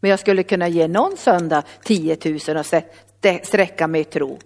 Men 0.00 0.10
jag 0.10 0.20
skulle 0.20 0.42
kunna 0.42 0.68
ge 0.68 0.88
någon 0.88 1.16
söndag 1.16 1.62
10 1.84 2.18
000 2.24 2.56
och 2.56 2.66
sträcka 3.42 3.86
mig 3.86 4.00
i 4.00 4.04
tro. 4.04 4.38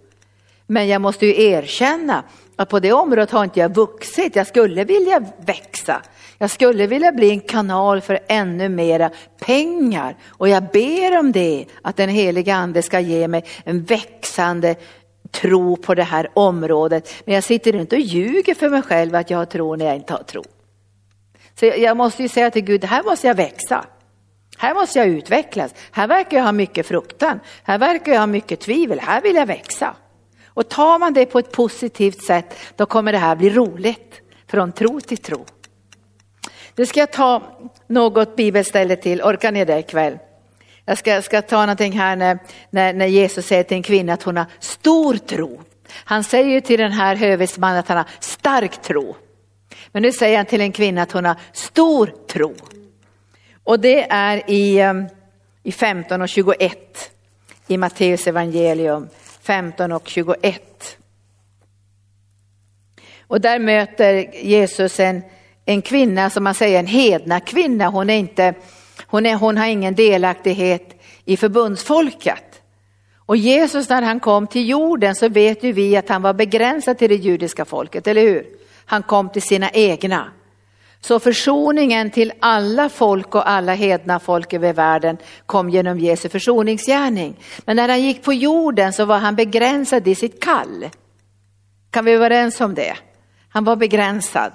Men 0.67 0.87
jag 0.87 1.01
måste 1.01 1.25
ju 1.25 1.43
erkänna 1.43 2.23
att 2.55 2.69
på 2.69 2.79
det 2.79 2.93
området 2.93 3.31
har 3.31 3.43
inte 3.43 3.59
jag 3.59 3.75
vuxit. 3.75 4.35
Jag 4.35 4.47
skulle 4.47 4.83
vilja 4.83 5.25
växa. 5.45 6.01
Jag 6.37 6.51
skulle 6.51 6.87
vilja 6.87 7.11
bli 7.11 7.29
en 7.29 7.39
kanal 7.39 8.01
för 8.01 8.19
ännu 8.27 8.69
mera 8.69 9.09
pengar. 9.39 10.15
Och 10.27 10.49
jag 10.49 10.63
ber 10.63 11.19
om 11.19 11.31
det, 11.31 11.65
att 11.81 11.97
den 11.97 12.09
heliga 12.09 12.55
ande 12.55 12.81
ska 12.81 12.99
ge 12.99 13.27
mig 13.27 13.45
en 13.63 13.83
växande 13.83 14.75
tro 15.33 15.77
på 15.77 15.95
det 15.95 16.03
här 16.03 16.29
området. 16.33 17.13
Men 17.25 17.35
jag 17.35 17.43
sitter 17.43 17.75
inte 17.75 17.95
och 17.95 18.01
ljuger 18.01 18.53
för 18.53 18.69
mig 18.69 18.81
själv 18.81 19.15
att 19.15 19.29
jag 19.29 19.37
har 19.37 19.45
tro 19.45 19.75
när 19.75 19.85
jag 19.85 19.95
inte 19.95 20.13
har 20.13 20.23
tro. 20.23 20.43
Så 21.59 21.65
jag 21.65 21.97
måste 21.97 22.21
ju 22.21 22.29
säga 22.29 22.51
till 22.51 22.61
Gud, 22.61 22.83
här 22.83 23.03
måste 23.03 23.27
jag 23.27 23.35
växa. 23.35 23.85
Här 24.57 24.73
måste 24.73 24.99
jag 24.99 25.07
utvecklas. 25.07 25.73
Här 25.91 26.07
verkar 26.07 26.37
jag 26.37 26.43
ha 26.43 26.51
mycket 26.51 26.87
fruktan. 26.87 27.39
Här 27.63 27.77
verkar 27.77 28.11
jag 28.11 28.19
ha 28.19 28.27
mycket 28.27 28.59
tvivel. 28.59 28.99
Här 28.99 29.21
vill 29.21 29.35
jag 29.35 29.45
växa. 29.45 29.95
Och 30.47 30.69
tar 30.69 30.99
man 30.99 31.13
det 31.13 31.25
på 31.25 31.39
ett 31.39 31.51
positivt 31.51 32.23
sätt, 32.23 32.55
då 32.75 32.85
kommer 32.85 33.11
det 33.11 33.17
här 33.17 33.35
bli 33.35 33.49
roligt. 33.49 34.21
Från 34.47 34.71
tro 34.71 35.01
till 35.01 35.17
tro. 35.17 35.45
Nu 36.75 36.85
ska 36.85 36.99
jag 36.99 37.11
ta 37.11 37.41
något 37.87 38.35
bibelställe 38.35 38.95
till, 38.95 39.21
orkar 39.21 39.51
ni 39.51 39.65
det 39.65 39.79
ikväll? 39.79 40.17
Jag 40.85 40.97
ska, 40.97 41.21
ska 41.21 41.41
ta 41.41 41.59
någonting 41.59 41.91
här 41.91 42.15
när, 42.15 42.39
när, 42.69 42.93
när, 42.93 43.05
Jesus 43.05 43.47
säger 43.47 43.63
till 43.63 43.77
en 43.77 43.83
kvinna 43.83 44.13
att 44.13 44.23
hon 44.23 44.37
har 44.37 44.45
stor 44.59 45.17
tro. 45.17 45.61
Han 45.89 46.23
säger 46.23 46.61
till 46.61 46.79
den 46.79 46.91
här 46.91 47.15
hövitsmannen 47.15 47.79
att 47.79 47.87
han 47.87 47.97
har 47.97 48.07
stark 48.19 48.81
tro. 48.81 49.15
Men 49.91 50.01
nu 50.01 50.11
säger 50.11 50.37
han 50.37 50.45
till 50.45 50.61
en 50.61 50.71
kvinna 50.71 51.01
att 51.01 51.11
hon 51.11 51.25
har 51.25 51.35
stor 51.53 52.13
tro. 52.27 52.55
Och 53.63 53.79
det 53.79 54.11
är 54.11 54.49
i, 54.49 54.79
ehm, 54.79 55.05
i 55.63 55.71
15 55.71 56.21
och 56.21 56.29
21 56.29 57.11
i 57.67 57.77
Matteus 57.77 58.27
evangelium 58.27 59.09
15 59.41 59.91
och 59.91 60.07
21. 60.07 60.97
Och 63.27 63.41
där 63.41 63.59
möter 63.59 64.35
Jesus 64.43 64.99
en, 64.99 65.21
en 65.65 65.81
kvinna 65.81 66.29
som 66.29 66.43
man 66.43 66.53
säger 66.53 66.79
en 66.79 66.87
hedna 66.87 67.39
kvinna. 67.39 67.87
Hon, 67.87 68.09
är 68.09 68.17
inte, 68.17 68.53
hon, 69.13 69.25
är, 69.25 69.35
hon 69.35 69.57
har 69.57 69.65
ingen 69.65 69.95
delaktighet 69.95 71.01
i 71.25 71.37
förbundsfolket. 71.37 72.61
Och 73.17 73.37
Jesus 73.37 73.89
när 73.89 74.01
han 74.01 74.19
kom 74.19 74.47
till 74.47 74.69
jorden 74.69 75.15
så 75.15 75.29
vet 75.29 75.63
ju 75.63 75.71
vi 75.71 75.97
att 75.97 76.09
han 76.09 76.21
var 76.21 76.33
begränsad 76.33 76.97
till 76.97 77.09
det 77.09 77.15
judiska 77.15 77.65
folket, 77.65 78.07
eller 78.07 78.21
hur? 78.21 78.45
Han 78.85 79.03
kom 79.03 79.29
till 79.29 79.41
sina 79.41 79.69
egna. 79.69 80.31
Så 81.01 81.19
försoningen 81.19 82.11
till 82.11 82.33
alla 82.39 82.89
folk 82.89 83.35
och 83.35 83.49
alla 83.49 83.73
hedna 83.73 84.19
folk 84.19 84.53
över 84.53 84.73
världen 84.73 85.17
kom 85.45 85.69
genom 85.69 85.99
Jesu 85.99 86.29
försoningsgärning. 86.29 87.39
Men 87.65 87.75
när 87.75 87.89
han 87.89 88.01
gick 88.01 88.23
på 88.23 88.33
jorden 88.33 88.93
så 88.93 89.05
var 89.05 89.17
han 89.17 89.35
begränsad 89.35 90.07
i 90.07 90.15
sitt 90.15 90.43
kall. 90.43 90.89
Kan 91.89 92.05
vi 92.05 92.15
vara 92.15 92.25
överens 92.25 92.61
om 92.61 92.73
det? 92.73 92.93
Han 93.49 93.63
var 93.63 93.75
begränsad. 93.75 94.51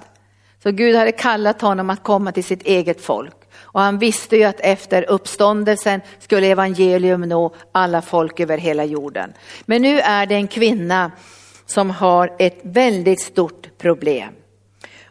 Så 0.63 0.71
Gud 0.71 0.95
hade 0.95 1.11
kallat 1.11 1.61
honom 1.61 1.89
att 1.89 2.03
komma 2.03 2.31
till 2.31 2.43
sitt 2.43 2.63
eget 2.63 3.01
folk. 3.01 3.38
Och 3.61 3.81
han 3.81 3.97
visste 3.97 4.37
ju 4.37 4.43
att 4.43 4.59
efter 4.59 5.09
uppståndelsen 5.09 6.01
skulle 6.19 6.47
evangelium 6.47 7.21
nå 7.21 7.55
alla 7.71 8.01
folk 8.01 8.39
över 8.39 8.57
hela 8.57 8.85
jorden. 8.85 9.33
Men 9.65 9.81
nu 9.81 9.99
är 9.99 10.25
det 10.25 10.35
en 10.35 10.47
kvinna 10.47 11.11
som 11.65 11.89
har 11.89 12.35
ett 12.39 12.59
väldigt 12.63 13.21
stort 13.21 13.77
problem. 13.77 14.33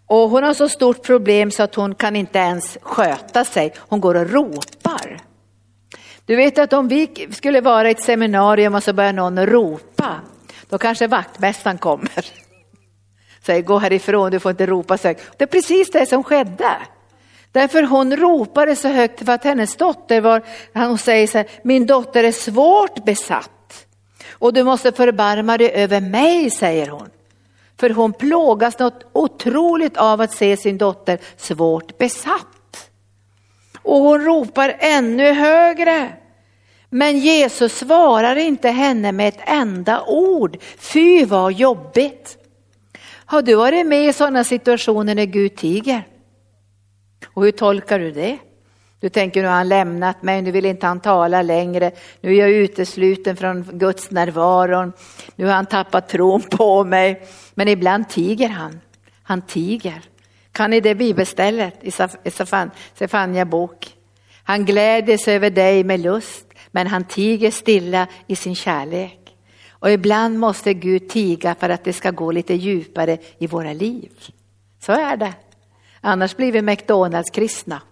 Och 0.07 0.30
hon 0.30 0.42
har 0.42 0.55
så 0.55 0.68
stort 0.68 1.03
problem 1.03 1.51
så 1.51 1.62
att 1.62 1.74
hon 1.74 1.94
kan 1.94 2.16
inte 2.16 2.38
ens 2.38 2.78
sköta 2.82 3.44
sig. 3.44 3.74
Hon 3.78 4.01
går 4.01 4.14
och 4.14 4.30
ropar. 4.30 5.20
Du 6.24 6.36
vet 6.36 6.59
att 6.59 6.72
om 6.72 6.88
vi 6.88 7.28
skulle 7.30 7.61
vara 7.61 7.88
i 7.88 7.90
ett 7.90 8.03
seminarium 8.03 8.74
och 8.74 8.82
så 8.82 8.92
börjar 8.92 9.12
någon 9.12 9.46
ropa, 9.46 10.20
då 10.68 10.78
kanske 10.78 11.07
vaktmästaren 11.07 11.78
kommer. 11.78 12.26
Säger 13.46 13.62
gå 13.62 13.78
härifrån, 13.78 14.30
du 14.30 14.40
får 14.40 14.51
inte 14.51 14.66
ropa 14.66 14.99
så. 14.99 15.14
Det 15.36 15.44
är 15.44 15.46
precis 15.46 15.90
det 15.90 16.07
som 16.07 16.24
skedde. 16.24 16.70
Därför 17.53 17.82
hon 17.82 18.16
ropade 18.16 18.76
så 18.76 18.88
högt 18.88 19.24
för 19.24 19.32
att 19.32 19.44
hennes 19.44 19.76
dotter 19.76 20.20
var, 20.20 20.42
hon 20.74 20.99
säger 20.99 21.26
så 21.26 21.38
här, 21.38 21.46
min 21.62 21.86
dotter 21.86 22.24
är 22.24 22.32
svårt 22.32 23.05
besatt. 23.05 23.86
Och 24.30 24.53
du 24.53 24.64
måste 24.64 24.92
förbarma 24.92 25.59
dig 25.59 25.70
över 25.70 26.01
mig, 26.01 26.51
säger 26.51 26.88
hon. 26.88 27.09
För 27.80 27.90
hon 27.90 28.12
plågas 28.12 28.78
något 28.78 29.07
otroligt 29.12 29.96
av 29.96 30.20
att 30.20 30.32
se 30.32 30.57
sin 30.57 30.78
dotter 30.78 31.18
svårt 31.36 31.99
besatt. 31.99 32.90
Och 33.82 33.99
hon 33.99 34.24
ropar 34.24 34.76
ännu 34.78 35.32
högre. 35.32 36.12
Men 36.90 37.18
Jesus 37.18 37.78
svarar 37.78 38.36
inte 38.36 38.68
henne 38.68 39.12
med 39.12 39.28
ett 39.28 39.40
enda 39.46 40.05
ord. 40.07 40.57
Fy 40.78 41.24
vad 41.24 41.53
jobbigt. 41.53 42.36
Har 43.24 43.42
du 43.42 43.55
varit 43.55 43.86
med 43.86 44.09
i 44.09 44.12
sådana 44.12 44.44
situationer 44.44 45.14
när 45.14 45.24
Gud 45.24 45.57
tiger? 45.57 46.07
Och 47.26 47.44
hur 47.44 47.50
tolkar 47.50 47.98
du 47.98 48.10
det? 48.10 48.38
Du 49.00 49.08
tänker 49.08 49.42
nu 49.42 49.48
har 49.48 49.54
han 49.54 49.68
lämnat 49.68 50.22
mig, 50.22 50.42
nu 50.42 50.50
vill 50.50 50.64
inte 50.64 50.86
han 50.86 51.00
tala 51.00 51.42
längre, 51.42 51.90
nu 52.20 52.34
är 52.34 52.38
jag 52.38 52.50
utesluten 52.50 53.36
från 53.36 53.62
Guds 53.72 54.10
närvaron, 54.10 54.92
nu 55.36 55.46
har 55.46 55.52
han 55.52 55.66
tappat 55.66 56.08
tron 56.08 56.42
på 56.42 56.84
mig. 56.84 57.22
Men 57.54 57.68
ibland 57.68 58.08
tiger 58.08 58.48
han, 58.48 58.80
han 59.22 59.42
tiger. 59.42 60.02
Kan 60.52 60.70
ni 60.70 60.80
det 60.80 60.94
bibelstället 60.94 61.74
i 61.82 62.30
Sefania 62.94 63.44
bok? 63.44 63.94
Han 64.42 64.64
gläder 64.64 65.16
sig 65.16 65.36
över 65.36 65.50
dig 65.50 65.84
med 65.84 66.00
lust, 66.00 66.46
men 66.70 66.86
han 66.86 67.04
tiger 67.04 67.50
stilla 67.50 68.06
i 68.26 68.36
sin 68.36 68.54
kärlek. 68.54 69.18
Och 69.70 69.90
ibland 69.90 70.38
måste 70.38 70.74
Gud 70.74 71.08
tiga 71.08 71.54
för 71.54 71.68
att 71.68 71.84
det 71.84 71.92
ska 71.92 72.10
gå 72.10 72.30
lite 72.30 72.54
djupare 72.54 73.18
i 73.38 73.46
våra 73.46 73.72
liv. 73.72 74.10
Så 74.80 74.92
är 74.92 75.16
det. 75.16 75.32
Annars 76.01 76.36
blir 76.36 76.53
vi 76.53 76.62
McDonalds-kristna. 76.62 77.82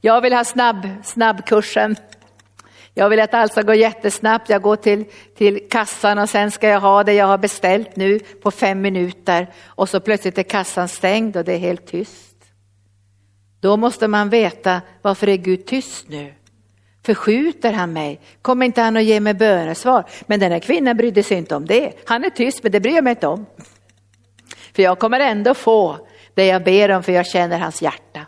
Jag 0.00 0.20
vill 0.20 0.32
ha 0.32 0.44
snabb, 0.44 0.88
snabbkursen. 1.04 1.96
Jag 2.94 3.08
vill 3.08 3.20
att 3.20 3.34
allt 3.34 3.52
ska 3.52 3.62
gå 3.62 3.74
jättesnabbt. 3.74 4.48
Jag 4.48 4.62
går 4.62 4.76
till, 4.76 5.04
till 5.36 5.68
kassan 5.70 6.18
och 6.18 6.28
sen 6.28 6.50
ska 6.50 6.68
jag 6.68 6.80
ha 6.80 7.04
det 7.04 7.12
jag 7.12 7.26
har 7.26 7.38
beställt 7.38 7.96
nu 7.96 8.18
på 8.18 8.50
fem 8.50 8.80
minuter. 8.80 9.46
Och 9.64 9.88
så 9.88 10.00
plötsligt 10.00 10.38
är 10.38 10.42
kassan 10.42 10.88
stängd 10.88 11.36
och 11.36 11.44
det 11.44 11.52
är 11.52 11.58
helt 11.58 11.86
tyst. 11.86 12.36
Då 13.60 13.76
måste 13.76 14.08
man 14.08 14.30
veta 14.30 14.80
varför 15.02 15.28
är 15.28 15.36
Gud 15.36 15.66
tyst 15.66 16.08
nu? 16.08 16.34
Förskjuter 17.04 17.72
han 17.72 17.92
mig? 17.92 18.20
Kommer 18.42 18.66
inte 18.66 18.80
han 18.80 18.96
att 18.96 19.04
ge 19.04 19.20
mig 19.20 19.34
bönesvar? 19.34 20.04
Men 20.26 20.40
den 20.40 20.52
här 20.52 20.58
kvinnan 20.58 20.96
brydde 20.96 21.22
sig 21.22 21.38
inte 21.38 21.56
om 21.56 21.66
det. 21.66 21.92
Han 22.04 22.24
är 22.24 22.30
tyst 22.30 22.62
men 22.62 22.72
det 22.72 22.80
bryr 22.80 22.94
jag 22.94 23.04
mig 23.04 23.10
inte 23.10 23.26
om. 23.26 23.46
För 24.74 24.82
jag 24.82 24.98
kommer 24.98 25.20
ändå 25.20 25.54
få 25.54 26.07
det 26.38 26.46
jag 26.46 26.64
ber 26.64 26.90
om 26.90 27.02
för 27.02 27.12
jag 27.12 27.26
känner 27.26 27.58
hans 27.58 27.82
hjärta. 27.82 28.26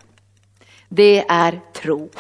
Det 0.89 1.25
är 1.29 1.61
tro. 1.73 2.11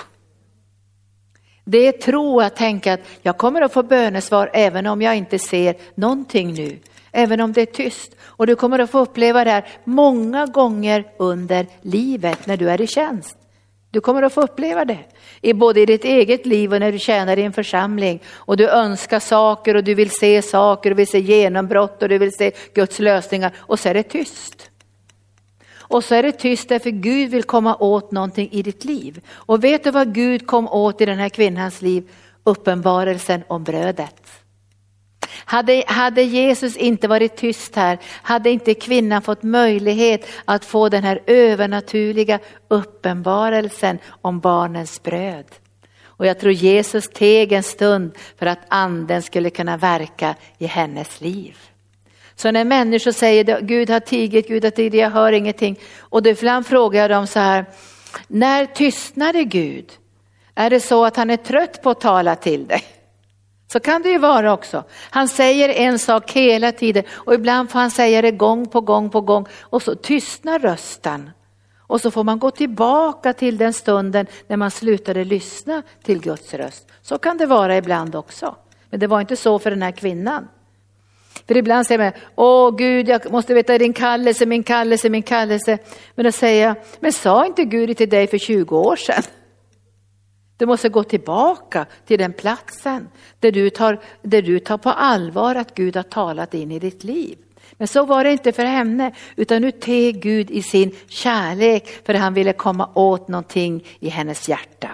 Det 1.65 1.87
är 1.87 1.93
tro 1.93 2.41
att 2.41 2.57
tänka 2.57 2.93
att 2.93 3.01
jag 3.23 3.39
kommer 3.39 3.61
att 3.61 3.73
få 3.73 3.83
bönesvar 3.83 4.51
även 4.53 4.87
om 4.87 5.03
jag 5.03 5.17
inte 5.17 5.39
ser 5.39 5.77
någonting 5.95 6.55
nu. 6.55 6.79
Även 7.13 7.41
om 7.41 7.53
det 7.53 7.61
är 7.61 7.67
tyst. 7.67 8.17
Och 8.23 8.47
du 8.47 8.57
kommer 8.57 8.79
att 8.79 8.91
få 8.91 8.99
uppleva 8.99 9.45
det 9.45 9.51
här 9.51 9.69
många 9.85 10.47
gånger 10.47 11.05
under 11.17 11.67
livet 11.83 12.47
när 12.47 12.57
du 12.57 12.71
är 12.71 12.81
i 12.81 12.87
tjänst. 12.87 13.37
Du 13.91 14.01
kommer 14.01 14.23
att 14.23 14.33
få 14.33 14.43
uppleva 14.43 14.85
det. 14.85 14.99
I 15.41 15.53
både 15.53 15.81
i 15.81 15.87
ditt 15.87 16.05
eget 16.05 16.47
liv 16.47 16.73
och 16.73 16.81
när 16.81 16.93
du 16.93 16.99
tjänar 16.99 17.37
i 17.37 17.43
en 17.43 17.53
församling. 17.53 18.23
Och 18.33 18.57
du 18.57 18.69
önskar 18.69 19.21
saker 19.21 19.75
och 19.75 19.85
du 19.85 19.95
vill 19.95 20.11
se 20.11 20.43
saker 20.43 20.91
och 20.91 20.99
vill 20.99 21.07
se 21.07 21.19
genombrott 21.19 22.03
och 22.03 22.09
du 22.09 22.19
vill 22.19 22.33
se 22.33 22.53
Guds 22.75 22.99
lösningar. 22.99 23.53
Och 23.59 23.81
så 23.81 23.89
är 23.89 23.95
det 23.95 24.03
tyst. 24.03 24.70
Och 25.91 26.05
så 26.05 26.15
är 26.15 26.23
det 26.23 26.33
tyst 26.33 26.69
därför 26.69 26.91
Gud 26.91 27.31
vill 27.31 27.43
komma 27.43 27.77
åt 27.77 28.13
någonting 28.13 28.49
i 28.53 28.63
ditt 28.63 28.85
liv. 28.85 29.21
Och 29.31 29.65
vet 29.65 29.85
du 29.85 29.91
vad 29.91 30.15
Gud 30.15 30.47
kom 30.47 30.69
åt 30.69 31.01
i 31.01 31.07
den 31.07 31.19
här 31.19 31.29
kvinnans 31.29 31.83
liv? 31.83 32.11
Uppenbarelsen 32.45 33.43
om 33.49 33.65
brödet. 33.65 34.31
Hade, 35.45 35.85
hade 35.87 36.23
Jesus 36.23 36.77
inte 36.77 37.09
varit 37.09 37.37
tyst 37.37 37.77
här, 37.77 37.99
hade 38.05 38.51
inte 38.51 38.75
kvinnan 38.75 39.23
fått 39.23 39.43
möjlighet 39.43 40.27
att 40.45 40.65
få 40.65 40.89
den 40.89 41.05
här 41.05 41.23
övernaturliga 41.27 42.39
uppenbarelsen 42.69 43.99
om 44.23 44.41
barnens 44.41 45.03
bröd. 45.03 45.47
Och 46.05 46.27
jag 46.27 46.39
tror 46.39 46.53
Jesus 46.53 47.09
teg 47.09 47.53
en 47.53 47.63
stund 47.63 48.13
för 48.39 48.47
att 48.47 48.61
anden 48.69 49.23
skulle 49.23 49.51
kunna 49.51 49.77
verka 49.77 50.35
i 50.59 50.67
hennes 50.67 51.21
liv. 51.21 51.70
Så 52.41 52.51
när 52.51 52.65
människor 52.65 53.13
säger 53.13 53.61
Gud 53.61 53.91
har 53.91 54.01
tigit, 54.01 54.49
Gud 54.49 54.65
har 54.65 54.71
tigit, 54.71 55.01
jag 55.01 55.11
hör 55.11 55.33
ingenting. 55.33 55.79
Och 55.99 56.23
då 56.23 56.31
ibland 56.31 56.67
frågar 56.67 57.01
jag 57.01 57.11
dem 57.11 57.27
så 57.27 57.39
här, 57.39 57.65
när 58.29 58.67
tystnade 58.67 59.45
Gud? 59.45 59.93
Är 60.55 60.71
det 60.71 60.81
så 60.81 61.05
att 61.05 61.17
han 61.17 61.31
är 61.31 61.37
trött 61.37 61.83
på 61.83 61.91
att 61.91 62.01
tala 62.01 62.37
till 62.37 62.67
dig? 62.67 62.83
Så 63.73 63.81
kan 63.81 64.03
det 64.03 64.11
ju 64.11 64.19
vara 64.19 64.53
också. 64.53 64.85
Han 65.11 65.29
säger 65.29 65.69
en 65.69 65.99
sak 65.99 66.33
hela 66.33 66.73
tiden 66.73 67.05
och 67.11 67.35
ibland 67.35 67.71
får 67.71 67.79
han 67.79 67.91
säga 67.91 68.23
det 68.23 68.31
gång 68.31 68.69
på 68.69 68.81
gång 68.81 69.11
på 69.11 69.21
gång 69.21 69.47
och 69.61 69.83
så 69.83 69.95
tystnar 69.95 70.59
rösten. 70.59 71.31
Och 71.79 72.01
så 72.01 72.11
får 72.11 72.25
man 72.25 72.39
gå 72.39 72.51
tillbaka 72.51 73.33
till 73.33 73.57
den 73.59 73.73
stunden 73.73 74.27
när 74.47 74.57
man 74.57 74.71
slutade 74.71 75.25
lyssna 75.25 75.83
till 76.03 76.21
Guds 76.21 76.55
röst. 76.55 76.89
Så 77.03 77.19
kan 77.19 77.39
det 77.39 77.47
vara 77.47 77.77
ibland 77.77 78.15
också. 78.15 78.57
Men 78.91 79.01
det 79.01 79.07
var 79.07 79.21
inte 79.21 79.37
så 79.37 79.59
för 79.59 79.71
den 79.71 79.83
här 79.83 79.93
kvinnan. 79.93 80.49
För 81.47 81.57
ibland 81.57 81.87
säger 81.87 81.99
man, 81.99 82.13
åh 82.37 82.77
Gud, 82.77 83.09
jag 83.09 83.33
måste 83.33 83.55
veta 83.55 83.79
din 83.79 83.93
kallelse, 83.93 84.47
min 84.47 84.63
kallelse, 84.63 85.09
min 85.09 85.23
kallelse. 85.23 85.79
Men 86.15 86.25
då 86.25 86.33
säger 86.33 86.67
jag, 86.67 86.77
men 87.01 87.13
sa 87.13 87.47
inte 87.47 87.65
Gud 87.65 87.89
det 87.89 87.95
till 87.95 88.09
dig 88.09 88.27
för 88.27 88.39
20 88.39 88.79
år 88.79 88.97
sedan? 88.97 89.23
Du 90.57 90.67
måste 90.67 90.89
gå 90.89 91.05
tillbaka 91.05 91.87
till 92.07 92.19
den 92.19 92.33
platsen 92.33 93.09
där 93.41 93.53
du, 93.53 93.71
tar, 93.71 94.01
där 94.23 94.43
du 94.43 94.59
tar 94.59 94.79
på 94.79 94.91
allvar 94.91 95.55
att 95.55 95.75
Gud 95.75 95.97
har 95.97 96.03
talat 96.03 96.55
in 96.55 96.73
i 96.73 96.79
ditt 96.79 97.05
liv. 97.05 97.39
Men 97.73 97.89
så 97.89 98.05
var 98.05 98.25
det 98.25 98.33
inte 98.33 98.53
för 98.53 98.65
henne, 98.65 99.13
utan 99.37 99.63
nu 99.63 99.71
teg 99.71 100.23
Gud 100.23 100.51
i 100.51 100.63
sin 100.63 100.97
kärlek 101.09 102.07
för 102.07 102.15
han 102.15 102.35
ville 102.35 102.53
komma 102.53 102.91
åt 102.95 103.29
någonting 103.29 103.87
i 104.01 104.09
hennes 104.09 104.49
hjärta. 104.49 104.89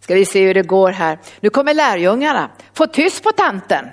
Ska 0.00 0.14
vi 0.14 0.24
se 0.24 0.46
hur 0.46 0.54
det 0.54 0.62
går 0.62 0.90
här. 0.90 1.18
Nu 1.40 1.50
kommer 1.50 1.74
lärjungarna, 1.74 2.50
få 2.72 2.86
tyst 2.86 3.22
på 3.22 3.32
tanten. 3.32 3.84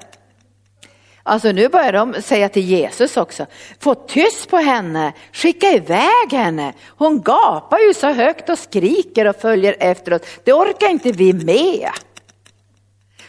Alltså 1.25 1.51
nu 1.51 1.69
börjar 1.69 1.93
de 1.93 2.21
säga 2.21 2.49
till 2.49 2.63
Jesus 2.63 3.17
också, 3.17 3.45
få 3.79 3.95
tyst 3.95 4.49
på 4.49 4.57
henne, 4.57 5.13
skicka 5.33 5.71
iväg 5.71 6.31
henne. 6.31 6.73
Hon 6.87 7.21
gapar 7.21 7.79
ju 7.79 7.93
så 7.93 8.07
högt 8.07 8.49
och 8.49 8.59
skriker 8.59 9.27
och 9.27 9.35
följer 9.35 9.75
efter 9.79 10.13
oss. 10.13 10.21
Det 10.43 10.53
orkar 10.53 10.89
inte 10.89 11.11
vi 11.11 11.33
med. 11.33 11.89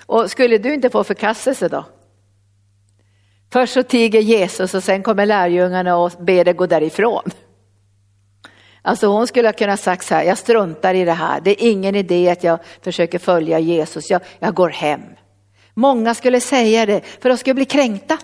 Och 0.06 0.30
skulle 0.30 0.58
du 0.58 0.74
inte 0.74 0.90
få 0.90 1.04
förkastelse 1.04 1.68
då? 1.68 1.84
Först 3.52 3.72
så 3.74 3.82
tiger 3.82 4.20
Jesus 4.20 4.74
och 4.74 4.84
sen 4.84 5.02
kommer 5.02 5.26
lärjungarna 5.26 5.96
och 5.96 6.12
ber 6.18 6.44
det 6.44 6.52
gå 6.52 6.66
därifrån. 6.66 7.30
Alltså 8.82 9.06
hon 9.06 9.26
skulle 9.26 9.48
ha 9.48 9.52
kunnat 9.52 9.80
sagt 9.80 10.06
så 10.06 10.14
här, 10.14 10.22
jag 10.22 10.38
struntar 10.38 10.94
i 10.94 11.04
det 11.04 11.12
här, 11.12 11.40
det 11.40 11.50
är 11.50 11.70
ingen 11.70 11.94
idé 11.94 12.30
att 12.30 12.44
jag 12.44 12.58
försöker 12.82 13.18
följa 13.18 13.58
Jesus, 13.58 14.10
jag, 14.10 14.20
jag 14.38 14.54
går 14.54 14.68
hem. 14.68 15.00
Många 15.74 16.14
skulle 16.14 16.40
säga 16.40 16.86
det 16.86 17.00
för 17.20 17.28
de 17.28 17.38
skulle 17.38 17.54
bli 17.54 17.64
kränkta. 17.64 18.18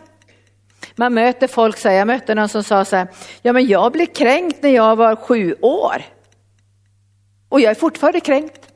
Man 0.96 1.14
möter 1.14 1.48
folk, 1.48 1.78
så 1.78 1.88
här, 1.88 1.96
jag 1.96 2.06
mötte 2.06 2.34
någon 2.34 2.48
som 2.48 2.64
sa 2.64 2.84
så 2.84 2.96
här, 2.96 3.08
ja 3.42 3.52
men 3.52 3.66
jag 3.66 3.92
blev 3.92 4.06
kränkt 4.06 4.62
när 4.62 4.70
jag 4.70 4.96
var 4.96 5.16
sju 5.16 5.54
år. 5.60 6.02
Och 7.48 7.60
jag 7.60 7.70
är 7.70 7.74
fortfarande 7.74 8.20
kränkt. 8.20 8.66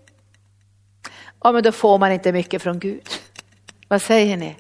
Ja 1.43 1.53
men 1.53 1.63
då 1.63 1.73
får 1.73 1.99
man 1.99 2.13
inte 2.13 2.33
mycket 2.33 2.63
från 2.63 2.79
Gud. 2.79 3.09
Vad 3.89 4.03
säger 4.03 4.37
ni? 4.37 4.57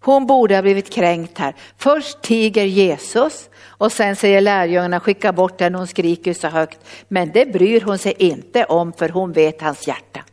Hon 0.00 0.26
borde 0.26 0.54
ha 0.54 0.62
blivit 0.62 0.90
kränkt 0.90 1.38
här. 1.38 1.54
Först 1.76 2.22
tiger 2.22 2.64
Jesus 2.64 3.48
och 3.66 3.92
sen 3.92 4.16
säger 4.16 4.40
lärjungarna 4.40 5.00
skicka 5.00 5.32
bort 5.32 5.60
henne, 5.60 5.78
hon 5.78 5.86
skriker 5.86 6.34
så 6.34 6.48
högt. 6.48 6.78
Men 7.08 7.32
det 7.32 7.52
bryr 7.52 7.80
hon 7.80 7.98
sig 7.98 8.14
inte 8.18 8.64
om 8.64 8.92
för 8.92 9.08
hon 9.08 9.32
vet 9.32 9.62
hans 9.62 9.88
hjärta. 9.88 10.24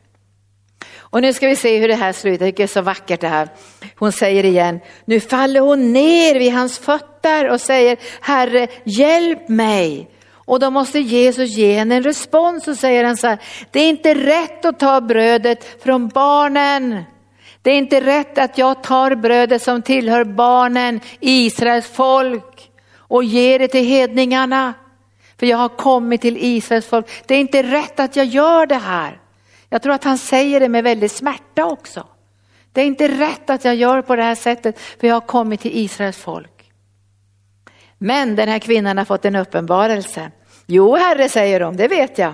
Och 1.15 1.21
nu 1.21 1.33
ska 1.33 1.47
vi 1.47 1.55
se 1.55 1.77
hur 1.77 1.87
det 1.87 1.95
här 1.95 2.13
slutar, 2.13 2.45
det 2.45 2.59
är 2.59 2.67
så 2.67 2.81
vackert 2.81 3.21
det 3.21 3.27
här. 3.27 3.49
Hon 3.95 4.11
säger 4.11 4.45
igen, 4.45 4.79
nu 5.05 5.19
faller 5.19 5.59
hon 5.59 5.93
ner 5.93 6.39
vid 6.39 6.53
hans 6.53 6.79
fötter 6.79 7.49
och 7.49 7.61
säger, 7.61 7.97
Herre 8.21 8.67
hjälp 8.83 9.49
mig. 9.49 10.09
Och 10.31 10.59
då 10.59 10.69
måste 10.69 10.99
Jesus 10.99 11.49
ge 11.49 11.73
henne 11.73 11.95
en 11.95 12.03
respons 12.03 12.67
och 12.67 12.77
säger 12.77 13.03
han 13.03 13.17
så 13.17 13.27
här, 13.27 13.39
det 13.71 13.79
är 13.79 13.89
inte 13.89 14.13
rätt 14.13 14.65
att 14.65 14.79
ta 14.79 15.01
brödet 15.01 15.83
från 15.83 16.07
barnen. 16.07 17.03
Det 17.61 17.71
är 17.71 17.77
inte 17.77 18.01
rätt 18.01 18.37
att 18.37 18.57
jag 18.57 18.83
tar 18.83 19.15
brödet 19.15 19.61
som 19.61 19.81
tillhör 19.81 20.23
barnen, 20.23 20.99
Israels 21.19 21.87
folk 21.87 22.69
och 22.97 23.23
ger 23.23 23.59
det 23.59 23.67
till 23.67 23.85
hedningarna. 23.85 24.73
För 25.39 25.45
jag 25.45 25.57
har 25.57 25.69
kommit 25.69 26.21
till 26.21 26.37
Israels 26.39 26.85
folk. 26.85 27.07
Det 27.25 27.35
är 27.35 27.39
inte 27.39 27.63
rätt 27.63 27.99
att 27.99 28.15
jag 28.15 28.25
gör 28.25 28.65
det 28.65 28.75
här. 28.75 29.19
Jag 29.69 29.81
tror 29.81 29.93
att 29.93 30.03
han 30.03 30.17
säger 30.17 30.59
det 30.59 30.69
med 30.69 30.83
väldigt 30.83 31.11
smärta 31.11 31.65
också. 31.65 32.07
Det 32.71 32.81
är 32.81 32.85
inte 32.85 33.07
rätt 33.07 33.49
att 33.49 33.65
jag 33.65 33.75
gör 33.75 34.01
på 34.01 34.15
det 34.15 34.23
här 34.23 34.35
sättet 34.35 34.79
för 34.79 35.07
jag 35.07 35.15
har 35.15 35.21
kommit 35.21 35.61
till 35.61 35.77
Israels 35.77 36.17
folk. 36.17 36.71
Men 37.97 38.35
den 38.35 38.49
här 38.49 38.59
kvinnan 38.59 38.97
har 38.97 39.05
fått 39.05 39.25
en 39.25 39.35
uppenbarelse. 39.35 40.31
Jo, 40.65 40.95
herre, 40.95 41.29
säger 41.29 41.59
de, 41.59 41.77
det 41.77 41.87
vet 41.87 42.17
jag. 42.17 42.33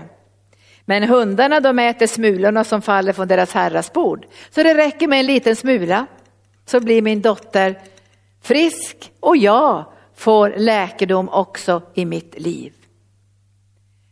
Men 0.85 1.03
hundarna 1.03 1.59
de 1.59 1.79
äter 1.79 2.07
smulorna 2.07 2.63
som 2.63 2.81
faller 2.81 3.13
från 3.13 3.27
deras 3.27 3.53
herras 3.53 3.93
bord. 3.93 4.25
Så 4.49 4.63
det 4.63 4.75
räcker 4.75 5.07
med 5.07 5.19
en 5.19 5.25
liten 5.25 5.55
smula 5.55 6.05
så 6.65 6.79
blir 6.79 7.01
min 7.01 7.21
dotter 7.21 7.79
frisk 8.41 9.11
och 9.19 9.37
jag 9.37 9.85
får 10.15 10.53
läkedom 10.57 11.29
också 11.29 11.81
i 11.93 12.05
mitt 12.05 12.39
liv. 12.39 12.73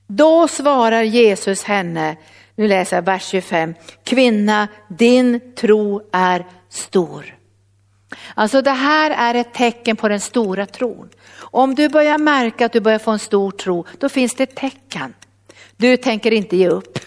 Då 0.07 0.47
svarar 0.47 1.01
Jesus 1.01 1.63
henne, 1.63 2.17
nu 2.59 2.67
läser 2.67 2.97
jag 2.97 3.01
vers 3.01 3.27
25, 3.27 3.73
kvinna 4.03 4.67
din 4.87 5.53
tro 5.55 6.01
är 6.11 6.45
stor. 6.69 7.35
Alltså 8.33 8.61
det 8.61 8.71
här 8.71 9.11
är 9.11 9.39
ett 9.39 9.53
tecken 9.53 9.95
på 9.95 10.07
den 10.07 10.19
stora 10.19 10.65
tron. 10.65 11.09
Om 11.37 11.75
du 11.75 11.89
börjar 11.89 12.17
märka 12.17 12.65
att 12.65 12.71
du 12.71 12.79
börjar 12.79 12.99
få 12.99 13.11
en 13.11 13.19
stor 13.19 13.51
tro, 13.51 13.85
då 13.97 14.09
finns 14.09 14.35
det 14.35 14.43
ett 14.43 14.55
tecken. 14.55 15.13
Du 15.77 15.97
tänker 15.97 16.31
inte 16.31 16.57
ge 16.57 16.67
upp. 16.67 16.99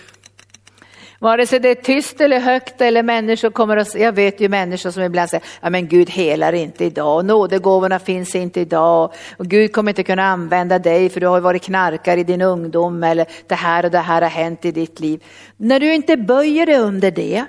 Vare 1.22 1.46
sig 1.46 1.60
det 1.60 1.68
är 1.68 1.74
tyst 1.74 2.20
eller 2.20 2.40
högt 2.40 2.80
eller 2.80 3.02
människor 3.02 3.50
kommer 3.50 3.76
att, 3.76 3.94
jag 3.94 4.12
vet 4.12 4.40
ju 4.40 4.48
människor 4.48 4.90
som 4.90 5.02
ibland 5.02 5.30
säger, 5.30 5.44
ja 5.60 5.70
men 5.70 5.88
Gud 5.88 6.10
helar 6.10 6.52
inte 6.52 6.84
idag, 6.84 7.16
och 7.16 7.24
nådegåvorna 7.24 7.98
finns 7.98 8.34
inte 8.34 8.60
idag 8.60 9.12
och 9.36 9.46
Gud 9.46 9.72
kommer 9.72 9.90
inte 9.90 10.02
kunna 10.02 10.24
använda 10.24 10.78
dig 10.78 11.08
för 11.08 11.20
du 11.20 11.26
har 11.26 11.40
varit 11.40 11.62
knarkare 11.62 12.20
i 12.20 12.24
din 12.24 12.42
ungdom 12.42 13.02
eller 13.02 13.26
det 13.46 13.54
här 13.54 13.84
och 13.84 13.90
det 13.90 13.98
här 13.98 14.22
har 14.22 14.28
hänt 14.28 14.64
i 14.64 14.72
ditt 14.72 15.00
liv. 15.00 15.24
När 15.56 15.80
du 15.80 15.94
inte 15.94 16.16
böjer 16.16 16.66
dig 16.66 16.78
under 16.78 17.10
det, 17.10 17.44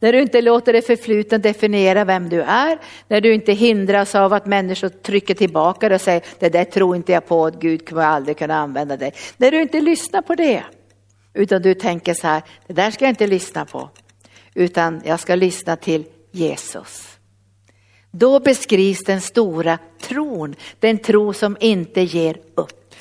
när 0.00 0.12
du 0.12 0.22
inte 0.22 0.40
låter 0.40 0.72
det 0.72 0.82
förflutna 0.82 1.38
definiera 1.38 2.04
vem 2.04 2.28
du 2.28 2.42
är, 2.42 2.78
när 3.08 3.20
du 3.20 3.34
inte 3.34 3.52
hindras 3.52 4.14
av 4.14 4.32
att 4.32 4.46
människor 4.46 4.88
trycker 4.88 5.34
tillbaka 5.34 5.88
dig 5.88 5.94
och 5.94 6.00
säger 6.00 6.22
det 6.38 6.48
där 6.48 6.64
tror 6.64 6.96
inte 6.96 7.12
jag 7.12 7.26
på, 7.26 7.46
att 7.46 7.60
Gud 7.60 7.88
kommer 7.88 8.02
aldrig 8.02 8.38
kunna 8.38 8.56
använda 8.56 8.96
dig. 8.96 9.12
När 9.36 9.50
du 9.50 9.62
inte 9.62 9.80
lyssnar 9.80 10.22
på 10.22 10.34
det, 10.34 10.62
utan 11.34 11.62
du 11.62 11.74
tänker 11.74 12.14
så 12.14 12.26
här, 12.26 12.42
det 12.66 12.72
där 12.72 12.90
ska 12.90 13.04
jag 13.04 13.12
inte 13.12 13.26
lyssna 13.26 13.64
på, 13.64 13.90
utan 14.54 15.02
jag 15.04 15.20
ska 15.20 15.34
lyssna 15.34 15.76
till 15.76 16.04
Jesus. 16.30 17.18
Då 18.10 18.40
beskrivs 18.40 19.04
den 19.04 19.20
stora 19.20 19.78
tron, 20.00 20.54
den 20.80 20.98
tro 20.98 21.32
som 21.32 21.56
inte 21.60 22.00
ger 22.00 22.36
upp. 22.54 22.94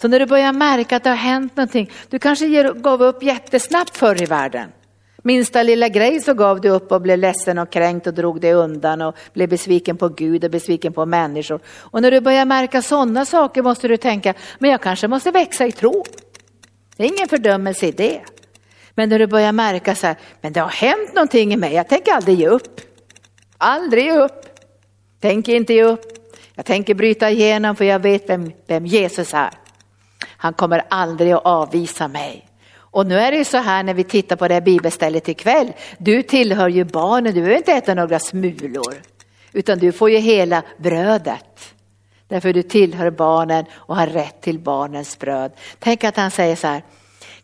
Så 0.00 0.08
när 0.08 0.18
du 0.18 0.26
börjar 0.26 0.52
märka 0.52 0.96
att 0.96 1.04
det 1.04 1.10
har 1.10 1.16
hänt 1.16 1.56
någonting, 1.56 1.90
du 2.08 2.18
kanske 2.18 2.72
gav 2.74 3.02
upp 3.02 3.22
jättesnabbt 3.22 3.96
förr 3.96 4.22
i 4.22 4.26
världen. 4.26 4.72
Minsta 5.22 5.62
lilla 5.62 5.88
grej 5.88 6.20
så 6.20 6.34
gav 6.34 6.60
du 6.60 6.68
upp 6.68 6.92
och 6.92 7.00
blev 7.00 7.18
ledsen 7.18 7.58
och 7.58 7.70
kränkt 7.70 8.06
och 8.06 8.14
drog 8.14 8.40
dig 8.40 8.52
undan 8.52 9.02
och 9.02 9.14
blev 9.32 9.48
besviken 9.48 9.96
på 9.96 10.08
Gud 10.08 10.44
och 10.44 10.50
besviken 10.50 10.92
på 10.92 11.06
människor. 11.06 11.60
Och 11.66 12.02
när 12.02 12.10
du 12.10 12.20
börjar 12.20 12.44
märka 12.44 12.82
sådana 12.82 13.24
saker 13.24 13.62
måste 13.62 13.88
du 13.88 13.96
tänka, 13.96 14.34
men 14.58 14.70
jag 14.70 14.80
kanske 14.80 15.08
måste 15.08 15.30
växa 15.30 15.66
i 15.66 15.72
tro. 15.72 16.04
Det 17.00 17.06
är 17.06 17.08
ingen 17.16 17.28
fördömelse 17.28 17.86
i 17.86 17.92
det. 17.92 18.20
Men 18.94 19.08
när 19.08 19.18
du 19.18 19.26
börjar 19.26 19.52
märka 19.52 19.94
så 19.94 20.06
här, 20.06 20.16
men 20.40 20.52
det 20.52 20.60
har 20.60 20.68
hänt 20.68 21.14
någonting 21.14 21.52
i 21.52 21.56
mig, 21.56 21.74
jag 21.74 21.88
tänker 21.88 22.12
aldrig 22.12 22.38
ge 22.38 22.48
upp. 22.48 22.80
Aldrig 23.58 24.04
ge 24.04 24.12
upp. 24.12 24.46
Tänker 25.20 25.54
inte 25.54 25.74
ge 25.74 25.82
upp. 25.82 26.04
Jag 26.54 26.64
tänker 26.66 26.94
bryta 26.94 27.30
igenom 27.30 27.76
för 27.76 27.84
jag 27.84 27.98
vet 27.98 28.28
vem, 28.28 28.52
vem 28.66 28.86
Jesus 28.86 29.34
är. 29.34 29.50
Han 30.26 30.52
kommer 30.52 30.84
aldrig 30.90 31.32
att 31.32 31.44
avvisa 31.44 32.08
mig. 32.08 32.48
Och 32.72 33.06
nu 33.06 33.18
är 33.18 33.30
det 33.30 33.38
ju 33.38 33.44
så 33.44 33.58
här 33.58 33.82
när 33.82 33.94
vi 33.94 34.04
tittar 34.04 34.36
på 34.36 34.48
det 34.48 34.54
här 34.54 34.60
bibelstället 34.60 35.28
ikväll. 35.28 35.72
Du 35.98 36.22
tillhör 36.22 36.68
ju 36.68 36.84
barnen, 36.84 37.34
du 37.34 37.40
behöver 37.40 37.56
inte 37.56 37.72
äta 37.72 37.94
några 37.94 38.18
smulor. 38.18 38.94
Utan 39.52 39.78
du 39.78 39.92
får 39.92 40.10
ju 40.10 40.18
hela 40.18 40.62
brödet. 40.76 41.74
Därför 42.30 42.52
du 42.52 42.62
tillhör 42.62 43.10
barnen 43.10 43.64
och 43.72 43.96
har 43.96 44.06
rätt 44.06 44.40
till 44.40 44.58
barnens 44.58 45.18
bröd. 45.18 45.52
Tänk 45.78 46.04
att 46.04 46.16
han 46.16 46.30
säger 46.30 46.56
så 46.56 46.66
här. 46.66 46.82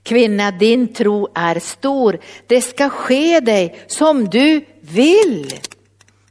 Kvinna, 0.03 0.51
din 0.51 0.95
tro 0.95 1.29
är 1.35 1.59
stor. 1.59 2.19
Det 2.47 2.61
ska 2.61 2.89
ske 2.89 3.41
dig 3.41 3.81
som 3.87 4.25
du 4.25 4.65
vill. 4.81 5.53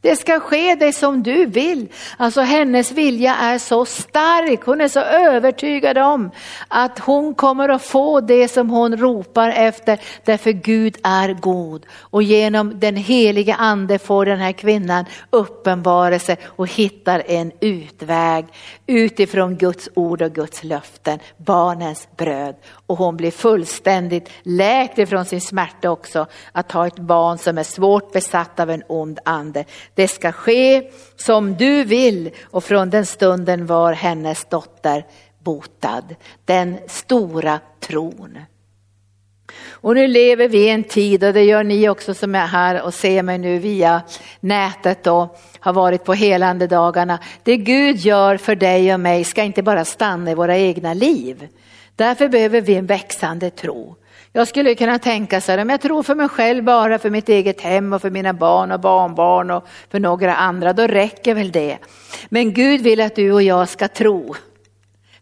Det 0.05 0.15
ska 0.15 0.39
ske 0.39 0.75
det 0.75 0.93
som 0.93 1.23
du 1.23 1.45
vill. 1.45 1.87
Alltså 2.17 2.41
hennes 2.41 2.91
vilja 2.91 3.35
är 3.35 3.57
så 3.57 3.85
stark, 3.85 4.65
hon 4.65 4.81
är 4.81 4.87
så 4.87 4.99
övertygad 4.99 5.97
om 5.97 6.31
att 6.67 6.99
hon 6.99 7.35
kommer 7.35 7.69
att 7.69 7.81
få 7.81 8.21
det 8.21 8.47
som 8.47 8.69
hon 8.69 8.97
ropar 8.97 9.49
efter 9.49 9.99
därför 10.25 10.51
Gud 10.51 10.97
är 11.03 11.33
god. 11.33 11.85
Och 11.99 12.23
genom 12.23 12.79
den 12.79 12.95
helige 12.95 13.55
ande 13.55 13.99
får 13.99 14.25
den 14.25 14.39
här 14.39 14.51
kvinnan 14.51 15.05
uppenbarelse 15.29 16.37
och 16.45 16.67
hittar 16.67 17.23
en 17.27 17.51
utväg 17.59 18.45
utifrån 18.87 19.55
Guds 19.55 19.89
ord 19.93 20.21
och 20.21 20.31
Guds 20.31 20.63
löften, 20.63 21.19
barnens 21.37 22.07
bröd. 22.17 22.55
Och 22.87 22.97
hon 22.97 23.17
blir 23.17 23.31
fullständigt 23.31 24.29
läkt 24.43 24.97
ifrån 24.97 25.25
sin 25.25 25.41
smärta 25.41 25.89
också 25.89 26.27
att 26.51 26.71
ha 26.71 26.87
ett 26.87 26.99
barn 26.99 27.37
som 27.37 27.57
är 27.57 27.63
svårt 27.63 28.11
besatt 28.11 28.59
av 28.59 28.69
en 28.69 28.83
ond 28.87 29.19
ande. 29.25 29.65
Det 29.95 30.07
ska 30.07 30.31
ske 30.31 30.89
som 31.15 31.55
du 31.55 31.83
vill 31.83 32.31
och 32.43 32.63
från 32.63 32.89
den 32.89 33.05
stunden 33.05 33.65
var 33.65 33.93
hennes 33.93 34.45
dotter 34.45 35.05
botad. 35.43 36.15
Den 36.45 36.77
stora 36.87 37.59
tron. 37.79 38.37
Och 39.69 39.95
nu 39.95 40.07
lever 40.07 40.47
vi 40.47 40.57
i 40.57 40.69
en 40.69 40.83
tid, 40.83 41.23
och 41.23 41.33
det 41.33 41.43
gör 41.43 41.63
ni 41.63 41.89
också 41.89 42.13
som 42.13 42.35
är 42.35 42.47
här 42.47 42.81
och 42.81 42.93
ser 42.93 43.23
mig 43.23 43.37
nu 43.37 43.59
via 43.59 44.01
nätet 44.39 45.07
och 45.07 45.39
har 45.59 45.73
varit 45.73 46.03
på 46.03 46.13
helande 46.13 46.67
dagarna. 46.67 47.19
Det 47.43 47.57
Gud 47.57 47.97
gör 47.97 48.37
för 48.37 48.55
dig 48.55 48.93
och 48.93 48.99
mig 48.99 49.23
ska 49.23 49.43
inte 49.43 49.63
bara 49.63 49.85
stanna 49.85 50.31
i 50.31 50.35
våra 50.35 50.57
egna 50.57 50.93
liv. 50.93 51.47
Därför 51.95 52.27
behöver 52.27 52.61
vi 52.61 52.75
en 52.75 52.85
växande 52.85 53.49
tro. 53.49 53.95
Jag 54.35 54.47
skulle 54.47 54.75
kunna 54.75 54.99
tänka 54.99 55.41
så 55.41 55.51
här, 55.51 55.59
om 55.59 55.69
jag 55.69 55.81
tror 55.81 56.03
för 56.03 56.15
mig 56.15 56.29
själv 56.29 56.63
bara, 56.63 56.99
för 56.99 57.09
mitt 57.09 57.29
eget 57.29 57.61
hem 57.61 57.93
och 57.93 58.01
för 58.01 58.09
mina 58.09 58.33
barn 58.33 58.71
och 58.71 58.79
barnbarn 58.79 59.51
och 59.51 59.67
för 59.89 59.99
några 59.99 60.35
andra, 60.35 60.73
då 60.73 60.87
räcker 60.87 61.35
väl 61.35 61.51
det. 61.51 61.77
Men 62.29 62.53
Gud 62.53 62.81
vill 62.81 63.01
att 63.01 63.15
du 63.15 63.31
och 63.31 63.43
jag 63.43 63.69
ska 63.69 63.87
tro 63.87 64.35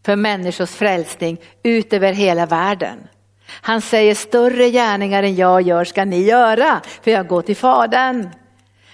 för 0.04 0.16
människors 0.16 0.70
frälsning 0.70 1.40
ut 1.62 1.92
över 1.92 2.12
hela 2.12 2.46
världen. 2.46 2.98
Han 3.46 3.80
säger 3.80 4.14
större 4.14 4.70
gärningar 4.70 5.22
än 5.22 5.34
jag 5.34 5.62
gör 5.62 5.84
ska 5.84 6.04
ni 6.04 6.22
göra, 6.22 6.80
för 7.02 7.10
jag 7.10 7.26
går 7.26 7.42
till 7.42 7.56
Fadern. 7.56 8.28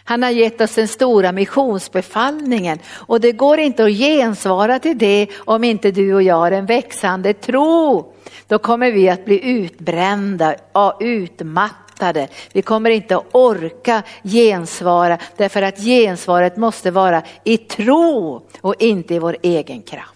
Han 0.05 0.23
har 0.23 0.31
gett 0.31 0.61
oss 0.61 0.75
den 0.75 0.89
stora 0.89 1.33
missionsbefallningen 1.33 2.79
och 2.93 3.21
det 3.21 3.33
går 3.33 3.59
inte 3.59 3.85
att 3.85 3.93
gensvara 3.93 4.79
till 4.79 4.99
det 4.99 5.29
om 5.39 5.65
inte 5.65 5.91
du 5.91 6.15
och 6.15 6.23
jag 6.23 6.35
har 6.35 6.53
en 6.53 6.67
växande 6.67 7.33
tro. 7.33 8.13
Då 8.47 8.59
kommer 8.59 8.93
vi 8.93 9.09
att 9.09 9.25
bli 9.25 9.51
utbrända, 9.51 10.55
utmattade. 11.01 12.29
Vi 12.53 12.63
kommer 12.63 12.91
inte 12.91 13.17
att 13.17 13.27
orka 13.33 14.03
gensvara 14.23 15.19
därför 15.37 15.63
att 15.63 15.79
gensvaret 15.79 16.57
måste 16.57 16.91
vara 16.91 17.23
i 17.45 17.57
tro 17.57 18.43
och 18.61 18.75
inte 18.79 19.15
i 19.15 19.19
vår 19.19 19.37
egen 19.43 19.83
kraft. 19.83 20.15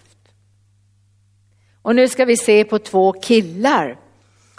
Och 1.81 1.95
nu 1.95 2.07
ska 2.07 2.25
vi 2.25 2.37
se 2.37 2.63
på 2.63 2.79
två 2.79 3.13
killar 3.13 3.97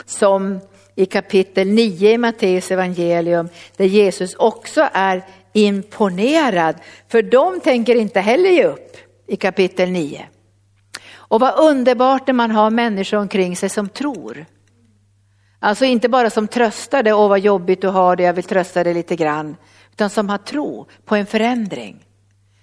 som 0.04 0.60
i 0.96 1.06
kapitel 1.06 1.68
9 1.68 2.12
i 2.12 2.18
Matteus 2.18 2.70
evangelium 2.70 3.48
där 3.76 3.84
Jesus 3.84 4.34
också 4.34 4.88
är 4.92 5.24
imponerad. 5.52 6.76
För 7.08 7.22
de 7.22 7.60
tänker 7.60 7.94
inte 7.94 8.20
heller 8.20 8.50
ge 8.50 8.64
upp 8.64 8.96
i 9.26 9.36
kapitel 9.36 9.90
9. 9.90 10.26
Och 11.14 11.40
vad 11.40 11.58
underbart 11.58 12.26
när 12.26 12.34
man 12.34 12.50
har 12.50 12.70
människor 12.70 13.18
omkring 13.18 13.56
sig 13.56 13.68
som 13.68 13.88
tror. 13.88 14.46
Alltså 15.58 15.84
inte 15.84 16.08
bara 16.08 16.30
som 16.30 16.48
tröstar 16.48 17.02
dig, 17.02 17.12
åh 17.12 17.28
vad 17.28 17.40
jobbigt 17.40 17.80
du 17.80 17.88
har 17.88 18.16
det, 18.16 18.22
jag 18.22 18.32
vill 18.32 18.44
trösta 18.44 18.84
dig 18.84 18.94
lite 18.94 19.16
grann. 19.16 19.56
Utan 19.92 20.10
som 20.10 20.28
har 20.28 20.38
tro 20.38 20.86
på 21.04 21.16
en 21.16 21.26
förändring. 21.26 22.04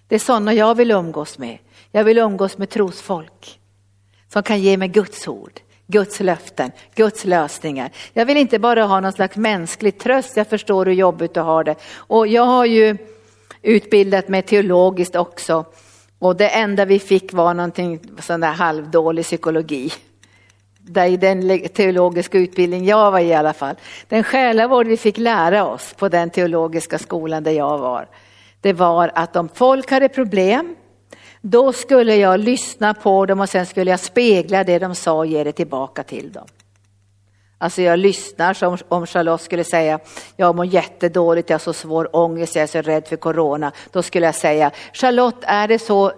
Det 0.08 0.16
är 0.16 0.20
sådana 0.20 0.54
jag 0.54 0.76
vill 0.76 0.92
umgås 0.92 1.38
med. 1.38 1.58
Jag 1.92 2.04
vill 2.04 2.18
umgås 2.18 2.58
med 2.58 2.70
trosfolk 2.70 3.60
som 4.34 4.44
kan 4.44 4.62
ge 4.62 4.78
mig 4.78 4.88
Guds 4.88 5.28
ord. 5.28 5.60
Guds 5.94 6.20
löften, 6.20 6.72
Guds 6.96 7.26
lösningar. 7.26 7.92
Jag 8.14 8.26
vill 8.26 8.38
inte 8.38 8.60
bara 8.60 8.84
ha 8.84 9.00
någon 9.00 9.14
slags 9.14 9.38
mänsklig 9.38 10.00
tröst, 10.00 10.38
jag 10.38 10.48
förstår 10.48 10.86
hur 10.86 10.94
jobbigt 10.94 11.34
du 11.34 11.40
har 11.40 11.64
det. 11.64 11.76
Och 11.96 12.28
jag 12.28 12.46
har 12.46 12.66
ju 12.66 12.98
utbildat 13.62 14.28
mig 14.28 14.42
teologiskt 14.42 15.16
också. 15.16 15.66
Och 16.20 16.36
det 16.36 16.50
enda 16.50 16.86
vi 16.86 17.00
fick 17.00 17.34
var 17.34 17.54
någonting 17.54 18.00
sån 18.20 18.40
där 18.40 18.52
halvdålig 18.52 19.26
psykologi. 19.26 19.92
Där 20.78 21.06
i 21.06 21.18
den 21.18 21.60
teologiska 21.70 22.38
utbildning 22.38 22.86
jag 22.86 23.12
var 23.12 23.20
i 23.20 23.34
alla 23.34 23.54
fall. 23.54 23.76
Den 24.08 24.24
själavård 24.24 24.88
vi 24.88 24.98
fick 24.98 25.18
lära 25.18 25.66
oss 25.66 25.94
på 25.94 26.10
den 26.10 26.30
teologiska 26.30 27.00
skolan 27.00 27.44
där 27.44 27.52
jag 27.52 27.78
var. 27.78 28.08
Det 28.62 28.74
var 28.74 29.12
att 29.16 29.36
om 29.36 29.50
folk 29.54 29.92
hade 29.92 30.10
problem 30.10 30.76
då 31.46 31.74
skulle 31.74 32.16
jag 32.16 32.40
lyssna 32.40 32.94
på 32.94 33.26
dem 33.26 33.40
och 33.40 33.50
sen 33.50 33.66
skulle 33.66 33.92
jag 33.92 34.00
spegla 34.00 34.64
det 34.64 34.80
de 34.80 34.96
sa 34.96 35.14
och 35.14 35.26
ge 35.26 35.44
det 35.44 35.52
tillbaka 35.52 36.04
till 36.04 36.32
dem. 36.32 36.46
Alltså 37.58 37.82
jag 37.82 38.00
lyssnar 38.00 38.54
som 38.54 38.78
om 38.88 39.06
Charlotte 39.06 39.42
skulle 39.42 39.64
säga, 39.64 40.00
jag 40.36 40.56
mår 40.56 40.66
jättedåligt, 40.66 41.50
jag 41.50 41.56
har 41.56 41.60
så 41.60 41.74
svår 41.74 42.16
ångest, 42.16 42.56
jag 42.56 42.64
är 42.64 42.68
så 42.68 42.82
rädd 42.82 43.08
för 43.08 43.16
corona. 43.16 43.72
Då 43.92 44.04
skulle 44.04 44.26
jag 44.26 44.36
säga, 44.36 44.72
Charlotte 44.94 45.44
är 45.44 45.68
det 45.68 45.80
så, 45.80 46.12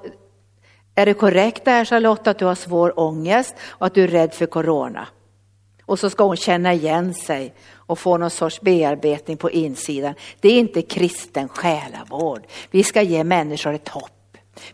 är 0.96 1.06
det 1.06 1.14
korrekt 1.14 1.66
där 1.66 1.86
Charlotte 1.86 2.28
att 2.28 2.40
du 2.40 2.46
har 2.46 2.56
svår 2.56 3.00
ångest 3.00 3.56
och 3.68 3.86
att 3.86 3.94
du 3.94 4.04
är 4.04 4.08
rädd 4.08 4.34
för 4.34 4.46
corona? 4.46 5.08
Och 5.86 6.00
så 6.00 6.10
ska 6.10 6.24
hon 6.24 6.38
känna 6.38 6.74
igen 6.74 7.14
sig 7.14 7.54
och 7.74 8.00
få 8.00 8.18
någon 8.18 8.30
sorts 8.30 8.62
bearbetning 8.62 9.38
på 9.38 9.52
insidan. 9.52 10.14
Det 10.40 10.50
är 10.50 10.60
inte 10.60 10.82
kristen 10.82 11.50
själavård. 11.50 12.42
Vi 12.72 12.84
ska 12.84 13.02
ge 13.02 13.24
människor 13.24 13.74
ett 13.74 13.90
hopp. 13.90 14.15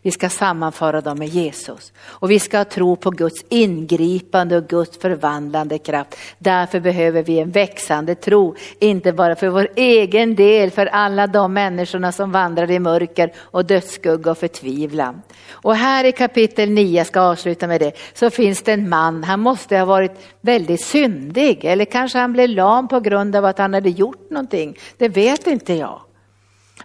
Vi 0.02 0.12
ska 0.12 0.30
sammanföra 0.30 1.02
dem 1.02 1.20
med 1.20 1.28
Jesus 1.28 1.94
och 2.02 2.32
vi 2.32 2.40
ska 2.40 2.64
tro 2.64 2.96
på 2.96 3.10
Guds 3.10 3.46
ingripande 3.50 4.58
och 4.58 4.68
Guds 4.68 4.98
förvandlande 4.98 5.78
kraft. 5.78 6.18
Därför 6.38 6.80
behöver 6.80 7.24
vi 7.24 7.40
en 7.40 7.52
växande 7.52 8.16
tro, 8.16 8.56
inte 8.80 9.14
bara 9.14 9.36
för 9.36 9.48
vår 9.48 9.68
egen 9.76 10.36
del, 10.36 10.72
för 10.72 10.86
alla 10.86 11.28
de 11.28 11.54
människorna 11.54 12.12
som 12.12 12.32
vandrar 12.32 12.72
i 12.72 12.80
mörker 12.80 13.34
och 13.38 13.66
dödsskugga 13.66 14.32
och 14.32 14.38
förtvivlan. 14.38 15.22
Och 15.52 15.76
här 15.76 16.04
i 16.04 16.12
kapitel 16.12 16.70
9, 16.70 16.98
jag 16.98 17.08
ska 17.08 17.22
avsluta 17.22 17.68
med 17.68 17.82
det, 17.82 17.92
så 18.14 18.30
finns 18.30 18.62
det 18.62 18.74
en 18.74 18.90
man, 18.90 19.24
han 19.24 19.40
måste 19.40 19.78
ha 19.78 19.86
varit 19.86 20.12
väldigt 20.42 20.82
syndig 20.82 21.66
eller 21.66 21.86
kanske 21.86 22.18
han 22.18 22.34
blev 22.34 22.50
lam 22.50 22.88
på 22.88 23.00
grund 23.00 23.36
av 23.36 23.46
att 23.46 23.58
han 23.58 23.74
hade 23.74 23.90
gjort 23.90 24.30
någonting, 24.30 24.78
det 24.98 25.10
vet 25.10 25.48
inte 25.48 25.74
jag. 25.74 26.02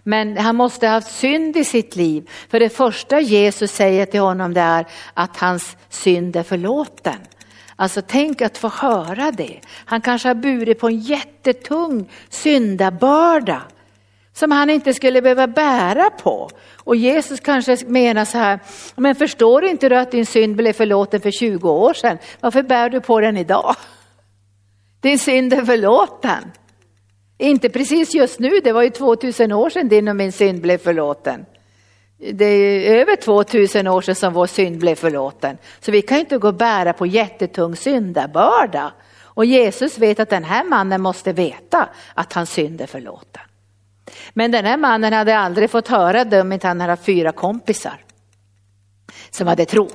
Men 0.07 0.37
han 0.37 0.55
måste 0.55 0.87
ha 0.87 0.93
haft 0.93 1.11
synd 1.11 1.57
i 1.57 1.63
sitt 1.63 1.95
liv. 1.95 2.29
För 2.49 2.59
det 2.59 2.69
första 2.69 3.19
Jesus 3.19 3.71
säger 3.71 4.05
till 4.05 4.19
honom 4.19 4.53
det 4.53 4.61
är 4.61 4.87
att 5.13 5.37
hans 5.37 5.77
synd 5.89 6.35
är 6.35 6.43
förlåten. 6.43 7.15
Alltså 7.75 8.01
tänk 8.07 8.41
att 8.41 8.57
få 8.57 8.67
höra 8.67 9.31
det. 9.31 9.59
Han 9.85 10.01
kanske 10.01 10.27
har 10.27 10.35
burit 10.35 10.79
på 10.79 10.87
en 10.87 10.99
jättetung 10.99 12.11
syndabörda 12.29 13.61
som 14.33 14.51
han 14.51 14.69
inte 14.69 14.93
skulle 14.93 15.21
behöva 15.21 15.47
bära 15.47 16.09
på. 16.09 16.49
Och 16.83 16.95
Jesus 16.95 17.39
kanske 17.39 17.77
menar 17.87 18.25
så 18.25 18.37
här, 18.37 18.59
men 18.95 19.15
förstår 19.15 19.65
inte 19.65 19.89
du 19.89 19.95
att 19.95 20.11
din 20.11 20.25
synd 20.25 20.55
blev 20.55 20.73
förlåten 20.73 21.21
för 21.21 21.31
20 21.31 21.69
år 21.69 21.93
sedan? 21.93 22.17
Varför 22.39 22.63
bär 22.63 22.89
du 22.89 23.01
på 23.01 23.19
den 23.19 23.37
idag? 23.37 23.75
Din 25.01 25.19
synd 25.19 25.53
är 25.53 25.65
förlåten. 25.65 26.51
Inte 27.37 27.69
precis 27.69 28.13
just 28.13 28.39
nu, 28.39 28.59
det 28.63 28.71
var 28.71 28.81
ju 28.81 28.89
2000 28.89 29.51
år 29.51 29.69
sedan 29.69 29.87
din 29.87 30.07
och 30.07 30.15
min 30.15 30.31
synd 30.31 30.61
blev 30.61 30.77
förlåten. 30.77 31.45
Det 32.33 32.45
är 32.45 32.95
över 32.95 33.15
2000 33.15 33.87
år 33.87 34.01
sedan 34.01 34.15
som 34.15 34.33
vår 34.33 34.47
synd 34.47 34.77
blev 34.77 34.95
förlåten. 34.95 35.57
Så 35.79 35.91
vi 35.91 36.01
kan 36.01 36.17
inte 36.17 36.37
gå 36.37 36.47
och 36.47 36.53
bära 36.53 36.93
på 36.93 37.05
jättetung 37.05 37.75
syndabörda. 37.75 38.93
Och 39.19 39.45
Jesus 39.45 39.97
vet 39.97 40.19
att 40.19 40.29
den 40.29 40.43
här 40.43 40.63
mannen 40.63 41.01
måste 41.01 41.33
veta 41.33 41.89
att 42.13 42.33
hans 42.33 42.51
synd 42.51 42.81
är 42.81 42.87
förlåten. 42.87 43.41
Men 44.33 44.51
den 44.51 44.65
här 44.65 44.77
mannen 44.77 45.13
hade 45.13 45.37
aldrig 45.37 45.69
fått 45.69 45.87
höra 45.87 46.23
det 46.23 46.41
om 46.41 46.51
inte 46.51 46.67
han 46.67 46.81
hade 46.81 46.97
fyra 46.97 47.31
kompisar 47.31 48.03
som 49.29 49.47
hade 49.47 49.65
tro. 49.65 49.89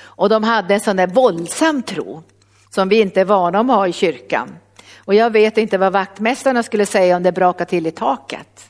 Och 0.00 0.28
de 0.28 0.44
hade 0.44 0.74
en 0.74 0.80
sån 0.80 0.96
där 0.96 1.06
våldsam 1.06 1.82
tro 1.82 2.22
som 2.70 2.88
vi 2.88 3.00
inte 3.00 3.20
är 3.20 3.24
vana 3.24 3.60
att 3.60 3.66
ha 3.66 3.88
i 3.88 3.92
kyrkan. 3.92 4.48
Och 5.08 5.14
jag 5.14 5.30
vet 5.30 5.58
inte 5.58 5.78
vad 5.78 5.92
vaktmästarna 5.92 6.62
skulle 6.62 6.86
säga 6.86 7.16
om 7.16 7.22
det 7.22 7.32
brakar 7.32 7.64
till 7.64 7.86
i 7.86 7.90
taket. 7.90 8.68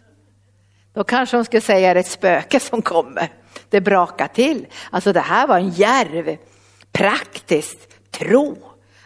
Då 0.95 1.05
kanske 1.05 1.37
de 1.37 1.45
skulle 1.45 1.61
säga 1.61 1.91
att 1.91 1.95
det 1.95 1.99
är 1.99 2.01
ett 2.01 2.11
spöke 2.11 2.61
som 2.61 2.83
kommer. 2.83 3.29
Det 3.71 3.81
brakar 3.81 4.29
till. 4.29 4.67
Alltså 4.91 5.13
det 5.13 5.21
här 5.21 5.47
var 5.47 5.57
en 5.59 5.71
järv, 5.71 6.37
praktiskt 6.93 7.89
tro. 8.11 8.57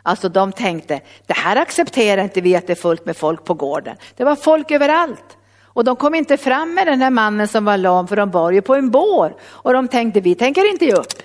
Alltså 0.03 0.29
de 0.29 0.53
tänkte, 0.53 1.01
det 1.27 1.35
här 1.35 1.57
accepterar 1.57 2.23
inte 2.23 2.41
vi 2.41 2.57
att 2.57 2.67
det 2.67 2.73
är 2.73 2.75
fullt 2.75 3.07
med 3.07 3.17
folk 3.17 3.45
på 3.45 3.55
gården. 3.55 3.97
Det 4.17 4.25
var 4.25 4.37
folk 4.37 4.71
överallt. 4.71 5.37
Och 5.63 5.85
de 5.85 5.97
kom 5.97 6.15
inte 6.15 6.37
fram 6.37 6.75
med 6.75 6.87
den 6.87 7.03
här 7.03 7.11
mannen 7.11 7.49
som 7.49 7.65
var 7.65 7.77
lam 7.77 8.09
för 8.09 8.17
de 8.17 8.31
bar 8.31 8.51
ju 8.51 8.63
på 8.63 8.75
en 8.75 8.91
bår. 8.91 9.37
Och 9.43 9.73
de 9.73 9.89
tänkte, 9.89 10.21
vi 10.21 10.35
tänker 10.35 10.71
inte 10.71 10.85
ge 10.85 10.95
upp. 10.95 11.23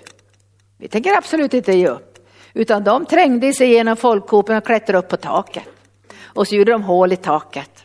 Vi 0.78 0.88
tänker 0.88 1.18
absolut 1.18 1.54
inte 1.54 1.74
ge 1.74 1.88
upp. 1.88 2.18
Utan 2.54 2.84
de 2.84 3.06
trängde 3.06 3.54
sig 3.54 3.68
igenom 3.68 3.98
folkhopen 3.98 4.58
och 4.58 4.66
klättrade 4.66 5.00
upp 5.00 5.10
på 5.10 5.18
taket 5.18 5.68
och 6.38 6.48
så 6.48 6.56
gjorde 6.56 6.72
de 6.72 6.84
hål 6.84 7.14
i 7.14 7.16
taket. 7.16 7.84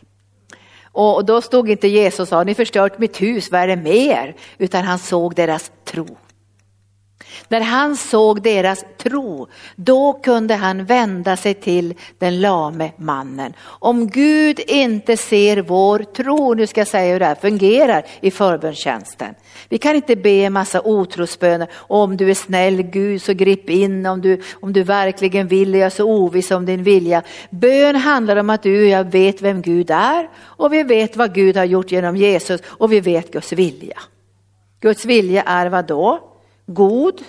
Och 0.91 1.25
då 1.25 1.41
stod 1.41 1.69
inte 1.69 1.87
Jesus 1.87 2.19
och 2.19 2.27
sa, 2.27 2.43
ni 2.43 2.55
förstört 2.55 2.99
mitt 2.99 3.21
hus, 3.21 3.51
vad 3.51 3.61
är 3.61 3.67
det 3.67 3.75
mer? 3.75 4.35
Utan 4.57 4.83
han 4.83 4.99
såg 4.99 5.35
deras 5.35 5.71
tro. 5.83 6.17
När 7.47 7.61
han 7.61 7.97
såg 7.97 8.41
deras 8.41 8.85
tro, 8.97 9.47
då 9.75 10.13
kunde 10.13 10.55
han 10.55 10.85
vända 10.85 11.37
sig 11.37 11.53
till 11.53 11.93
den 12.17 12.41
lame 12.41 12.91
mannen. 12.97 13.53
Om 13.63 14.07
Gud 14.07 14.59
inte 14.67 15.17
ser 15.17 15.57
vår 15.57 15.99
tro, 15.99 16.53
nu 16.53 16.67
ska 16.67 16.81
jag 16.81 16.87
säga 16.87 17.13
hur 17.13 17.19
det 17.19 17.25
här 17.25 17.35
fungerar 17.35 18.05
i 18.21 18.31
förbönstjänsten. 18.31 19.35
Vi 19.69 19.77
kan 19.77 19.95
inte 19.95 20.15
be 20.15 20.29
en 20.29 20.53
massa 20.53 20.81
otrosböner, 20.81 21.67
om 21.73 22.17
du 22.17 22.29
är 22.29 22.35
snäll 22.35 22.81
Gud 22.81 23.21
så 23.21 23.33
grip 23.33 23.69
in, 23.69 24.05
om 24.05 24.21
du, 24.21 24.41
om 24.61 24.73
du 24.73 24.83
verkligen 24.83 25.47
vill, 25.47 25.73
jag 25.73 25.85
är 25.85 25.89
så 25.89 26.03
oviss 26.03 26.51
om 26.51 26.65
din 26.65 26.83
vilja. 26.83 27.23
Bön 27.49 27.95
handlar 27.95 28.35
om 28.35 28.49
att 28.49 28.63
du 28.63 28.83
och 28.83 28.89
jag 28.89 29.11
vet 29.11 29.41
vem 29.41 29.61
Gud 29.61 29.91
är 29.91 30.29
och 30.35 30.73
vi 30.73 30.83
vet 30.83 31.17
vad 31.17 31.33
Gud 31.33 31.57
har 31.57 31.65
gjort 31.65 31.91
genom 31.91 32.15
Jesus 32.15 32.61
och 32.65 32.91
vi 32.91 32.99
vet 32.99 33.31
Guds 33.31 33.51
vilja. 33.53 33.99
Guds 34.79 35.05
vilja 35.05 35.43
är 35.43 35.69
vad 35.69 35.85
då? 35.85 36.32
God, 36.65 37.21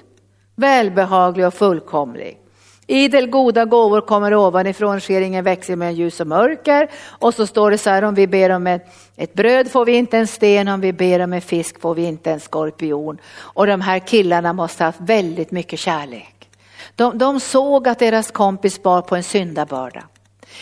välbehaglig 0.57 1.47
och 1.47 1.55
fullkomlig. 1.55 2.39
Idel 2.87 3.27
goda 3.27 3.65
gåvor 3.65 4.01
kommer 4.01 4.35
ovanifrån, 4.35 5.01
sker 5.01 5.21
ingen 5.21 5.45
växling 5.45 5.79
mellan 5.79 5.95
ljus 5.95 6.21
och 6.21 6.27
mörker. 6.27 6.91
Och 7.05 7.35
så 7.35 7.47
står 7.47 7.71
det 7.71 7.79
så 7.79 7.91
här, 7.91 8.03
om 8.03 8.15
vi 8.15 8.27
ber 8.27 8.51
om 8.51 8.67
ett, 8.67 8.87
ett 9.17 9.35
bröd 9.35 9.71
får 9.71 9.85
vi 9.85 9.93
inte 9.93 10.19
en 10.19 10.27
sten, 10.27 10.69
om 10.69 10.81
vi 10.81 10.93
ber 10.93 11.21
om 11.21 11.33
en 11.33 11.41
fisk 11.41 11.81
får 11.81 11.95
vi 11.95 12.05
inte 12.05 12.31
en 12.31 12.41
skorpion. 12.41 13.19
Och 13.37 13.67
de 13.67 13.81
här 13.81 13.99
killarna 13.99 14.53
måste 14.53 14.85
ha 14.85 14.89
haft 14.89 15.01
väldigt 15.01 15.51
mycket 15.51 15.79
kärlek. 15.79 16.49
De, 16.95 17.19
de 17.19 17.41
såg 17.41 17.89
att 17.89 17.99
deras 17.99 18.31
kompis 18.31 18.83
bar 18.83 19.03
på 19.03 19.17
en 19.17 19.23
syndabörda. 19.23 20.03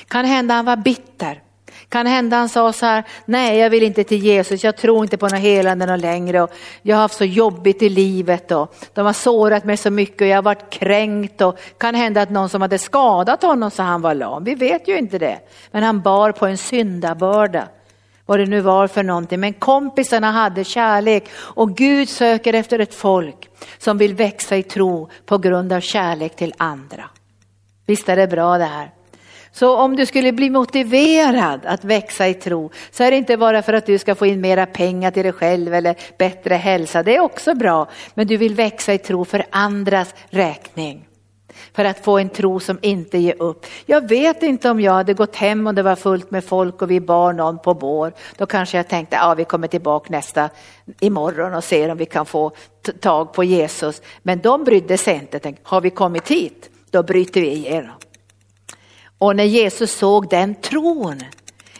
Kan 0.08 0.24
hända 0.24 0.54
han 0.54 0.64
var 0.64 0.76
bitter. 0.76 1.42
Kan 1.92 2.06
hända 2.06 2.36
han 2.36 2.48
sa 2.48 2.72
så 2.72 2.86
här, 2.86 3.04
nej 3.24 3.58
jag 3.58 3.70
vill 3.70 3.82
inte 3.82 4.04
till 4.04 4.24
Jesus, 4.24 4.64
jag 4.64 4.76
tror 4.76 5.02
inte 5.04 5.16
på 5.16 5.28
något 5.28 5.40
helande 5.40 5.96
längre 5.96 6.42
och 6.42 6.50
jag 6.82 6.96
har 6.96 7.02
haft 7.02 7.16
så 7.16 7.24
jobbigt 7.24 7.82
i 7.82 7.88
livet 7.88 8.52
och 8.52 8.74
de 8.94 9.06
har 9.06 9.12
sårat 9.12 9.64
mig 9.64 9.76
så 9.76 9.90
mycket 9.90 10.20
och 10.20 10.26
jag 10.26 10.36
har 10.36 10.42
varit 10.42 10.70
kränkt 10.70 11.40
och 11.40 11.58
kan 11.78 11.94
hända 11.94 12.22
att 12.22 12.30
någon 12.30 12.48
som 12.48 12.62
hade 12.62 12.78
skadat 12.78 13.42
honom 13.42 13.70
så 13.70 13.82
han 13.82 14.02
var 14.02 14.14
lam, 14.14 14.44
vi 14.44 14.54
vet 14.54 14.88
ju 14.88 14.98
inte 14.98 15.18
det. 15.18 15.38
Men 15.70 15.82
han 15.82 16.00
bar 16.00 16.32
på 16.32 16.46
en 16.46 16.58
syndabörda 16.58 17.68
vad 18.26 18.38
det 18.38 18.46
nu 18.46 18.60
var 18.60 18.86
för 18.86 19.02
någonting. 19.02 19.40
Men 19.40 19.52
kompisarna 19.52 20.30
hade 20.30 20.64
kärlek 20.64 21.24
och 21.34 21.76
Gud 21.76 22.08
söker 22.08 22.54
efter 22.54 22.78
ett 22.78 22.94
folk 22.94 23.48
som 23.78 23.98
vill 23.98 24.14
växa 24.14 24.56
i 24.56 24.62
tro 24.62 25.10
på 25.26 25.38
grund 25.38 25.72
av 25.72 25.80
kärlek 25.80 26.36
till 26.36 26.54
andra. 26.56 27.04
Visst 27.86 28.08
är 28.08 28.16
det 28.16 28.26
bra 28.26 28.58
det 28.58 28.64
här? 28.64 28.90
Så 29.52 29.76
om 29.76 29.96
du 29.96 30.06
skulle 30.06 30.32
bli 30.32 30.50
motiverad 30.50 31.66
att 31.66 31.84
växa 31.84 32.28
i 32.28 32.34
tro 32.34 32.70
så 32.90 33.04
är 33.04 33.10
det 33.10 33.16
inte 33.16 33.36
bara 33.36 33.62
för 33.62 33.72
att 33.72 33.86
du 33.86 33.98
ska 33.98 34.14
få 34.14 34.26
in 34.26 34.40
mera 34.40 34.66
pengar 34.66 35.10
till 35.10 35.22
dig 35.22 35.32
själv 35.32 35.74
eller 35.74 35.96
bättre 36.18 36.54
hälsa, 36.54 37.02
det 37.02 37.16
är 37.16 37.20
också 37.20 37.54
bra. 37.54 37.88
Men 38.14 38.26
du 38.26 38.36
vill 38.36 38.54
växa 38.54 38.94
i 38.94 38.98
tro 38.98 39.24
för 39.24 39.44
andras 39.50 40.14
räkning. 40.30 41.08
För 41.72 41.84
att 41.84 42.04
få 42.04 42.18
en 42.18 42.28
tro 42.28 42.60
som 42.60 42.78
inte 42.82 43.18
ger 43.18 43.42
upp. 43.42 43.66
Jag 43.86 44.08
vet 44.08 44.42
inte 44.42 44.70
om 44.70 44.80
jag 44.80 44.92
hade 44.92 45.14
gått 45.14 45.36
hem 45.36 45.66
och 45.66 45.74
det 45.74 45.82
var 45.82 45.96
fullt 45.96 46.30
med 46.30 46.44
folk 46.44 46.82
och 46.82 46.90
vi 46.90 47.00
bar 47.00 47.32
någon 47.32 47.58
på 47.58 47.74
bår. 47.74 48.12
Då 48.36 48.46
kanske 48.46 48.76
jag 48.76 48.88
tänkte, 48.88 49.16
ja 49.16 49.34
vi 49.34 49.44
kommer 49.44 49.68
tillbaka 49.68 50.06
nästa 50.10 50.50
imorgon 51.00 51.54
och 51.54 51.64
ser 51.64 51.88
om 51.88 51.98
vi 51.98 52.06
kan 52.06 52.26
få 52.26 52.52
tag 53.00 53.32
på 53.32 53.44
Jesus. 53.44 54.02
Men 54.22 54.40
de 54.40 54.64
brydde 54.64 54.98
sig 54.98 55.14
inte, 55.14 55.38
tänkte, 55.38 55.62
har 55.64 55.80
vi 55.80 55.90
kommit 55.90 56.28
hit, 56.28 56.70
då 56.90 57.02
bryter 57.02 57.40
vi 57.40 57.50
igenom. 57.50 57.94
Och 59.22 59.36
när 59.36 59.44
Jesus 59.44 59.92
såg 59.92 60.28
den 60.28 60.54
tron 60.54 61.20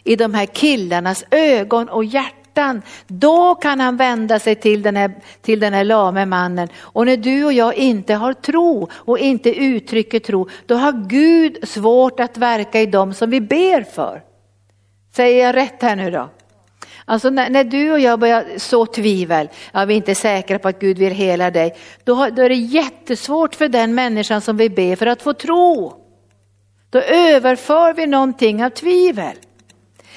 i 0.05 0.16
de 0.16 0.34
här 0.34 0.47
killarnas 0.47 1.24
ögon 1.30 1.88
och 1.88 2.05
hjärtan, 2.05 2.82
då 3.07 3.55
kan 3.55 3.80
han 3.80 3.97
vända 3.97 4.38
sig 4.38 4.55
till 4.55 4.82
den, 4.82 4.97
här, 4.97 5.12
till 5.40 5.61
den 5.61 5.72
här 5.72 5.84
lame 5.84 6.26
mannen. 6.26 6.68
Och 6.78 7.07
när 7.07 7.16
du 7.16 7.45
och 7.45 7.53
jag 7.53 7.74
inte 7.74 8.14
har 8.14 8.32
tro 8.32 8.88
och 8.93 9.18
inte 9.18 9.55
uttrycker 9.55 10.20
tro, 10.20 10.49
då 10.66 10.74
har 10.74 11.09
Gud 11.09 11.68
svårt 11.68 12.20
att 12.20 12.36
verka 12.36 12.80
i 12.80 12.86
dem 12.86 13.14
som 13.14 13.30
vi 13.30 13.40
ber 13.40 13.82
för. 13.82 14.22
Säger 15.16 15.47
jag 15.47 15.57
rätt 15.57 15.82
här 15.82 15.97
nu 15.97 16.11
då? 16.11 16.30
Alltså 17.05 17.30
när, 17.30 17.51
när, 17.51 17.64
du 17.64 17.93
och 17.93 18.01
jag 18.01 18.18
börjar 18.18 18.45
så 18.57 18.86
tvivel, 18.86 19.49
ja, 19.72 19.84
vi 19.84 19.95
är 19.95 19.97
inte 19.97 20.14
säkra 20.14 20.59
på 20.59 20.68
att 20.68 20.80
Gud 20.80 20.99
vill 20.99 21.12
hela 21.12 21.51
dig, 21.51 21.76
då, 22.05 22.14
har, 22.14 22.30
då 22.30 22.43
är 22.43 22.49
det 22.49 22.55
jättesvårt 22.55 23.55
för 23.55 23.68
den 23.68 23.95
människan 23.95 24.40
som 24.40 24.57
vi 24.57 24.70
ber 24.70 24.97
för 24.97 25.07
att 25.07 25.22
få 25.22 25.32
tro. 25.32 26.01
Då 26.93 26.99
överför 27.01 27.95
vi 27.95 28.07
någonting 28.07 28.64
av 28.64 28.70
tvivel. 28.70 29.36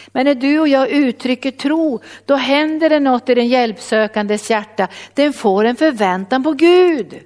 Men 0.08 0.26
när 0.26 0.36
du 0.36 0.60
och 0.60 0.68
jag 0.68 0.90
uttrycker 0.90 1.52
tro, 1.52 2.02
då 2.26 2.36
händer 2.36 2.90
det 2.90 3.00
något 3.00 3.30
i 3.30 3.36
den 3.36 3.48
hjälpsökandes 3.48 4.50
hjärta. 4.50 4.88
Den 5.14 5.34
får 5.34 5.66
en 5.66 5.76
förväntan 5.76 6.44
på 6.44 6.52
Gud, 6.52 7.20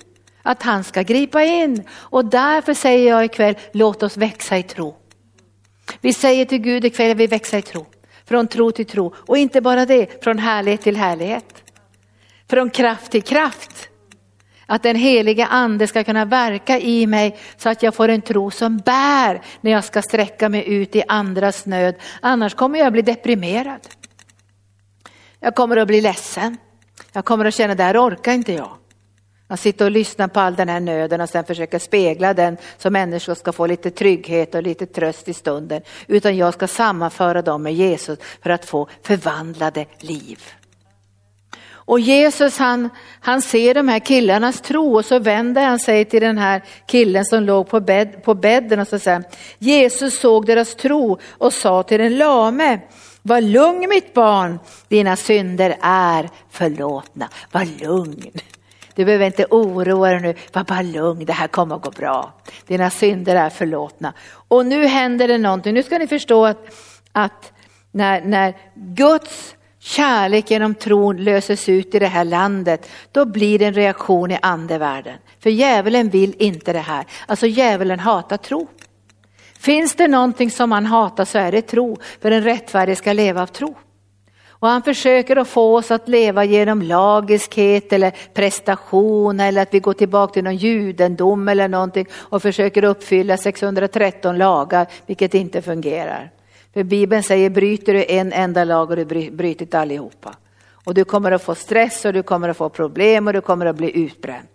att 0.44 0.64
han 0.64 0.84
ska 0.84 1.02
gripa 1.02 1.44
in. 1.44 1.84
Och 1.92 2.26
därför 2.26 2.74
säger 2.74 3.10
jag 3.10 3.26
ikväll, 3.26 3.56
låt 3.72 4.04
oss 4.04 4.18
växa 4.18 4.58
i 4.58 4.64
tro. 4.64 4.96
Vi 6.02 6.14
säger 6.14 6.46
till 6.46 6.62
Gud 6.62 6.86
ikväll 6.86 7.18
vi 7.18 7.28
växer 7.28 7.58
i 7.58 7.62
tro. 7.62 7.86
Från 8.26 8.48
tro 8.48 8.72
till 8.72 8.86
tro. 8.86 9.14
Och 9.18 9.38
inte 9.38 9.62
bara 9.62 9.86
det, 9.86 10.24
från 10.24 10.40
härlighet 10.40 10.82
till 10.82 10.98
härlighet. 10.98 11.64
Från 12.50 12.70
kraft 12.70 13.12
till 13.12 13.24
kraft. 13.24 13.89
Att 14.72 14.84
den 14.84 14.96
heliga 14.96 15.46
ande 15.46 15.88
ska 15.88 16.04
kunna 16.04 16.26
verka 16.26 16.80
i 16.80 17.08
mig 17.08 17.38
så 17.58 17.70
att 17.70 17.84
jag 17.84 17.96
får 17.96 18.10
en 18.10 18.22
tro 18.22 18.52
som 18.52 18.78
bär 18.78 19.42
när 19.62 19.72
jag 19.72 19.84
ska 19.84 20.02
sträcka 20.02 20.50
mig 20.50 20.74
ut 20.74 20.96
i 20.96 21.04
andras 21.08 21.66
nöd. 21.66 21.96
Annars 22.22 22.54
kommer 22.54 22.80
jag 22.80 22.92
bli 22.94 23.02
deprimerad. 23.02 23.80
Jag 25.40 25.56
kommer 25.56 25.78
att 25.78 25.88
bli 25.88 26.02
ledsen. 26.02 26.58
Jag 27.14 27.26
kommer 27.26 27.46
att 27.46 27.54
känna, 27.54 27.76
det 27.76 27.84
här 27.84 28.08
orkar 28.08 28.34
inte 28.34 28.54
jag. 28.54 28.72
Att 29.48 29.60
sitta 29.60 29.86
och 29.86 29.92
lyssna 29.92 30.28
på 30.28 30.40
all 30.40 30.56
den 30.56 30.70
här 30.70 30.80
nöden 30.80 31.22
och 31.22 31.30
sen 31.30 31.44
försöka 31.44 31.80
spegla 31.80 32.34
den 32.34 32.58
så 32.78 32.90
människor 32.90 33.36
ska 33.36 33.52
få 33.52 33.66
lite 33.66 33.92
trygghet 33.92 34.56
och 34.56 34.64
lite 34.64 34.86
tröst 34.86 35.28
i 35.28 35.34
stunden. 35.34 35.82
Utan 36.08 36.38
jag 36.38 36.54
ska 36.54 36.68
sammanföra 36.68 37.42
dem 37.42 37.64
med 37.64 37.74
Jesus 37.74 38.20
för 38.44 38.50
att 38.50 38.66
få 38.66 38.88
förvandlade 39.04 39.86
liv. 40.00 40.40
Och 41.90 42.00
Jesus 42.00 42.58
han, 42.58 42.90
han 43.20 43.42
ser 43.42 43.74
de 43.74 43.88
här 43.88 44.00
killarnas 44.00 44.62
tro 44.62 44.96
och 44.96 45.06
så 45.06 45.20
vänder 45.20 45.66
han 45.66 45.80
sig 45.80 46.06
till 46.06 46.22
den 46.22 46.38
här 46.38 46.64
killen 46.88 47.26
som 47.26 47.44
låg 47.44 47.70
på, 47.70 47.80
bädd, 47.80 48.24
på 48.24 48.34
bädden 48.34 48.80
och 48.80 48.88
så 48.88 49.00
säger 49.00 49.24
Jesus 49.60 50.20
såg 50.20 50.46
deras 50.46 50.76
tro 50.76 51.20
och 51.30 51.54
sa 51.54 51.84
till 51.84 52.00
den 52.00 52.18
lame, 52.18 52.80
var 53.22 53.42
lugn 53.42 53.90
mitt 53.90 54.14
barn, 54.14 54.60
dina 54.88 55.16
synder 55.16 55.78
är 55.82 56.30
förlåtna. 56.50 57.30
Var 57.52 57.84
lugn. 57.86 58.32
Du 58.96 59.06
behöver 59.06 59.26
inte 59.26 59.46
oroa 59.50 60.10
dig 60.10 60.22
nu, 60.22 60.36
var 60.54 60.64
bara 60.64 60.82
lugn, 60.82 61.26
det 61.26 61.34
här 61.34 61.48
kommer 61.48 61.76
att 61.76 61.82
gå 61.82 61.92
bra. 61.92 62.34
Dina 62.68 62.90
synder 62.90 63.36
är 63.36 63.50
förlåtna. 63.50 64.14
Och 64.48 64.66
nu 64.66 64.86
händer 64.86 65.28
det 65.28 65.38
någonting, 65.38 65.74
nu 65.74 65.84
ska 65.84 65.98
ni 65.98 66.08
förstå 66.08 66.46
att, 66.46 66.76
att 67.12 67.54
när, 67.92 68.22
när 68.22 68.58
Guds 68.76 69.56
kärlek 69.80 70.52
genom 70.52 70.76
tron 70.76 71.24
löses 71.24 71.70
ut 71.70 71.96
i 71.96 72.00
det 72.00 72.08
här 72.08 72.26
landet, 72.26 72.90
då 73.12 73.26
blir 73.26 73.60
det 73.60 73.66
en 73.66 73.74
reaktion 73.74 74.32
i 74.32 74.38
andevärlden. 74.42 75.18
För 75.40 75.50
djävulen 75.50 76.10
vill 76.10 76.36
inte 76.40 76.74
det 76.74 76.80
här. 76.80 77.06
Alltså 77.28 77.48
djävulen 77.48 78.00
hatar 78.00 78.38
tro. 78.38 78.68
Finns 79.60 79.96
det 79.96 80.08
någonting 80.08 80.52
som 80.52 80.72
han 80.72 80.86
hatar 80.86 81.26
så 81.26 81.38
är 81.38 81.52
det 81.52 81.62
tro, 81.62 81.98
för 82.22 82.32
en 82.32 82.44
rättfärdig 82.44 82.98
ska 82.98 83.14
leva 83.14 83.42
av 83.42 83.48
tro. 83.48 83.76
Och 84.50 84.68
han 84.68 84.84
försöker 84.84 85.36
att 85.36 85.48
få 85.48 85.78
oss 85.78 85.92
att 85.92 86.08
leva 86.08 86.44
genom 86.44 86.82
lagiskhet 86.82 87.94
eller 87.94 88.12
prestation 88.34 89.40
eller 89.40 89.62
att 89.62 89.74
vi 89.74 89.80
går 89.80 89.94
tillbaka 89.94 90.34
till 90.34 90.44
någon 90.44 90.56
judendom 90.56 91.48
eller 91.48 91.68
någonting 91.68 92.08
och 92.14 92.42
försöker 92.42 92.84
uppfylla 92.84 93.38
613 93.38 94.38
lagar, 94.38 94.88
vilket 95.06 95.34
inte 95.34 95.62
fungerar. 95.62 96.32
För 96.74 96.84
Bibeln 96.84 97.24
säger 97.24 97.50
bryter 97.50 97.94
du 97.94 98.06
en 98.08 98.34
enda 98.34 98.64
lag 98.64 98.90
och 98.90 98.96
du 98.96 99.32
brytit 99.32 99.76
allihopa. 99.76 100.36
Och 100.84 100.94
du 100.94 101.04
kommer 101.04 101.32
att 101.32 101.44
få 101.44 101.56
stress 101.56 102.06
och 102.06 102.14
du 102.14 102.24
kommer 102.24 102.50
att 102.50 102.58
få 102.58 102.70
problem 102.70 103.28
och 103.28 103.34
du 103.34 103.42
kommer 103.42 103.66
att 103.66 103.76
bli 103.76 103.98
utbränd. 103.98 104.48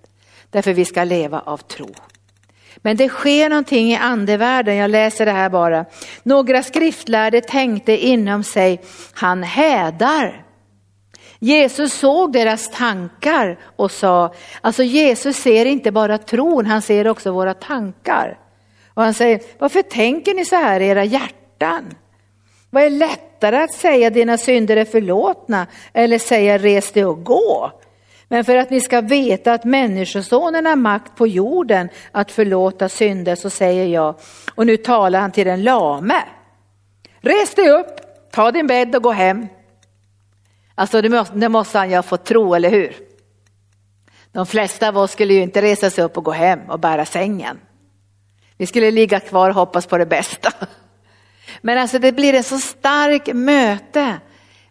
Därför 0.51 0.73
vi 0.73 0.85
ska 0.85 1.05
leva 1.05 1.41
av 1.41 1.57
tro. 1.59 1.95
Men 2.77 2.97
det 2.97 3.09
sker 3.09 3.49
någonting 3.49 3.93
i 3.93 3.97
andevärlden, 3.97 4.77
jag 4.77 4.91
läser 4.91 5.27
det 5.27 5.33
här 5.33 5.51
bara. 5.51 5.85
Några 6.23 6.63
skriftlärde 6.63 7.41
tänkte 7.41 8.07
inom 8.07 8.45
sig, 8.45 8.81
han 9.13 9.43
hädar. 9.43 10.45
Jesus 11.39 11.95
såg 11.95 12.33
deras 12.33 12.71
tankar 12.71 13.59
och 13.77 13.91
sa, 13.91 14.35
alltså 14.61 14.83
Jesus 14.83 15.37
ser 15.37 15.67
inte 15.67 15.93
bara 15.93 16.19
tron, 16.19 16.67
han 16.67 16.83
ser 16.83 17.09
också 17.09 17.33
våra 17.33 17.55
tankar. 17.55 18.39
Och 18.95 19.03
han 19.03 19.15
säger, 19.15 19.41
varför 19.59 19.83
tänker 19.83 20.35
ni 20.35 20.45
så 20.45 20.57
här 20.57 20.81
i 20.81 20.87
era 20.87 21.05
hjärtan? 21.05 21.95
Vad 22.75 22.83
är 22.83 22.91
lättare 22.91 23.57
att 23.57 23.73
säga 23.73 24.11
dina 24.11 24.39
synder 24.39 24.77
är 24.77 24.85
förlåtna 24.85 25.67
eller 25.93 26.19
säga 26.19 26.59
res 26.59 26.93
dig 26.93 27.05
och 27.05 27.25
gå? 27.25 27.73
Men 28.29 28.45
för 28.45 28.57
att 28.57 28.71
ni 28.71 28.81
ska 28.81 29.01
veta 29.01 29.53
att 29.53 29.65
Människosonen 29.65 30.67
har 30.67 30.77
makt 30.77 31.17
på 31.17 31.27
jorden 31.27 31.89
att 32.13 32.31
förlåta 32.31 32.89
synder 32.89 33.37
så 33.37 33.51
säger 33.51 33.87
jag, 33.87 34.15
och 34.55 34.67
nu 34.67 34.77
talar 34.77 35.21
han 35.21 35.33
till 35.33 35.47
den 35.47 35.63
lame. 35.63 36.25
Res 37.21 37.55
dig 37.55 37.71
upp, 37.71 38.01
ta 38.31 38.51
din 38.51 38.67
bädd 38.67 38.97
och 38.97 39.03
gå 39.03 39.13
hem. 39.13 39.47
Alltså 40.75 41.03
det 41.03 41.09
måste, 41.09 41.39
det 41.39 41.49
måste 41.49 41.79
han 41.79 41.91
ju 41.91 41.97
ha 41.97 42.03
fått 42.03 42.25
tro, 42.25 42.55
eller 42.55 42.71
hur? 42.71 42.97
De 44.33 44.47
flesta 44.47 44.89
av 44.89 44.99
oss 44.99 45.11
skulle 45.11 45.35
ju 45.35 45.43
inte 45.43 45.63
resa 45.63 45.91
sig 45.91 46.05
upp 46.05 46.17
och 46.17 46.25
gå 46.25 46.31
hem 46.31 46.61
och 46.69 46.81
bära 46.81 47.05
sängen. 47.05 47.61
Vi 48.57 48.67
skulle 48.67 48.91
ligga 48.91 49.21
kvar 49.21 49.49
och 49.49 49.55
hoppas 49.55 49.87
på 49.87 49.99
det 49.99 50.07
bästa. 50.07 50.53
Men 51.67 51.79
alltså 51.79 51.99
det 51.99 52.13
blir 52.13 52.35
ett 52.35 52.47
så 52.47 52.59
starkt 52.59 53.35
möte 53.35 54.17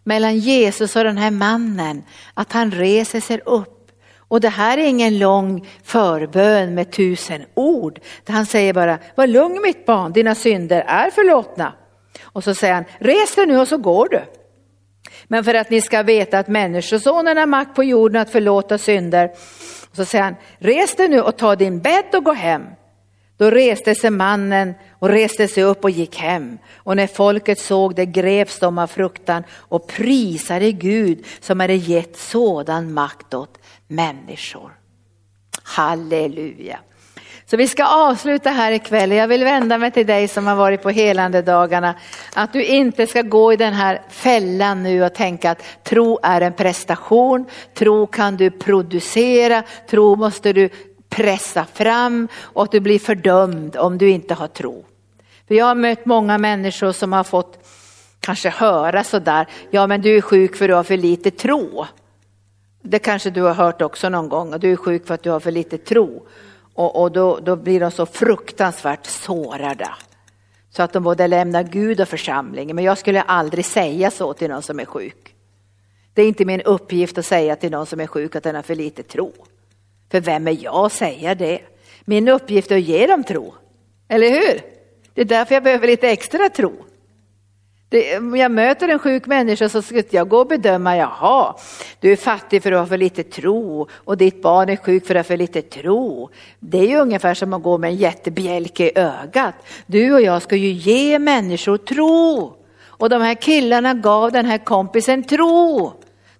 mellan 0.04 0.38
Jesus 0.38 0.96
och 0.96 1.04
den 1.04 1.18
här 1.18 1.30
mannen 1.30 2.02
att 2.34 2.52
han 2.52 2.70
reser 2.70 3.20
sig 3.20 3.40
upp. 3.46 3.90
Och 4.18 4.40
det 4.40 4.48
här 4.48 4.78
är 4.78 4.86
ingen 4.86 5.18
lång 5.18 5.68
förbön 5.84 6.74
med 6.74 6.92
tusen 6.92 7.44
ord. 7.54 8.00
Han 8.28 8.46
säger 8.46 8.72
bara, 8.72 8.98
var 9.14 9.26
lugn 9.26 9.62
mitt 9.62 9.86
barn, 9.86 10.12
dina 10.12 10.34
synder 10.34 10.84
är 10.86 11.10
förlåtna. 11.10 11.72
Och 12.22 12.44
så 12.44 12.54
säger 12.54 12.74
han, 12.74 12.84
res 12.98 13.34
dig 13.34 13.46
nu 13.46 13.58
och 13.58 13.68
så 13.68 13.78
går 13.78 14.08
du. 14.08 14.22
Men 15.24 15.44
för 15.44 15.54
att 15.54 15.70
ni 15.70 15.80
ska 15.80 16.02
veta 16.02 16.38
att 16.38 16.48
människosonen 16.48 17.36
har 17.36 17.46
makt 17.46 17.74
på 17.74 17.84
jorden 17.84 18.22
att 18.22 18.30
förlåta 18.30 18.78
synder. 18.78 19.30
Så 19.92 20.04
säger 20.04 20.24
han, 20.24 20.36
res 20.58 20.96
dig 20.96 21.08
nu 21.08 21.20
och 21.20 21.36
ta 21.36 21.56
din 21.56 21.80
bädd 21.80 22.14
och 22.14 22.24
gå 22.24 22.32
hem. 22.32 22.62
Då 23.36 23.50
reste 23.50 23.94
sig 23.94 24.10
mannen 24.10 24.74
och 24.98 25.08
reste 25.08 25.48
sig 25.48 25.62
upp 25.62 25.84
och 25.84 25.90
gick 25.90 26.16
hem. 26.16 26.58
Och 26.76 26.96
när 26.96 27.06
folket 27.06 27.58
såg 27.58 27.94
det 27.94 28.06
greps 28.06 28.58
de 28.58 28.78
av 28.78 28.86
fruktan 28.86 29.44
och 29.52 29.86
prisade 29.86 30.72
Gud 30.72 31.26
som 31.40 31.60
hade 31.60 31.74
gett 31.74 32.16
sådan 32.16 32.92
makt 32.92 33.34
åt 33.34 33.58
människor. 33.88 34.72
Halleluja. 35.62 36.78
Så 37.46 37.56
vi 37.56 37.68
ska 37.68 37.84
avsluta 37.84 38.50
här 38.50 38.72
ikväll. 38.72 39.12
Jag 39.12 39.28
vill 39.28 39.44
vända 39.44 39.78
mig 39.78 39.90
till 39.90 40.06
dig 40.06 40.28
som 40.28 40.46
har 40.46 40.56
varit 40.56 40.82
på 40.82 40.90
helande 40.90 41.42
dagarna. 41.42 41.94
Att 42.34 42.52
du 42.52 42.64
inte 42.64 43.06
ska 43.06 43.22
gå 43.22 43.52
i 43.52 43.56
den 43.56 43.72
här 43.72 44.02
fällan 44.10 44.82
nu 44.82 45.04
och 45.04 45.14
tänka 45.14 45.50
att 45.50 45.62
tro 45.84 46.18
är 46.22 46.40
en 46.40 46.52
prestation, 46.52 47.46
tro 47.74 48.06
kan 48.06 48.36
du 48.36 48.50
producera, 48.50 49.62
tro 49.90 50.16
måste 50.16 50.52
du 50.52 50.68
pressa 51.14 51.64
fram 51.64 52.28
och 52.42 52.62
att 52.62 52.72
du 52.72 52.80
blir 52.80 52.98
fördömd 52.98 53.76
om 53.76 53.98
du 53.98 54.10
inte 54.10 54.34
har 54.34 54.48
tro. 54.48 54.84
För 55.48 55.54
jag 55.54 55.66
har 55.66 55.74
mött 55.74 56.06
många 56.06 56.38
människor 56.38 56.92
som 56.92 57.12
har 57.12 57.24
fått 57.24 57.58
kanske 58.20 58.50
höra 58.50 59.04
sådär, 59.04 59.46
ja 59.70 59.86
men 59.86 60.02
du 60.02 60.16
är 60.16 60.20
sjuk 60.20 60.56
för 60.56 60.68
du 60.68 60.74
har 60.74 60.84
för 60.84 60.96
lite 60.96 61.30
tro. 61.30 61.86
Det 62.82 62.98
kanske 62.98 63.30
du 63.30 63.42
har 63.42 63.54
hört 63.54 63.82
också 63.82 64.08
någon 64.08 64.28
gång, 64.28 64.52
och 64.52 64.60
du 64.60 64.72
är 64.72 64.76
sjuk 64.76 65.06
för 65.06 65.14
att 65.14 65.22
du 65.22 65.30
har 65.30 65.40
för 65.40 65.50
lite 65.50 65.78
tro. 65.78 66.26
Och, 66.74 67.02
och 67.02 67.12
då, 67.12 67.38
då 67.42 67.56
blir 67.56 67.80
de 67.80 67.90
så 67.90 68.06
fruktansvärt 68.06 69.06
sårade. 69.06 69.88
Så 70.70 70.82
att 70.82 70.92
de 70.92 71.02
både 71.02 71.26
lämnar 71.26 71.62
Gud 71.62 72.00
och 72.00 72.08
församlingen. 72.08 72.76
Men 72.76 72.84
jag 72.84 72.98
skulle 72.98 73.22
aldrig 73.22 73.64
säga 73.64 74.10
så 74.10 74.32
till 74.32 74.50
någon 74.50 74.62
som 74.62 74.80
är 74.80 74.84
sjuk. 74.84 75.34
Det 76.14 76.22
är 76.22 76.28
inte 76.28 76.44
min 76.44 76.60
uppgift 76.60 77.18
att 77.18 77.26
säga 77.26 77.56
till 77.56 77.70
någon 77.70 77.86
som 77.86 78.00
är 78.00 78.06
sjuk 78.06 78.36
att 78.36 78.42
den 78.42 78.54
har 78.54 78.62
för 78.62 78.74
lite 78.74 79.02
tro. 79.02 79.32
För 80.14 80.20
vem 80.20 80.48
är 80.48 80.56
jag 80.60 80.74
att 80.74 80.92
säga 80.92 81.34
det? 81.34 81.58
Min 82.04 82.28
uppgift 82.28 82.70
är 82.70 82.76
att 82.76 82.82
ge 82.82 83.06
dem 83.06 83.24
tro. 83.24 83.54
Eller 84.08 84.30
hur? 84.30 84.60
Det 85.14 85.20
är 85.20 85.24
därför 85.24 85.54
jag 85.54 85.62
behöver 85.62 85.86
lite 85.86 86.08
extra 86.08 86.48
tro. 86.48 86.72
Det, 87.88 88.18
om 88.18 88.36
jag 88.36 88.50
möter 88.50 88.88
en 88.88 88.98
sjuk 88.98 89.26
människa 89.26 89.68
så 89.68 89.82
ska 89.82 90.02
jag 90.10 90.28
gå 90.28 90.38
och 90.38 90.46
bedöma, 90.46 90.96
jaha, 90.96 91.54
du 92.00 92.12
är 92.12 92.16
fattig 92.16 92.62
för 92.62 92.72
att 92.72 92.74
du 92.74 92.78
har 92.78 92.86
för 92.86 92.98
lite 92.98 93.22
tro 93.22 93.88
och 93.92 94.16
ditt 94.16 94.42
barn 94.42 94.68
är 94.68 94.76
sjuk 94.76 95.06
för 95.06 95.14
att 95.14 95.16
du 95.16 95.18
har 95.18 95.24
för 95.24 95.36
lite 95.36 95.62
tro. 95.62 96.30
Det 96.58 96.78
är 96.78 96.88
ju 96.88 96.96
ungefär 96.96 97.34
som 97.34 97.52
att 97.52 97.62
gå 97.62 97.78
med 97.78 97.90
en 97.90 97.96
jättebjälke 97.96 98.84
i 98.84 98.92
ögat. 98.98 99.54
Du 99.86 100.12
och 100.12 100.22
jag 100.22 100.42
ska 100.42 100.56
ju 100.56 100.70
ge 100.70 101.18
människor 101.18 101.76
tro. 101.76 102.52
Och 102.84 103.08
de 103.08 103.22
här 103.22 103.34
killarna 103.34 103.94
gav 103.94 104.32
den 104.32 104.46
här 104.46 104.58
kompisen 104.58 105.22
tro. 105.22 105.92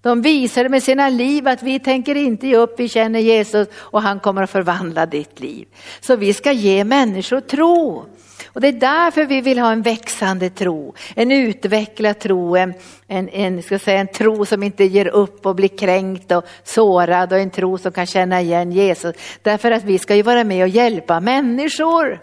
De 0.04 0.22
visade 0.22 0.68
med 0.68 0.82
sina 0.82 1.08
liv 1.08 1.48
att 1.48 1.62
vi 1.62 1.78
tänker 1.78 2.14
inte 2.14 2.46
ge 2.46 2.56
upp, 2.56 2.74
vi 2.80 2.88
känner 2.88 3.20
Jesus 3.20 3.68
och 3.74 4.02
han 4.02 4.20
kommer 4.20 4.42
att 4.42 4.50
förvandla 4.50 5.06
ditt 5.06 5.40
liv. 5.40 5.66
Så 6.00 6.16
vi 6.16 6.34
ska 6.34 6.52
ge 6.52 6.84
människor 6.84 7.40
tro. 7.40 8.04
Och 8.46 8.60
det 8.60 8.68
är 8.68 8.72
därför 8.72 9.24
vi 9.24 9.40
vill 9.40 9.58
ha 9.58 9.72
en 9.72 9.82
växande 9.82 10.50
tro, 10.50 10.94
en 11.14 11.32
utvecklad 11.32 12.18
tro, 12.18 12.56
en, 12.56 12.74
en, 13.06 13.28
en, 13.28 13.62
ska 13.62 13.78
säga, 13.78 14.00
en 14.00 14.12
tro 14.12 14.46
som 14.46 14.62
inte 14.62 14.84
ger 14.84 15.06
upp 15.06 15.46
och 15.46 15.54
blir 15.54 15.68
kränkt 15.68 16.32
och 16.32 16.44
sårad 16.64 17.32
och 17.32 17.38
en 17.38 17.50
tro 17.50 17.78
som 17.78 17.92
kan 17.92 18.06
känna 18.06 18.40
igen 18.40 18.72
Jesus. 18.72 19.16
Därför 19.42 19.70
att 19.70 19.84
vi 19.84 19.98
ska 19.98 20.14
ju 20.14 20.22
vara 20.22 20.44
med 20.44 20.62
och 20.62 20.68
hjälpa 20.68 21.20
människor. 21.20 22.20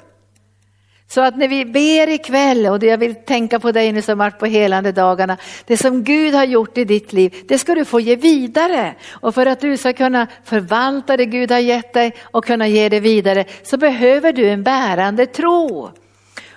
Så 1.14 1.22
att 1.22 1.38
när 1.38 1.47
vi 1.47 1.66
ber 1.66 2.09
ikväll, 2.09 2.66
och 2.66 2.84
jag 2.84 2.97
vill 2.97 3.16
tänka 3.16 3.59
på 3.59 3.72
dig 3.72 3.91
nu 3.91 4.01
som 4.01 4.18
varit 4.18 4.39
på 4.39 4.45
helande 4.45 4.91
dagarna, 4.91 5.38
det 5.66 5.78
som 5.78 6.03
Gud 6.03 6.34
har 6.34 6.43
gjort 6.43 6.78
i 6.78 6.86
ditt 6.86 7.14
liv, 7.14 7.36
det 7.47 7.57
ska 7.57 7.76
du 7.76 7.86
få 7.86 7.99
ge 7.99 8.16
vidare. 8.16 8.95
Och 9.12 9.36
för 9.36 9.45
att 9.45 9.59
du 9.59 9.78
ska 9.78 9.93
kunna 9.93 10.28
förvalta 10.43 11.18
det 11.18 11.26
Gud 11.26 11.51
har 11.51 11.59
gett 11.59 11.93
dig 11.93 12.14
och 12.22 12.45
kunna 12.45 12.68
ge 12.68 12.89
det 12.89 12.99
vidare 12.99 13.45
så 13.64 13.78
behöver 13.78 14.34
du 14.34 14.49
en 14.49 14.64
bärande 14.64 15.26
tro. 15.26 15.91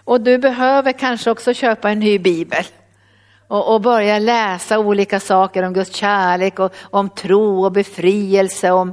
Och 0.05 0.21
du 0.21 0.39
behöver 0.39 0.93
kanske 0.93 1.31
också 1.31 1.55
köpa 1.55 1.91
en 1.91 1.99
ny 1.99 2.19
bibel 2.19 2.65
och, 3.49 3.75
och 3.75 3.81
börja 3.81 4.19
läsa 4.19 4.79
olika 4.79 5.21
saker 5.21 5.63
om 5.63 5.73
Guds 5.73 5.95
kärlek 5.95 6.59
och 6.59 6.75
om 6.91 7.09
tro 7.09 7.65
och 7.65 7.73
befrielse, 7.73 8.71
om 8.71 8.93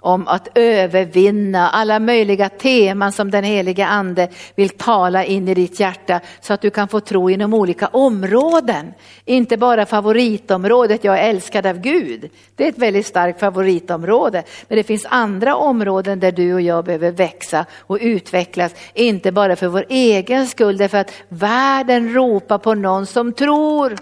om 0.00 0.28
att 0.28 0.48
övervinna 0.54 1.70
alla 1.70 1.98
möjliga 1.98 2.48
teman 2.48 3.12
som 3.12 3.30
den 3.30 3.44
helige 3.44 3.86
ande 3.86 4.28
vill 4.54 4.68
tala 4.68 5.24
in 5.24 5.48
i 5.48 5.54
ditt 5.54 5.80
hjärta 5.80 6.20
så 6.40 6.52
att 6.52 6.60
du 6.60 6.70
kan 6.70 6.88
få 6.88 7.00
tro 7.00 7.30
inom 7.30 7.54
olika 7.54 7.86
områden. 7.86 8.94
Inte 9.24 9.56
bara 9.56 9.86
favoritområdet, 9.86 11.04
jag 11.04 11.18
är 11.18 11.30
älskad 11.30 11.66
av 11.66 11.80
Gud. 11.80 12.30
Det 12.54 12.64
är 12.64 12.68
ett 12.68 12.78
väldigt 12.78 13.06
starkt 13.06 13.40
favoritområde. 13.40 14.42
Men 14.68 14.76
det 14.76 14.84
finns 14.84 15.06
andra 15.08 15.56
områden 15.56 16.20
där 16.20 16.32
du 16.32 16.54
och 16.54 16.60
jag 16.60 16.84
behöver 16.84 17.10
växa 17.10 17.66
och 17.78 17.98
utvecklas. 18.00 18.74
Inte 18.94 19.32
bara 19.32 19.56
för 19.56 19.68
vår 19.68 19.84
egen 19.88 20.46
skull, 20.46 20.76
därför 20.76 20.98
att 20.98 21.12
världen 21.28 22.14
ropar 22.14 22.58
på 22.58 22.74
någon 22.74 23.06
som 23.06 23.32
tror. 23.32 23.96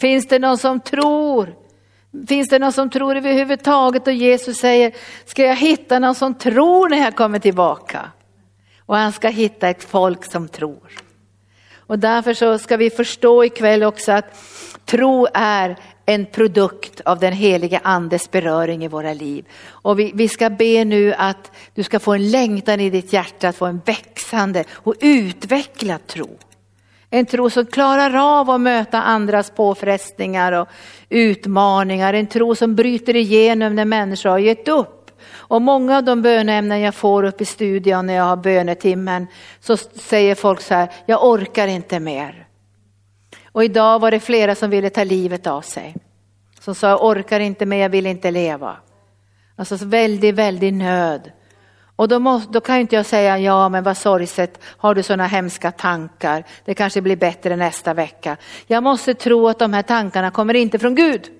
Finns 0.00 0.28
det 0.28 0.38
någon 0.38 0.58
som 0.58 0.80
tror? 0.80 1.59
Finns 2.28 2.48
det 2.48 2.58
någon 2.58 2.72
som 2.72 2.90
tror 2.90 3.16
överhuvudtaget? 3.16 4.06
Och 4.06 4.12
Jesus 4.12 4.56
säger, 4.56 4.94
ska 5.24 5.42
jag 5.42 5.56
hitta 5.56 5.98
någon 5.98 6.14
som 6.14 6.34
tror 6.34 6.88
när 6.88 6.98
jag 6.98 7.16
kommer 7.16 7.38
tillbaka? 7.38 8.10
Och 8.86 8.96
han 8.96 9.12
ska 9.12 9.28
hitta 9.28 9.68
ett 9.68 9.84
folk 9.84 10.32
som 10.32 10.48
tror. 10.48 10.90
Och 11.76 11.98
därför 11.98 12.34
så 12.34 12.58
ska 12.58 12.76
vi 12.76 12.90
förstå 12.90 13.44
ikväll 13.44 13.82
också 13.82 14.12
att 14.12 14.36
tro 14.84 15.26
är 15.34 15.76
en 16.06 16.26
produkt 16.26 17.00
av 17.00 17.18
den 17.18 17.32
helige 17.32 17.80
andes 17.82 18.30
beröring 18.30 18.84
i 18.84 18.88
våra 18.88 19.12
liv. 19.12 19.44
Och 19.68 19.98
vi, 19.98 20.12
vi 20.14 20.28
ska 20.28 20.50
be 20.50 20.84
nu 20.84 21.14
att 21.14 21.52
du 21.74 21.82
ska 21.82 22.00
få 22.00 22.14
en 22.14 22.30
längtan 22.30 22.80
i 22.80 22.90
ditt 22.90 23.12
hjärta 23.12 23.48
att 23.48 23.56
få 23.56 23.66
en 23.66 23.80
växande 23.84 24.64
och 24.70 24.94
utvecklad 25.00 26.06
tro. 26.06 26.38
En 27.10 27.26
tro 27.26 27.50
som 27.50 27.66
klarar 27.66 28.40
av 28.40 28.50
att 28.50 28.60
möta 28.60 29.02
andras 29.02 29.50
påfrestningar 29.50 30.52
och 30.52 30.68
utmaningar. 31.08 32.14
En 32.14 32.26
tro 32.26 32.54
som 32.54 32.74
bryter 32.74 33.16
igenom 33.16 33.74
när 33.74 33.84
människor 33.84 34.30
har 34.30 34.38
gett 34.38 34.68
upp. 34.68 35.10
Och 35.32 35.62
många 35.62 35.96
av 35.96 36.04
de 36.04 36.22
böneämnen 36.22 36.80
jag 36.80 36.94
får 36.94 37.22
upp 37.22 37.40
i 37.40 37.44
studion 37.44 38.06
när 38.06 38.14
jag 38.14 38.24
har 38.24 38.36
bönetimmen 38.36 39.26
så 39.60 39.76
säger 39.76 40.34
folk 40.34 40.60
så 40.60 40.74
här, 40.74 40.88
jag 41.06 41.24
orkar 41.24 41.66
inte 41.66 42.00
mer. 42.00 42.46
Och 43.52 43.64
idag 43.64 43.98
var 43.98 44.10
det 44.10 44.20
flera 44.20 44.54
som 44.54 44.70
ville 44.70 44.90
ta 44.90 45.04
livet 45.04 45.46
av 45.46 45.60
sig. 45.60 45.96
Som 46.60 46.74
sa, 46.74 46.88
jag 46.88 47.04
orkar 47.04 47.40
inte 47.40 47.66
mer, 47.66 47.82
jag 47.82 47.88
vill 47.88 48.06
inte 48.06 48.30
leva. 48.30 48.76
Alltså 49.56 49.76
väldigt, 49.76 50.34
väldigt 50.34 50.74
nöd. 50.74 51.32
Och 52.00 52.08
då, 52.08 52.18
måste, 52.18 52.52
då 52.52 52.60
kan 52.60 52.76
inte 52.76 52.96
jag 52.96 53.06
säga, 53.06 53.38
ja 53.38 53.68
men 53.68 53.84
vad 53.84 53.96
sorgset, 53.96 54.60
har 54.64 54.94
du 54.94 55.02
sådana 55.02 55.26
hemska 55.26 55.72
tankar, 55.72 56.44
det 56.64 56.74
kanske 56.74 57.00
blir 57.00 57.16
bättre 57.16 57.56
nästa 57.56 57.94
vecka. 57.94 58.36
Jag 58.66 58.82
måste 58.82 59.14
tro 59.14 59.48
att 59.48 59.58
de 59.58 59.72
här 59.72 59.82
tankarna 59.82 60.30
kommer 60.30 60.54
inte 60.54 60.78
från 60.78 60.94
Gud. 60.94 61.39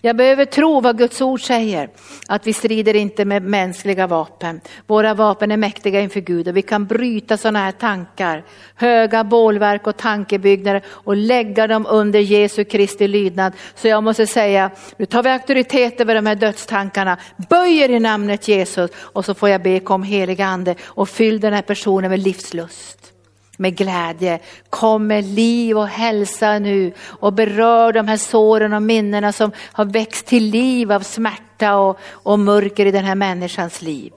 Jag 0.00 0.16
behöver 0.16 0.44
tro 0.44 0.80
vad 0.80 0.98
Guds 0.98 1.20
ord 1.20 1.46
säger, 1.46 1.88
att 2.28 2.46
vi 2.46 2.52
strider 2.52 2.96
inte 2.96 3.24
med 3.24 3.42
mänskliga 3.42 4.06
vapen. 4.06 4.60
Våra 4.86 5.14
vapen 5.14 5.50
är 5.50 5.56
mäktiga 5.56 6.00
inför 6.00 6.20
Gud 6.20 6.48
och 6.48 6.56
vi 6.56 6.62
kan 6.62 6.86
bryta 6.86 7.36
sådana 7.36 7.58
här 7.58 7.72
tankar, 7.72 8.44
höga 8.74 9.24
bålverk 9.24 9.86
och 9.86 9.96
tankebyggnader 9.96 10.82
och 10.86 11.16
lägga 11.16 11.66
dem 11.66 11.86
under 11.88 12.20
Jesu 12.20 12.64
Kristi 12.64 13.08
lydnad. 13.08 13.52
Så 13.74 13.88
jag 13.88 14.02
måste 14.02 14.26
säga, 14.26 14.70
nu 14.96 15.06
tar 15.06 15.22
vi 15.22 15.30
auktoritet 15.30 16.00
över 16.00 16.14
de 16.14 16.26
här 16.26 16.34
dödstankarna, 16.34 17.18
böjer 17.50 17.90
i 17.90 18.00
namnet 18.00 18.48
Jesus 18.48 18.90
och 18.96 19.24
så 19.24 19.34
får 19.34 19.48
jag 19.48 19.62
be 19.62 19.80
kom 19.80 20.02
heliga 20.02 20.46
ande 20.46 20.74
och 20.84 21.08
fyll 21.08 21.40
den 21.40 21.52
här 21.52 21.62
personen 21.62 22.10
med 22.10 22.20
livslust 22.20 23.13
med 23.56 23.76
glädje. 23.76 24.38
Kom 24.70 25.06
med 25.06 25.24
liv 25.24 25.78
och 25.78 25.88
hälsa 25.88 26.58
nu 26.58 26.92
och 27.06 27.32
berör 27.32 27.92
de 27.92 28.08
här 28.08 28.16
såren 28.16 28.72
och 28.72 28.82
minnena 28.82 29.32
som 29.32 29.52
har 29.72 29.84
växt 29.84 30.26
till 30.26 30.44
liv 30.44 30.92
av 30.92 31.00
smärta 31.00 31.76
och, 31.76 31.98
och 32.10 32.38
mörker 32.38 32.86
i 32.86 32.90
den 32.90 33.04
här 33.04 33.14
människans 33.14 33.82
liv. 33.82 34.12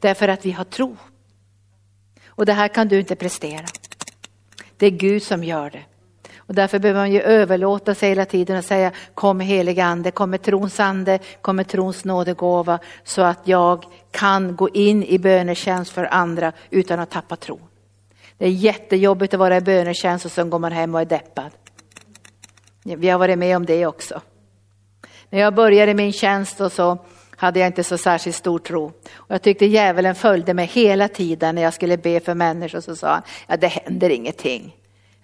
Därför 0.00 0.28
att 0.28 0.46
vi 0.46 0.50
har 0.50 0.64
tro. 0.64 0.96
Och 2.26 2.46
det 2.46 2.52
här 2.52 2.68
kan 2.68 2.88
du 2.88 2.98
inte 2.98 3.16
prestera. 3.16 3.64
Det 4.76 4.86
är 4.86 4.90
Gud 4.90 5.22
som 5.22 5.44
gör 5.44 5.70
det. 5.70 5.82
Och 6.46 6.54
därför 6.54 6.78
behöver 6.78 7.00
man 7.00 7.12
ju 7.12 7.20
överlåta 7.20 7.94
sig 7.94 8.08
hela 8.08 8.24
tiden 8.24 8.56
och 8.56 8.64
säga 8.64 8.92
kom 9.14 9.40
helig 9.40 9.80
ande, 9.80 10.10
kom 10.10 10.30
med 10.30 10.42
trons 10.42 10.80
ande, 10.80 11.18
kom 11.40 11.56
med 11.56 11.68
trons 11.68 12.04
nådegåva 12.04 12.78
så 13.04 13.22
att 13.22 13.40
jag 13.44 13.84
kan 14.10 14.56
gå 14.56 14.68
in 14.68 15.02
i 15.04 15.18
bönetjänst 15.18 15.92
för 15.92 16.04
andra 16.04 16.52
utan 16.70 17.00
att 17.00 17.10
tappa 17.10 17.36
tron. 17.36 17.60
Det 18.38 18.46
är 18.46 18.50
jättejobbigt 18.50 19.34
att 19.34 19.40
vara 19.40 19.56
i 19.56 19.60
bönetjänst 19.60 20.24
och 20.24 20.32
sen 20.32 20.50
går 20.50 20.58
man 20.58 20.72
hem 20.72 20.94
och 20.94 21.00
är 21.00 21.04
deppad. 21.04 21.50
Vi 22.82 23.08
har 23.08 23.18
varit 23.18 23.38
med 23.38 23.56
om 23.56 23.66
det 23.66 23.86
också. 23.86 24.20
När 25.30 25.40
jag 25.40 25.54
började 25.54 25.94
min 25.94 26.12
tjänst 26.12 26.60
och 26.60 26.72
så 26.72 26.98
hade 27.36 27.60
jag 27.60 27.66
inte 27.66 27.84
så 27.84 27.98
särskilt 27.98 28.36
stor 28.36 28.58
tro. 28.58 28.84
Och 29.14 29.34
jag 29.34 29.42
tyckte 29.42 29.66
djävulen 29.66 30.14
följde 30.14 30.54
mig 30.54 30.66
hela 30.66 31.08
tiden 31.08 31.54
när 31.54 31.62
jag 31.62 31.74
skulle 31.74 31.96
be 31.96 32.20
för 32.20 32.34
människor 32.34 32.80
så 32.80 32.96
sa 32.96 33.08
han, 33.08 33.22
ja 33.46 33.56
det 33.56 33.66
händer 33.66 34.10
ingenting. 34.10 34.76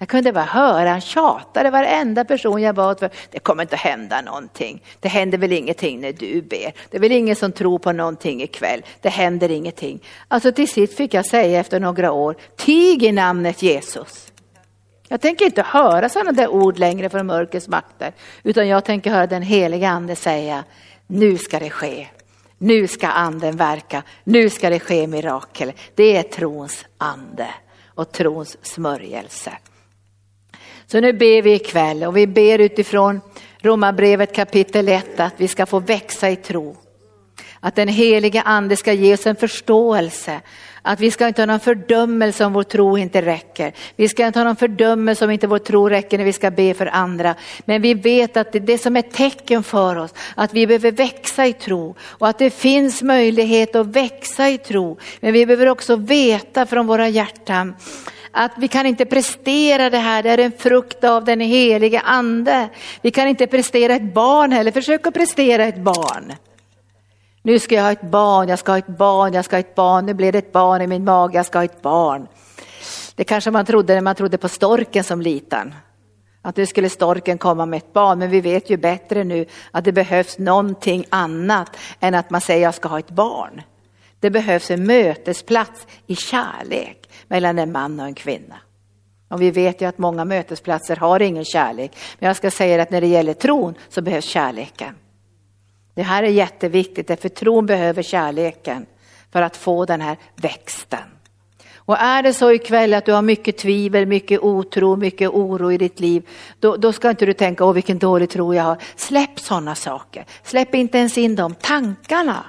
Jag 0.02 0.08
kunde 0.08 0.32
bara 0.32 0.44
höra 0.44 0.90
han 0.90 1.00
tjatade 1.00 1.70
varenda 1.70 2.24
person 2.24 2.62
jag 2.62 2.74
bad 2.74 2.98
för. 2.98 3.10
Det 3.30 3.38
kommer 3.38 3.62
inte 3.62 3.74
att 3.74 3.80
hända 3.80 4.20
någonting. 4.22 4.82
Det 5.00 5.08
händer 5.08 5.38
väl 5.38 5.52
ingenting 5.52 6.00
när 6.00 6.12
du 6.12 6.42
ber. 6.42 6.72
Det 6.90 6.96
är 6.96 7.00
väl 7.00 7.12
ingen 7.12 7.36
som 7.36 7.52
tror 7.52 7.78
på 7.78 7.92
någonting 7.92 8.42
ikväll. 8.42 8.82
Det 9.00 9.08
händer 9.08 9.50
ingenting. 9.50 10.00
Alltså 10.28 10.52
till 10.52 10.68
sist 10.68 10.96
fick 10.96 11.14
jag 11.14 11.26
säga 11.26 11.60
efter 11.60 11.80
några 11.80 12.12
år, 12.12 12.36
tig 12.56 13.02
i 13.02 13.12
namnet 13.12 13.62
Jesus. 13.62 14.32
Jag 15.08 15.20
tänker 15.20 15.44
inte 15.44 15.62
höra 15.62 16.08
sådana 16.08 16.32
där 16.32 16.48
ord 16.48 16.78
längre 16.78 17.10
från 17.10 17.26
mörkrets 17.26 17.68
makter, 17.68 18.12
utan 18.42 18.68
jag 18.68 18.84
tänker 18.84 19.10
höra 19.10 19.26
den 19.26 19.42
heliga 19.42 19.88
ande 19.88 20.16
säga, 20.16 20.64
nu 21.06 21.38
ska 21.38 21.58
det 21.58 21.70
ske. 21.70 22.06
Nu 22.58 22.88
ska 22.88 23.08
anden 23.08 23.56
verka, 23.56 24.02
nu 24.24 24.50
ska 24.50 24.70
det 24.70 24.80
ske 24.80 25.06
mirakel. 25.06 25.72
Det 25.94 26.16
är 26.16 26.22
trons 26.22 26.84
ande 26.98 27.46
och 27.86 28.12
trons 28.12 28.56
smörjelse. 28.62 29.52
Så 30.92 31.00
nu 31.00 31.12
ber 31.12 31.42
vi 31.42 31.54
ikväll 31.54 32.04
och 32.04 32.16
vi 32.16 32.26
ber 32.26 32.58
utifrån 32.58 33.20
Romarbrevet 33.58 34.34
kapitel 34.34 34.88
1 34.88 35.20
att 35.20 35.34
vi 35.36 35.48
ska 35.48 35.66
få 35.66 35.78
växa 35.78 36.30
i 36.30 36.36
tro. 36.36 36.76
Att 37.60 37.74
den 37.74 37.88
heliga 37.88 38.42
ande 38.42 38.76
ska 38.76 38.92
ge 38.92 39.14
oss 39.14 39.26
en 39.26 39.36
förståelse. 39.36 40.40
Att 40.82 41.00
vi 41.00 41.10
ska 41.10 41.28
inte 41.28 41.42
ha 41.42 41.46
någon 41.46 41.60
fördömelse 41.60 42.44
om 42.44 42.52
vår 42.52 42.62
tro 42.62 42.98
inte 42.98 43.22
räcker. 43.22 43.72
Vi 43.96 44.08
ska 44.08 44.26
inte 44.26 44.38
ha 44.38 44.44
någon 44.44 44.56
fördömelse 44.56 45.24
om 45.24 45.30
inte 45.30 45.46
vår 45.46 45.58
tro 45.58 45.88
räcker 45.88 46.18
när 46.18 46.24
vi 46.24 46.32
ska 46.32 46.50
be 46.50 46.74
för 46.74 46.86
andra. 46.86 47.34
Men 47.64 47.82
vi 47.82 47.94
vet 47.94 48.36
att 48.36 48.52
det 48.52 48.58
är 48.58 48.60
det 48.60 48.78
som 48.78 48.96
är 48.96 49.02
tecken 49.02 49.62
för 49.62 49.96
oss, 49.96 50.14
att 50.34 50.54
vi 50.54 50.66
behöver 50.66 50.92
växa 50.92 51.46
i 51.46 51.52
tro 51.52 51.94
och 52.02 52.28
att 52.28 52.38
det 52.38 52.50
finns 52.50 53.02
möjlighet 53.02 53.76
att 53.76 53.86
växa 53.86 54.48
i 54.48 54.58
tro. 54.58 54.98
Men 55.20 55.32
vi 55.32 55.46
behöver 55.46 55.66
också 55.66 55.96
veta 55.96 56.66
från 56.66 56.86
våra 56.86 57.08
hjärtan 57.08 57.74
att 58.32 58.52
vi 58.56 58.68
kan 58.68 58.86
inte 58.86 59.04
prestera 59.04 59.90
det 59.90 59.98
här, 59.98 60.22
det 60.22 60.30
är 60.30 60.38
en 60.38 60.52
frukt 60.52 61.04
av 61.04 61.24
den 61.24 61.40
helige 61.40 62.00
ande. 62.00 62.68
Vi 63.02 63.10
kan 63.10 63.28
inte 63.28 63.46
prestera 63.46 63.94
ett 63.94 64.14
barn 64.14 64.52
heller, 64.52 64.72
försök 64.72 65.06
att 65.06 65.14
prestera 65.14 65.64
ett 65.64 65.78
barn. 65.78 66.32
Nu 67.42 67.58
ska 67.58 67.74
jag 67.74 67.82
ha 67.82 67.92
ett 67.92 68.10
barn, 68.10 68.48
jag 68.48 68.58
ska 68.58 68.72
ha 68.72 68.78
ett 68.78 68.86
barn, 68.86 69.32
jag 69.32 69.44
ska 69.44 69.56
ha 69.56 69.60
ett 69.60 69.74
barn, 69.74 70.06
nu 70.06 70.14
blir 70.14 70.32
det 70.32 70.38
ett 70.38 70.52
barn 70.52 70.82
i 70.82 70.86
min 70.86 71.04
mage, 71.04 71.38
jag 71.38 71.46
ska 71.46 71.58
ha 71.58 71.64
ett 71.64 71.82
barn. 71.82 72.26
Det 73.14 73.24
kanske 73.24 73.50
man 73.50 73.66
trodde 73.66 73.94
när 73.94 74.00
man 74.00 74.14
trodde 74.14 74.38
på 74.38 74.48
storken 74.48 75.04
som 75.04 75.20
liten. 75.20 75.74
Att 76.42 76.56
nu 76.56 76.66
skulle 76.66 76.88
storken 76.88 77.38
komma 77.38 77.66
med 77.66 77.76
ett 77.76 77.92
barn, 77.92 78.18
men 78.18 78.30
vi 78.30 78.40
vet 78.40 78.70
ju 78.70 78.76
bättre 78.76 79.24
nu 79.24 79.46
att 79.70 79.84
det 79.84 79.92
behövs 79.92 80.38
någonting 80.38 81.04
annat 81.08 81.76
än 82.00 82.14
att 82.14 82.30
man 82.30 82.40
säger 82.40 82.62
jag 82.62 82.74
ska 82.74 82.88
ha 82.88 82.98
ett 82.98 83.10
barn. 83.10 83.62
Det 84.20 84.30
behövs 84.30 84.70
en 84.70 84.86
mötesplats 84.86 85.86
i 86.06 86.16
kärlek 86.16 87.10
mellan 87.28 87.58
en 87.58 87.72
man 87.72 88.00
och 88.00 88.06
en 88.06 88.14
kvinna. 88.14 88.56
Och 89.28 89.42
vi 89.42 89.50
vet 89.50 89.80
ju 89.80 89.88
att 89.88 89.98
många 89.98 90.24
mötesplatser 90.24 90.96
har 90.96 91.22
ingen 91.22 91.44
kärlek. 91.44 91.96
Men 92.18 92.26
jag 92.26 92.36
ska 92.36 92.50
säga 92.50 92.82
att 92.82 92.90
när 92.90 93.00
det 93.00 93.06
gäller 93.06 93.34
tron 93.34 93.74
så 93.88 94.02
behövs 94.02 94.24
kärleken. 94.24 94.94
Det 95.94 96.02
här 96.02 96.22
är 96.22 96.28
jätteviktigt, 96.28 97.20
för 97.20 97.28
tron 97.28 97.66
behöver 97.66 98.02
kärleken 98.02 98.86
för 99.32 99.42
att 99.42 99.56
få 99.56 99.84
den 99.84 100.00
här 100.00 100.16
växten. 100.36 101.04
Och 101.74 101.98
är 101.98 102.22
det 102.22 102.32
så 102.32 102.52
ikväll 102.52 102.94
att 102.94 103.04
du 103.04 103.12
har 103.12 103.22
mycket 103.22 103.58
tvivel, 103.58 104.06
mycket 104.06 104.40
otro, 104.40 104.96
mycket 104.96 105.30
oro 105.30 105.72
i 105.72 105.78
ditt 105.78 106.00
liv, 106.00 106.28
då, 106.60 106.76
då 106.76 106.92
ska 106.92 107.10
inte 107.10 107.26
du 107.26 107.32
tänka, 107.32 107.64
åh 107.64 107.72
vilken 107.72 107.98
dålig 107.98 108.30
tro 108.30 108.54
jag 108.54 108.62
har. 108.62 108.76
Släpp 108.96 109.40
sådana 109.40 109.74
saker, 109.74 110.24
släpp 110.42 110.74
inte 110.74 110.98
ens 110.98 111.18
in 111.18 111.36
de 111.36 111.54
tankarna. 111.54 112.44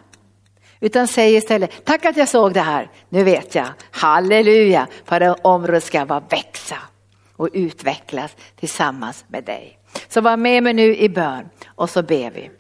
Utan 0.81 1.07
säg 1.07 1.35
istället, 1.35 1.85
tack 1.85 2.05
att 2.05 2.17
jag 2.17 2.29
såg 2.29 2.53
det 2.53 2.61
här, 2.61 2.89
nu 3.09 3.23
vet 3.23 3.55
jag, 3.55 3.67
halleluja, 3.91 4.87
för 5.05 5.19
det 5.19 5.35
området 5.41 5.83
ska 5.83 6.05
bara 6.05 6.23
växa 6.29 6.77
och 7.35 7.49
utvecklas 7.53 8.35
tillsammans 8.59 9.25
med 9.27 9.43
dig. 9.43 9.79
Så 10.07 10.21
var 10.21 10.37
med 10.37 10.63
mig 10.63 10.73
nu 10.73 10.95
i 10.95 11.09
bön 11.09 11.49
och 11.67 11.89
så 11.89 12.03
ber 12.03 12.31
vi. 12.31 12.51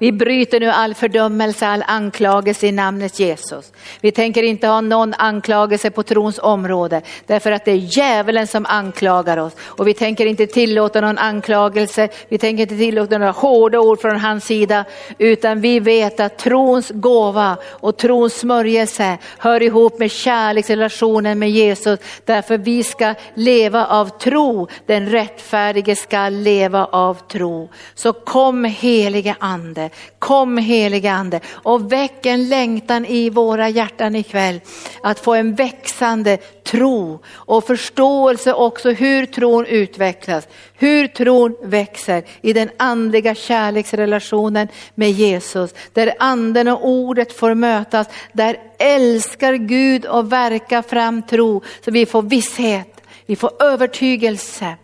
Vi 0.00 0.12
bryter 0.12 0.60
nu 0.60 0.70
all 0.70 0.94
fördömelse, 0.94 1.66
all 1.66 1.84
anklagelse 1.86 2.66
i 2.66 2.72
namnet 2.72 3.20
Jesus. 3.20 3.72
Vi 4.00 4.12
tänker 4.12 4.42
inte 4.42 4.66
ha 4.66 4.80
någon 4.80 5.14
anklagelse 5.14 5.90
på 5.90 6.02
trons 6.02 6.38
område 6.38 7.02
därför 7.26 7.52
att 7.52 7.64
det 7.64 7.70
är 7.70 7.98
djävulen 7.98 8.46
som 8.46 8.66
anklagar 8.66 9.36
oss 9.36 9.52
och 9.60 9.88
vi 9.88 9.94
tänker 9.94 10.26
inte 10.26 10.46
tillåta 10.46 11.00
någon 11.00 11.18
anklagelse. 11.18 12.08
Vi 12.28 12.38
tänker 12.38 12.62
inte 12.62 12.76
tillåta 12.76 13.18
några 13.18 13.32
hårda 13.32 13.80
ord 13.80 14.00
från 14.00 14.16
hans 14.16 14.44
sida 14.44 14.84
utan 15.18 15.60
vi 15.60 15.80
vet 15.80 16.20
att 16.20 16.38
trons 16.38 16.90
gåva 16.90 17.56
och 17.64 17.96
trons 17.96 18.34
smörjelse 18.34 19.18
hör 19.38 19.62
ihop 19.62 19.98
med 19.98 20.10
kärleksrelationen 20.10 21.38
med 21.38 21.50
Jesus 21.50 22.00
därför 22.24 22.58
vi 22.58 22.82
ska 22.82 23.14
leva 23.34 23.86
av 23.86 24.18
tro. 24.18 24.68
Den 24.86 25.08
rättfärdige 25.08 25.96
ska 25.96 26.28
leva 26.28 26.84
av 26.84 27.14
tro. 27.28 27.68
Så 27.94 28.12
kom 28.12 28.64
helige 28.64 29.36
ande 29.38 29.87
Kom 30.18 30.58
helige 30.58 31.12
ande 31.12 31.40
och 31.48 31.92
väck 31.92 32.26
en 32.26 32.48
längtan 32.48 33.06
i 33.06 33.30
våra 33.30 33.68
hjärtan 33.68 34.16
ikväll 34.16 34.60
att 35.02 35.20
få 35.20 35.34
en 35.34 35.54
växande 35.54 36.36
tro 36.64 37.20
och 37.28 37.66
förståelse 37.66 38.52
också 38.52 38.90
hur 38.90 39.26
tron 39.26 39.66
utvecklas, 39.66 40.48
hur 40.74 41.06
tron 41.06 41.56
växer 41.62 42.24
i 42.40 42.52
den 42.52 42.70
andliga 42.76 43.34
kärleksrelationen 43.34 44.68
med 44.94 45.10
Jesus, 45.10 45.74
där 45.92 46.14
anden 46.18 46.68
och 46.68 46.88
ordet 46.88 47.32
får 47.32 47.54
mötas, 47.54 48.06
där 48.32 48.56
älskar 48.78 49.54
Gud 49.54 50.06
och 50.06 50.32
verkar 50.32 50.82
fram 50.82 51.22
tro 51.22 51.62
så 51.84 51.90
vi 51.90 52.06
får 52.06 52.22
visshet, 52.22 53.00
vi 53.26 53.36
får 53.36 53.62
övertygelse 53.62 54.76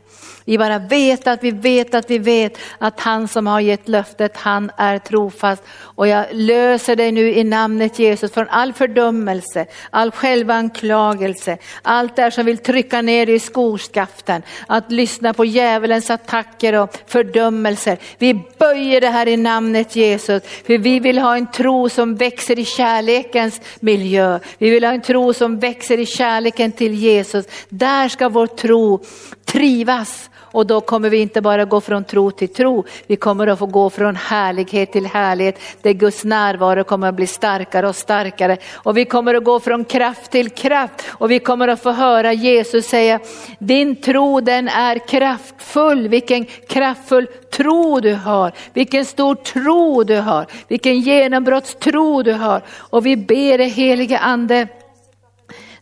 vi 0.45 0.59
bara 0.59 0.79
vet 0.79 1.27
att 1.27 1.45
vi 1.45 1.51
vet 1.51 1.95
att 1.95 2.11
vi 2.11 2.19
vet 2.19 2.59
att 2.79 3.01
han 3.01 3.29
som 3.29 3.47
har 3.47 3.61
gett 3.61 3.89
löftet, 3.89 4.37
han 4.37 4.71
är 4.77 4.99
trofast. 4.99 5.63
Och 5.81 6.09
jag 6.09 6.27
löser 6.33 6.97
dig 6.97 7.13
nu 7.13 7.35
i 7.35 7.45
namnet 7.45 7.99
Jesus 7.99 8.33
från 8.33 8.49
all 8.49 8.73
fördömelse, 8.73 9.67
all 9.91 10.11
självanklagelse, 10.11 11.59
allt 11.83 12.17
det 12.17 12.31
som 12.31 12.47
vill 12.47 12.59
trycka 12.59 13.03
ner 13.03 13.27
dig 13.27 13.35
i 13.35 13.39
skoskaften, 13.39 14.43
att 14.67 14.93
lyssna 14.93 15.35
på 15.35 15.45
djävulens 15.45 16.11
attacker 16.11 16.73
och 16.73 16.99
fördömelser. 17.07 17.99
Vi 18.19 18.35
böjer 18.59 19.01
det 19.01 19.09
här 19.09 19.29
i 19.29 19.37
namnet 19.37 19.97
Jesus, 19.97 20.43
för 20.67 20.79
vi 20.79 21.01
vill 21.01 21.19
ha 21.19 21.37
en 21.37 21.51
tro 21.51 21.89
som 21.89 22.17
växer 22.17 22.59
i 22.59 22.65
kärlekens 22.65 23.61
miljö. 23.81 24.39
Vi 24.59 24.71
vill 24.71 24.85
ha 24.85 24.93
en 24.93 25.03
tro 25.03 25.33
som 25.33 25.59
växer 25.59 25.99
i 25.99 26.07
kärleken 26.07 26.73
till 26.73 26.95
Jesus. 26.95 27.47
Där 27.69 28.09
ska 28.09 28.29
vår 28.29 28.47
tro 28.47 29.05
trivas 29.45 30.31
och 30.55 30.67
då 30.67 30.81
kommer 30.81 31.11
vi 31.11 31.19
inte 31.19 31.41
bara 31.41 31.65
gå 31.65 31.81
från 31.81 32.05
tro 32.05 32.31
till 32.31 32.49
tro, 32.49 32.85
vi 33.07 33.17
kommer 33.17 33.47
att 33.47 33.59
få 33.59 33.67
gå 33.67 33.91
från 33.91 34.17
härlighet 34.17 34.93
till 34.93 35.07
härlighet 35.07 35.59
där 35.83 35.93
Guds 35.93 36.25
närvaro 36.25 36.85
kommer 36.85 37.09
att 37.09 37.15
bli 37.15 37.27
starkare 37.27 37.89
och 37.89 37.97
starkare. 37.97 38.57
Och 38.73 38.97
vi 38.97 39.05
kommer 39.05 39.35
att 39.35 39.45
gå 39.45 39.61
från 39.61 39.85
kraft 39.85 40.31
till 40.31 40.51
kraft. 40.51 41.05
Och 41.09 41.31
vi 41.31 41.39
kommer 41.39 41.69
att 41.69 41.83
få 41.83 41.91
höra 41.91 42.33
Jesus 42.33 42.87
säga, 42.87 43.21
din 43.59 43.97
tro 43.97 44.41
den 44.41 44.69
är 44.69 45.09
kraftfull, 45.09 46.09
vilken 46.09 46.45
kraftfull 46.45 47.27
tro 47.51 48.01
du 48.01 48.15
har, 48.15 48.53
vilken 48.73 49.05
stor 49.05 49.35
tro 49.35 50.05
du 50.05 50.17
har, 50.17 50.47
vilken 50.69 51.01
genombrottstro 51.01 52.23
du 52.23 52.33
har. 52.33 52.63
Och 52.71 53.07
vi 53.07 53.17
ber 53.17 53.59
dig 53.59 53.69
helige 53.69 54.19
ande 54.19 54.69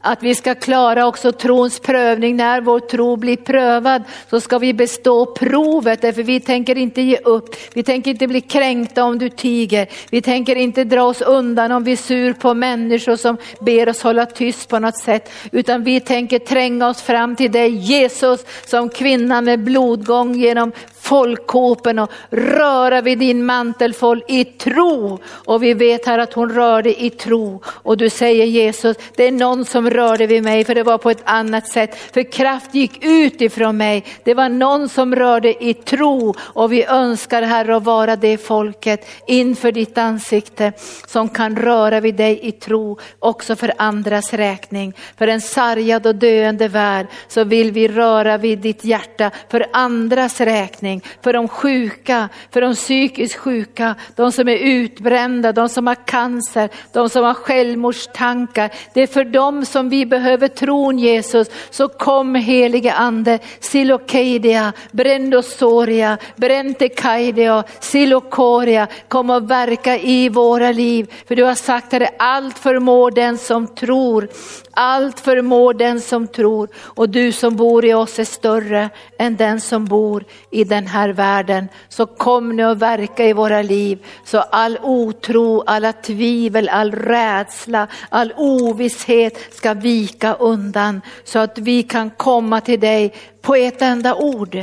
att 0.02 0.22
vi 0.22 0.34
ska 0.34 0.54
klara 0.54 1.06
också 1.06 1.32
trons 1.32 1.80
prövning. 1.80 2.36
När 2.36 2.60
vår 2.60 2.80
tro 2.80 3.16
blir 3.16 3.36
prövad 3.36 4.02
så 4.30 4.40
ska 4.40 4.58
vi 4.58 4.74
bestå 4.74 5.26
provet 5.26 6.00
därför 6.00 6.22
vi 6.22 6.40
tänker 6.40 6.78
inte 6.78 7.02
ge 7.02 7.16
upp. 7.16 7.56
Vi 7.74 7.82
tänker 7.82 8.10
inte 8.10 8.26
bli 8.26 8.40
kränkta 8.40 9.04
om 9.04 9.18
du 9.18 9.28
tiger. 9.28 9.88
Vi 10.10 10.22
tänker 10.22 10.56
inte 10.56 10.84
dra 10.84 11.02
oss 11.02 11.20
undan 11.20 11.72
om 11.72 11.84
vi 11.84 11.92
är 11.92 11.96
sur 11.96 12.32
på 12.32 12.54
människor 12.54 13.16
som 13.16 13.36
ber 13.60 13.88
oss 13.88 14.02
hålla 14.02 14.26
tyst 14.26 14.68
på 14.68 14.78
något 14.78 14.98
sätt. 14.98 15.32
Utan 15.52 15.84
vi 15.84 16.00
tänker 16.00 16.38
tränga 16.38 16.88
oss 16.88 17.02
fram 17.02 17.36
till 17.36 17.52
dig 17.52 17.70
Jesus 17.70 18.44
som 18.66 18.88
kvinna 18.88 19.40
med 19.40 19.64
blodgång 19.64 20.34
genom 20.34 20.72
folkhopen 21.02 21.98
och 21.98 22.10
röra 22.30 23.00
vid 23.00 23.18
din 23.18 23.46
mantelfåll 23.46 24.24
i 24.28 24.44
tro. 24.44 25.18
Och 25.26 25.62
vi 25.62 25.74
vet 25.74 26.06
här 26.06 26.18
att 26.18 26.32
hon 26.32 26.52
rörde 26.52 27.02
i 27.02 27.10
tro. 27.10 27.62
Och 27.66 27.96
du 27.96 28.10
säger 28.10 28.44
Jesus, 28.44 28.96
det 29.16 29.26
är 29.26 29.32
någon 29.32 29.64
som 29.64 29.90
rörde 29.90 30.26
vid 30.26 30.42
mig 30.42 30.64
för 30.64 30.74
det 30.74 30.82
var 30.82 30.98
på 30.98 31.10
ett 31.10 31.22
annat 31.24 31.68
sätt. 31.68 31.96
För 32.14 32.32
kraft 32.32 32.74
gick 32.74 33.04
ut 33.04 33.40
ifrån 33.40 33.76
mig. 33.76 34.04
Det 34.24 34.34
var 34.34 34.48
någon 34.48 34.88
som 34.88 35.14
rörde 35.14 35.64
i 35.64 35.74
tro 35.74 36.34
och 36.38 36.72
vi 36.72 36.84
önskar 36.84 37.42
Herre 37.42 37.76
att 37.76 37.84
vara 37.84 38.16
det 38.16 38.38
folket 38.38 39.06
inför 39.26 39.72
ditt 39.72 39.98
ansikte 39.98 40.72
som 41.06 41.28
kan 41.28 41.56
röra 41.56 42.00
vid 42.00 42.14
dig 42.14 42.40
i 42.42 42.52
tro 42.52 42.98
också 43.18 43.56
för 43.56 43.72
andras 43.78 44.32
räkning. 44.32 44.94
För 45.18 45.28
en 45.28 45.40
sargad 45.40 46.06
och 46.06 46.14
döende 46.14 46.68
värld 46.68 47.06
så 47.28 47.44
vill 47.44 47.72
vi 47.72 47.88
röra 47.88 48.38
vid 48.38 48.58
ditt 48.58 48.84
hjärta 48.84 49.30
för 49.50 49.66
andras 49.72 50.40
räkning 50.40 50.91
frälsning 51.00 51.02
för 51.22 51.32
de 51.32 51.48
sjuka, 51.48 52.28
för 52.50 52.60
de 52.60 52.74
psykiskt 52.74 53.36
sjuka, 53.36 53.94
de 54.16 54.32
som 54.32 54.48
är 54.48 54.56
utbrända, 54.56 55.52
de 55.52 55.68
som 55.68 55.86
har 55.86 55.94
cancer, 55.94 56.68
de 56.92 57.08
som 57.08 57.24
har 57.24 57.34
självmordstankar. 57.34 58.70
Det 58.94 59.02
är 59.02 59.06
för 59.06 59.24
dem 59.24 59.64
som 59.64 59.88
vi 59.88 60.06
behöver 60.06 60.48
tron 60.48 60.98
Jesus. 60.98 61.48
Så 61.70 61.88
kom 61.88 62.34
helige 62.34 62.92
ande, 62.92 63.38
Silokedia, 63.60 64.72
Brendosoria, 64.92 66.18
Brentekaidia, 66.36 67.64
Silokoria, 67.80 68.88
kom 69.08 69.30
och 69.30 69.50
verka 69.50 69.98
i 69.98 70.28
våra 70.28 70.72
liv. 70.72 71.06
För 71.28 71.36
du 71.36 71.44
har 71.44 71.54
sagt 71.54 71.94
att 71.94 72.02
allt 72.18 72.58
förmår 72.58 73.10
den 73.10 73.38
som 73.38 73.66
tror. 73.66 74.28
Allt 74.74 75.20
förmår 75.20 75.74
den 75.74 76.00
som 76.00 76.26
tror 76.26 76.68
och 76.76 77.08
du 77.08 77.32
som 77.32 77.56
bor 77.56 77.84
i 77.84 77.94
oss 77.94 78.18
är 78.18 78.24
större 78.24 78.90
än 79.18 79.36
den 79.36 79.60
som 79.60 79.84
bor 79.84 80.24
i 80.50 80.64
den 80.64 80.81
den 80.82 80.90
här 80.90 81.08
världen. 81.08 81.68
Så 81.88 82.06
kom 82.06 82.56
nu 82.56 82.66
och 82.66 82.82
verka 82.82 83.24
i 83.24 83.32
våra 83.32 83.62
liv 83.62 83.98
så 84.24 84.38
all 84.38 84.78
otro, 84.82 85.62
alla 85.66 85.92
tvivel, 85.92 86.68
all 86.68 86.92
rädsla, 86.92 87.86
all 88.08 88.32
ovisshet 88.36 89.54
ska 89.54 89.74
vika 89.74 90.34
undan 90.34 91.00
så 91.24 91.38
att 91.38 91.58
vi 91.58 91.82
kan 91.82 92.10
komma 92.10 92.60
till 92.60 92.80
dig 92.80 93.14
på 93.40 93.54
ett 93.54 93.82
enda 93.82 94.14
ord. 94.14 94.58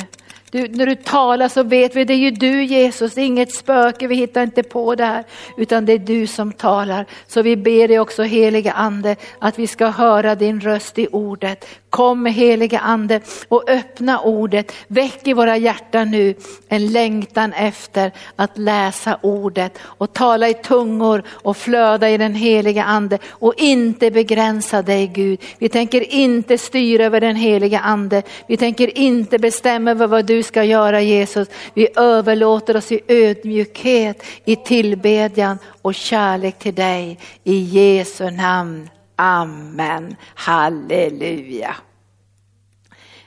Du, 0.52 0.68
när 0.68 0.86
du 0.86 0.96
talar 0.96 1.48
så 1.48 1.64
vet 1.64 1.96
vi, 1.96 2.06
det 2.06 2.14
är 2.14 2.18
ju 2.18 2.32
du 2.32 2.64
Jesus, 2.64 3.18
inget 3.18 3.56
spöke, 3.56 4.08
vi 4.08 4.16
hittar 4.16 4.44
inte 4.44 4.64
på 4.64 4.96
det 4.96 5.06
här, 5.06 5.24
utan 5.58 5.86
det 5.86 5.94
är 5.94 6.00
du 6.00 6.28
som 6.28 6.54
talar. 6.54 7.06
Så 7.28 7.42
vi 7.42 7.56
ber 7.58 7.88
dig 7.88 8.00
också 8.00 8.24
heliga 8.24 8.72
ande 8.72 9.16
att 9.40 9.60
vi 9.60 9.68
ska 9.68 9.88
höra 9.88 10.36
din 10.36 10.62
röst 10.62 11.00
i 11.00 11.08
ordet. 11.12 11.66
Kom 11.90 12.24
med 12.24 12.34
heliga 12.34 12.80
ande 12.80 13.22
och 13.48 13.70
öppna 13.70 14.20
ordet. 14.20 14.72
Väck 14.88 15.28
i 15.28 15.34
våra 15.34 15.58
hjärtan 15.58 16.12
nu 16.12 16.36
en 16.68 16.92
längtan 16.92 17.54
efter 17.54 18.12
att 18.36 18.58
läsa 18.58 19.18
ordet 19.22 19.78
och 19.84 20.14
tala 20.14 20.50
i 20.50 20.54
tungor 20.54 21.24
och 21.30 21.58
flöda 21.58 22.10
i 22.10 22.18
den 22.18 22.36
heliga 22.36 22.84
ande 22.84 23.18
och 23.30 23.54
inte 23.58 24.12
begränsa 24.12 24.82
dig 24.82 25.08
Gud. 25.08 25.42
Vi 25.58 25.70
tänker 25.70 26.14
inte 26.14 26.58
styra 26.58 27.06
över 27.06 27.22
den 27.22 27.36
heliga 27.36 27.80
ande. 27.80 28.24
Vi 28.48 28.58
tänker 28.58 28.98
inte 28.98 29.40
bestämma 29.40 29.92
över 29.92 30.08
vad 30.08 30.26
du 30.26 30.44
ska 30.44 30.64
göra 30.64 31.02
Jesus. 31.02 31.48
Vi 31.74 31.88
överlåter 31.96 32.78
oss 32.78 32.92
i 32.92 33.00
ödmjukhet, 33.08 34.24
i 34.46 34.56
tillbedjan 34.56 35.58
och 35.82 35.96
kärlek 35.96 36.60
till 36.60 36.76
dig. 36.76 37.20
I 37.44 37.56
Jesu 37.60 38.32
namn. 38.32 38.90
Amen. 39.22 40.16
Halleluja. 40.36 41.76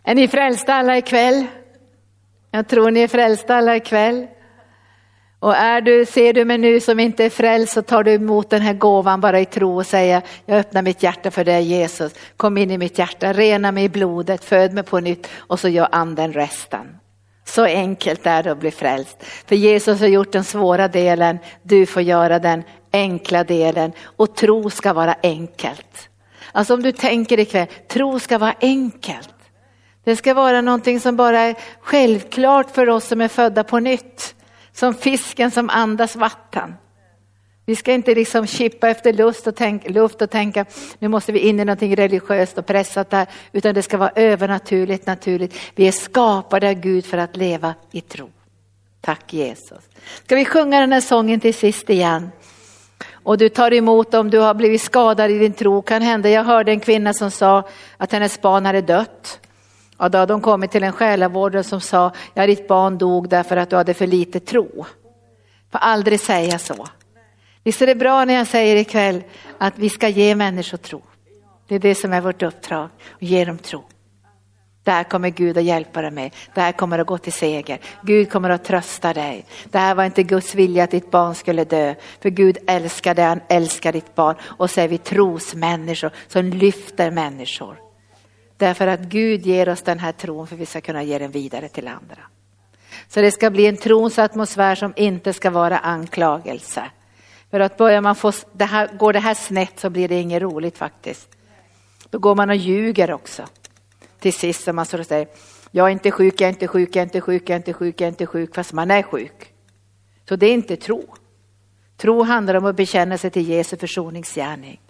Är 0.04 0.14
ni 0.14 0.28
frälsta 0.28 0.74
alla 0.74 0.98
ikväll? 0.98 1.46
Jag 2.50 2.68
tror 2.68 2.90
ni 2.90 3.00
är 3.00 3.08
frälsta 3.08 3.56
alla 3.56 3.76
ikväll. 3.76 4.26
Och 5.38 5.56
är 5.56 5.80
du, 5.80 6.06
ser 6.06 6.32
du 6.32 6.44
mig 6.44 6.58
nu 6.58 6.80
som 6.80 7.00
inte 7.00 7.24
är 7.24 7.30
frälst 7.30 7.72
så 7.72 7.82
tar 7.82 8.04
du 8.04 8.12
emot 8.12 8.50
den 8.50 8.62
här 8.62 8.74
gåvan 8.74 9.20
bara 9.20 9.40
i 9.40 9.44
tro 9.44 9.76
och 9.76 9.86
säger 9.86 10.22
jag 10.46 10.58
öppnar 10.58 10.82
mitt 10.82 11.02
hjärta 11.02 11.30
för 11.30 11.44
dig 11.44 11.62
Jesus. 11.62 12.12
Kom 12.36 12.58
in 12.58 12.70
i 12.70 12.78
mitt 12.78 12.98
hjärta, 12.98 13.32
rena 13.32 13.72
mig 13.72 13.84
i 13.84 13.88
blodet, 13.88 14.44
föd 14.44 14.72
mig 14.72 14.84
på 14.84 15.00
nytt 15.00 15.28
och 15.36 15.60
så 15.60 15.68
gör 15.68 15.88
anden 15.92 16.32
resten. 16.32 16.96
Så 17.44 17.64
enkelt 17.64 18.26
är 18.26 18.42
det 18.42 18.52
att 18.52 18.60
bli 18.60 18.70
frälst. 18.70 19.16
För 19.46 19.56
Jesus 19.56 20.00
har 20.00 20.06
gjort 20.06 20.32
den 20.32 20.44
svåra 20.44 20.88
delen, 20.88 21.38
du 21.62 21.86
får 21.86 22.02
göra 22.02 22.38
den 22.38 22.62
enkla 22.92 23.44
delen 23.44 23.92
och 24.02 24.36
tro 24.36 24.70
ska 24.70 24.92
vara 24.92 25.16
enkelt. 25.22 26.08
Alltså 26.52 26.74
om 26.74 26.82
du 26.82 26.92
tänker 26.92 27.40
ikväll, 27.40 27.66
tro 27.88 28.18
ska 28.18 28.38
vara 28.38 28.54
enkelt. 28.60 29.34
Det 30.04 30.16
ska 30.16 30.34
vara 30.34 30.60
någonting 30.60 31.00
som 31.00 31.16
bara 31.16 31.40
är 31.40 31.54
självklart 31.80 32.70
för 32.70 32.88
oss 32.88 33.04
som 33.04 33.20
är 33.20 33.28
födda 33.28 33.64
på 33.64 33.78
nytt. 33.78 34.34
Som 34.72 34.94
fisken 34.94 35.50
som 35.50 35.70
andas 35.70 36.16
vatten. 36.16 36.74
Vi 37.66 37.76
ska 37.76 37.92
inte 37.92 38.14
liksom 38.14 38.46
chippa 38.46 38.88
efter 38.88 39.12
lust 39.12 39.46
och, 39.46 39.56
tänk, 39.56 39.90
luft 39.90 40.22
och 40.22 40.30
tänka 40.30 40.64
nu 40.98 41.08
måste 41.08 41.32
vi 41.32 41.38
in 41.38 41.60
i 41.60 41.64
någonting 41.64 41.96
religiöst 41.96 42.58
och 42.58 42.66
pressat 42.66 43.10
där. 43.10 43.26
Utan 43.52 43.74
det 43.74 43.82
ska 43.82 43.96
vara 43.96 44.12
övernaturligt, 44.14 45.06
naturligt. 45.06 45.58
Vi 45.74 45.88
är 45.88 45.92
skapade 45.92 46.68
av 46.68 46.74
Gud 46.74 47.06
för 47.06 47.18
att 47.18 47.36
leva 47.36 47.74
i 47.92 48.00
tro. 48.00 48.30
Tack 49.00 49.32
Jesus. 49.32 49.78
Ska 50.24 50.36
vi 50.36 50.44
sjunga 50.44 50.80
den 50.80 50.92
här 50.92 51.00
sången 51.00 51.40
till 51.40 51.54
sist 51.54 51.90
igen? 51.90 52.30
Och 53.22 53.38
du 53.38 53.48
tar 53.48 53.72
emot 53.72 54.14
om 54.14 54.30
du 54.30 54.38
har 54.38 54.54
blivit 54.54 54.82
skadad 54.82 55.30
i 55.30 55.38
din 55.38 55.52
tro. 55.52 55.82
Kan 55.82 56.02
hända, 56.02 56.30
jag 56.30 56.44
hörde 56.44 56.72
en 56.72 56.80
kvinna 56.80 57.14
som 57.14 57.30
sa 57.30 57.68
att 57.96 58.12
hennes 58.12 58.40
barn 58.40 58.66
hade 58.66 58.80
dött. 58.80 59.40
Och 59.96 60.10
då 60.10 60.18
hade 60.18 60.32
hon 60.32 60.42
kommit 60.42 60.70
till 60.70 60.82
en 60.82 60.92
själavårdare 60.92 61.64
som 61.64 61.80
sa, 61.80 62.12
ja 62.34 62.46
ditt 62.46 62.68
barn 62.68 62.98
dog 62.98 63.28
därför 63.28 63.56
att 63.56 63.70
du 63.70 63.76
hade 63.76 63.94
för 63.94 64.06
lite 64.06 64.40
tro. 64.40 64.86
Får 65.72 65.78
aldrig 65.78 66.20
säga 66.20 66.58
så. 66.58 66.86
Visst 67.64 67.82
är 67.82 67.86
det 67.86 67.94
bra 67.94 68.24
när 68.24 68.34
jag 68.34 68.46
säger 68.46 68.76
ikväll 68.76 69.22
att 69.58 69.78
vi 69.78 69.90
ska 69.90 70.08
ge 70.08 70.34
människor 70.34 70.78
tro. 70.78 71.02
Det 71.68 71.74
är 71.74 71.78
det 71.78 71.94
som 71.94 72.12
är 72.12 72.20
vårt 72.20 72.42
uppdrag, 72.42 72.88
att 73.14 73.22
ge 73.22 73.44
dem 73.44 73.58
tro. 73.58 73.84
Där 74.84 75.04
kommer 75.04 75.30
Gud 75.30 75.58
att 75.58 75.64
hjälpa 75.64 76.02
dig 76.02 76.10
med. 76.10 76.34
Det 76.54 76.60
här 76.60 76.72
kommer 76.72 76.98
att 76.98 77.06
gå 77.06 77.18
till 77.18 77.32
seger. 77.32 77.78
Gud 78.02 78.32
kommer 78.32 78.50
att 78.50 78.64
trösta 78.64 79.12
dig. 79.12 79.46
Det 79.64 79.78
här 79.78 79.94
var 79.94 80.04
inte 80.04 80.22
Guds 80.22 80.54
vilja 80.54 80.84
att 80.84 80.90
ditt 80.90 81.10
barn 81.10 81.34
skulle 81.34 81.64
dö. 81.64 81.94
För 82.20 82.30
Gud 82.30 82.58
älskar 82.66 83.14
dig, 83.14 83.24
han 83.24 83.40
älskar 83.48 83.92
ditt 83.92 84.14
barn. 84.14 84.36
Och 84.42 84.70
så 84.70 84.80
är 84.80 84.88
vi 84.88 84.98
trosmänniskor 84.98 86.10
som 86.28 86.44
lyfter 86.44 87.10
människor. 87.10 87.76
Därför 88.56 88.86
att 88.86 89.00
Gud 89.00 89.46
ger 89.46 89.68
oss 89.68 89.82
den 89.82 89.98
här 89.98 90.12
tron 90.12 90.46
för 90.46 90.54
att 90.54 90.60
vi 90.60 90.66
ska 90.66 90.80
kunna 90.80 91.02
ge 91.02 91.18
den 91.18 91.30
vidare 91.30 91.68
till 91.68 91.88
andra. 91.88 92.18
Så 93.08 93.20
det 93.20 93.30
ska 93.30 93.50
bli 93.50 93.66
en 93.66 93.76
trons 93.76 94.18
atmosfär 94.18 94.74
som 94.74 94.92
inte 94.96 95.32
ska 95.32 95.50
vara 95.50 95.78
anklagelse. 95.78 96.84
För 97.50 97.60
att 97.60 97.76
börjar 97.76 98.00
man 98.00 98.16
få, 98.16 98.32
det 98.52 98.64
här, 98.64 98.88
går 98.98 99.12
det 99.12 99.18
här 99.18 99.34
snett 99.34 99.80
så 99.80 99.90
blir 99.90 100.08
det 100.08 100.20
inget 100.20 100.42
roligt 100.42 100.78
faktiskt. 100.78 101.28
Då 102.10 102.18
går 102.18 102.34
man 102.34 102.50
och 102.50 102.56
ljuger 102.56 103.12
också. 103.12 103.44
Till 104.22 104.32
sist 104.32 104.64
som 104.64 104.76
man 104.76 104.86
står 104.86 104.98
och 104.98 105.06
säger, 105.06 105.28
jag 105.70 105.86
är 105.86 105.90
inte 105.90 106.10
sjuk, 106.10 106.40
jag 106.40 106.48
är 106.48 106.52
inte 106.52 106.68
sjuk, 106.68 106.96
jag 106.96 107.00
är 107.00 107.06
inte 107.06 107.20
sjuk, 107.20 107.42
jag 107.50 107.54
är 107.54 107.56
inte 107.56 107.72
sjuk, 107.72 108.00
jag 108.00 108.06
är 108.06 108.10
inte 108.10 108.26
sjuk, 108.26 108.54
fast 108.54 108.72
man 108.72 108.90
är 108.90 109.02
sjuk. 109.02 109.52
Så 110.28 110.36
det 110.36 110.46
är 110.46 110.52
inte 110.52 110.76
tro. 110.76 111.14
Tro 111.96 112.22
handlar 112.22 112.54
om 112.54 112.64
att 112.64 112.76
bekänna 112.76 113.18
sig 113.18 113.30
till 113.30 113.48
Jesu 113.48 113.76
försoningsgärning. 113.76 114.80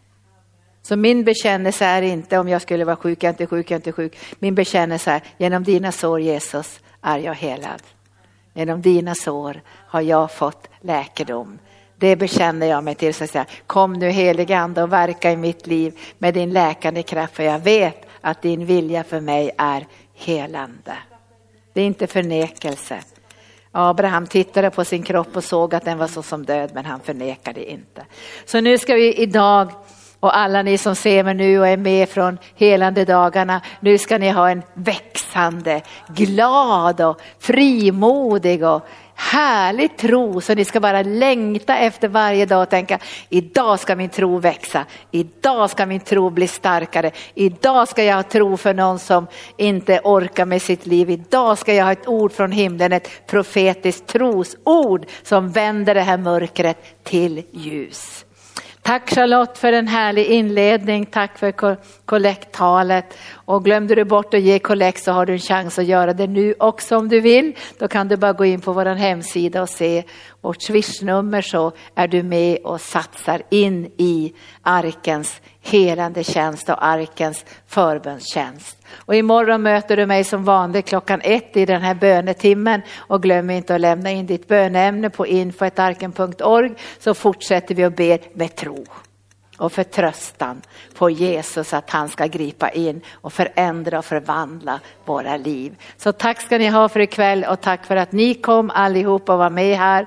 Så 0.82 0.96
min 0.96 1.24
bekännelse 1.24 1.84
är 1.84 2.02
inte 2.02 2.38
om 2.38 2.48
jag 2.48 2.62
skulle 2.62 2.84
vara 2.84 2.96
sjuk, 2.96 3.22
jag 3.22 3.28
är 3.28 3.32
inte 3.32 3.46
sjuk, 3.46 3.70
jag 3.70 3.74
är 3.74 3.78
inte 3.78 3.92
sjuk. 3.92 4.18
Min 4.38 4.54
bekännelse 4.54 5.10
är 5.10 5.22
genom 5.38 5.64
dina 5.64 5.92
sår 5.92 6.20
Jesus 6.20 6.80
är 7.02 7.18
jag 7.18 7.34
helad. 7.34 7.82
Genom 8.54 8.82
dina 8.82 9.14
sår 9.14 9.60
har 9.68 10.00
jag 10.00 10.32
fått 10.32 10.68
läkedom. 10.80 11.58
Det 11.96 12.16
bekänner 12.16 12.66
jag 12.66 12.84
mig 12.84 12.94
till. 12.94 13.14
Så 13.14 13.24
att 13.24 13.30
säga. 13.30 13.46
Kom 13.66 13.92
nu 13.92 14.10
helige 14.10 14.58
ande 14.58 14.82
och 14.82 14.92
verka 14.92 15.32
i 15.32 15.36
mitt 15.36 15.66
liv 15.66 15.98
med 16.18 16.34
din 16.34 16.50
läkande 16.50 17.02
kraft 17.02 17.36
för 17.36 17.42
jag 17.42 17.58
vet 17.58 18.06
att 18.22 18.42
din 18.42 18.66
vilja 18.66 19.04
för 19.04 19.20
mig 19.20 19.50
är 19.58 19.86
helande. 20.14 20.96
Det 21.72 21.80
är 21.80 21.86
inte 21.86 22.06
förnekelse. 22.06 23.02
Abraham 23.72 24.26
tittade 24.26 24.70
på 24.70 24.84
sin 24.84 25.02
kropp 25.02 25.36
och 25.36 25.44
såg 25.44 25.74
att 25.74 25.84
den 25.84 25.98
var 25.98 26.06
så 26.06 26.22
som 26.22 26.44
död 26.44 26.70
men 26.74 26.84
han 26.84 27.00
förnekade 27.00 27.70
inte. 27.70 28.06
Så 28.44 28.60
nu 28.60 28.78
ska 28.78 28.94
vi 28.94 29.14
idag 29.14 29.72
och 30.22 30.36
alla 30.36 30.62
ni 30.62 30.78
som 30.78 30.96
ser 30.96 31.24
mig 31.24 31.34
nu 31.34 31.60
och 31.60 31.68
är 31.68 31.76
med 31.76 32.08
från 32.08 32.38
helande 32.54 33.04
dagarna, 33.04 33.60
nu 33.80 33.98
ska 33.98 34.18
ni 34.18 34.30
ha 34.30 34.50
en 34.50 34.62
växande, 34.74 35.82
glad 36.08 37.00
och 37.00 37.20
frimodig 37.38 38.64
och 38.64 38.86
härlig 39.14 39.96
tro. 39.96 40.40
Så 40.40 40.54
ni 40.54 40.64
ska 40.64 40.80
bara 40.80 41.02
längta 41.02 41.76
efter 41.76 42.08
varje 42.08 42.46
dag 42.46 42.62
och 42.62 42.70
tänka 42.70 42.98
idag 43.28 43.80
ska 43.80 43.96
min 43.96 44.08
tro 44.08 44.38
växa, 44.38 44.84
idag 45.10 45.70
ska 45.70 45.86
min 45.86 46.00
tro 46.00 46.30
bli 46.30 46.48
starkare, 46.48 47.10
idag 47.34 47.88
ska 47.88 48.04
jag 48.04 48.16
ha 48.16 48.22
tro 48.22 48.56
för 48.56 48.74
någon 48.74 48.98
som 48.98 49.26
inte 49.56 50.00
orkar 50.04 50.44
med 50.44 50.62
sitt 50.62 50.86
liv, 50.86 51.10
idag 51.10 51.58
ska 51.58 51.74
jag 51.74 51.84
ha 51.84 51.92
ett 51.92 52.08
ord 52.08 52.32
från 52.32 52.52
himlen, 52.52 52.92
ett 52.92 53.26
profetiskt 53.26 54.06
trosord 54.06 55.06
som 55.22 55.52
vänder 55.52 55.94
det 55.94 56.00
här 56.00 56.18
mörkret 56.18 57.04
till 57.04 57.42
ljus. 57.52 58.24
Tack 58.82 59.14
Charlotte 59.14 59.58
för 59.58 59.72
en 59.72 59.88
härlig 59.88 60.26
inledning, 60.26 61.06
tack 61.06 61.38
för 61.38 61.76
kollekttalet. 62.04 63.18
Och 63.44 63.64
glömde 63.64 63.94
du 63.94 64.04
bort 64.04 64.34
att 64.34 64.40
ge 64.40 64.58
kollekt 64.58 65.04
så 65.04 65.12
har 65.12 65.26
du 65.26 65.32
en 65.32 65.38
chans 65.38 65.78
att 65.78 65.84
göra 65.84 66.12
det 66.12 66.26
nu 66.26 66.54
också 66.58 66.96
om 66.96 67.08
du 67.08 67.20
vill. 67.20 67.56
Då 67.78 67.88
kan 67.88 68.08
du 68.08 68.16
bara 68.16 68.32
gå 68.32 68.44
in 68.44 68.60
på 68.60 68.72
vår 68.72 68.84
hemsida 68.84 69.62
och 69.62 69.68
se 69.68 70.04
vårt 70.40 70.62
swishnummer 70.62 71.42
så 71.42 71.72
är 71.94 72.08
du 72.08 72.22
med 72.22 72.58
och 72.64 72.80
satsar 72.80 73.42
in 73.50 73.90
i 73.96 74.32
arkens 74.62 75.40
helande 75.60 76.24
tjänst 76.24 76.68
och 76.68 76.84
arkens 76.84 77.44
förbönstjänst. 77.66 78.78
Och 78.92 79.14
imorgon 79.14 79.62
möter 79.62 79.96
du 79.96 80.06
mig 80.06 80.24
som 80.24 80.44
vanligt 80.44 80.86
klockan 80.86 81.20
ett 81.24 81.56
i 81.56 81.66
den 81.66 81.82
här 81.82 81.94
bönetimmen 81.94 82.82
och 82.96 83.22
glöm 83.22 83.50
inte 83.50 83.74
att 83.74 83.80
lämna 83.80 84.10
in 84.10 84.26
ditt 84.26 84.48
böneämne 84.48 85.10
på 85.10 85.26
info.arken.org 85.26 86.74
så 86.98 87.14
fortsätter 87.14 87.74
vi 87.74 87.84
att 87.84 87.96
be 87.96 88.18
med 88.34 88.56
tro 88.56 88.84
och 89.62 89.72
förtröstan 89.72 90.62
på 90.94 91.10
Jesus 91.10 91.74
att 91.74 91.90
han 91.90 92.08
ska 92.08 92.26
gripa 92.26 92.70
in 92.70 93.00
och 93.12 93.32
förändra 93.32 93.98
och 93.98 94.04
förvandla 94.04 94.80
våra 95.04 95.36
liv. 95.36 95.76
Så 95.96 96.12
tack 96.12 96.40
ska 96.40 96.58
ni 96.58 96.68
ha 96.68 96.88
för 96.88 97.00
ikväll 97.00 97.44
och 97.44 97.60
tack 97.60 97.86
för 97.86 97.96
att 97.96 98.12
ni 98.12 98.34
kom 98.34 98.70
allihop 98.70 99.28
och 99.28 99.38
var 99.38 99.50
med 99.50 99.78
här. 99.78 100.06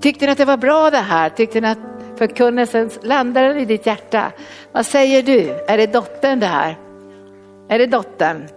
Tyckte 0.00 0.26
ni 0.26 0.32
att 0.32 0.38
det 0.38 0.44
var 0.44 0.56
bra 0.56 0.90
det 0.90 0.98
här? 0.98 1.30
Tyckte 1.30 1.60
ni 1.60 1.68
att 1.68 1.78
förkunnelsen 2.16 2.90
landade 3.02 3.60
i 3.60 3.64
ditt 3.64 3.86
hjärta? 3.86 4.32
Vad 4.72 4.86
säger 4.86 5.22
du? 5.22 5.50
Är 5.68 5.76
det 5.78 5.92
dottern 5.92 6.40
det 6.40 6.46
här? 6.46 6.76
Är 7.68 7.78
det 7.78 7.86
dottern? 7.86 8.48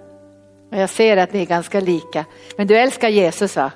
Jag 0.69 0.89
ser 0.89 1.17
att 1.17 1.33
ni 1.33 1.41
är 1.41 1.45
ganska 1.45 1.79
lika. 1.79 2.25
Men 2.57 2.67
du 2.67 2.77
älskar 2.77 3.09
Jesus 3.09 3.55
va? 3.55 3.71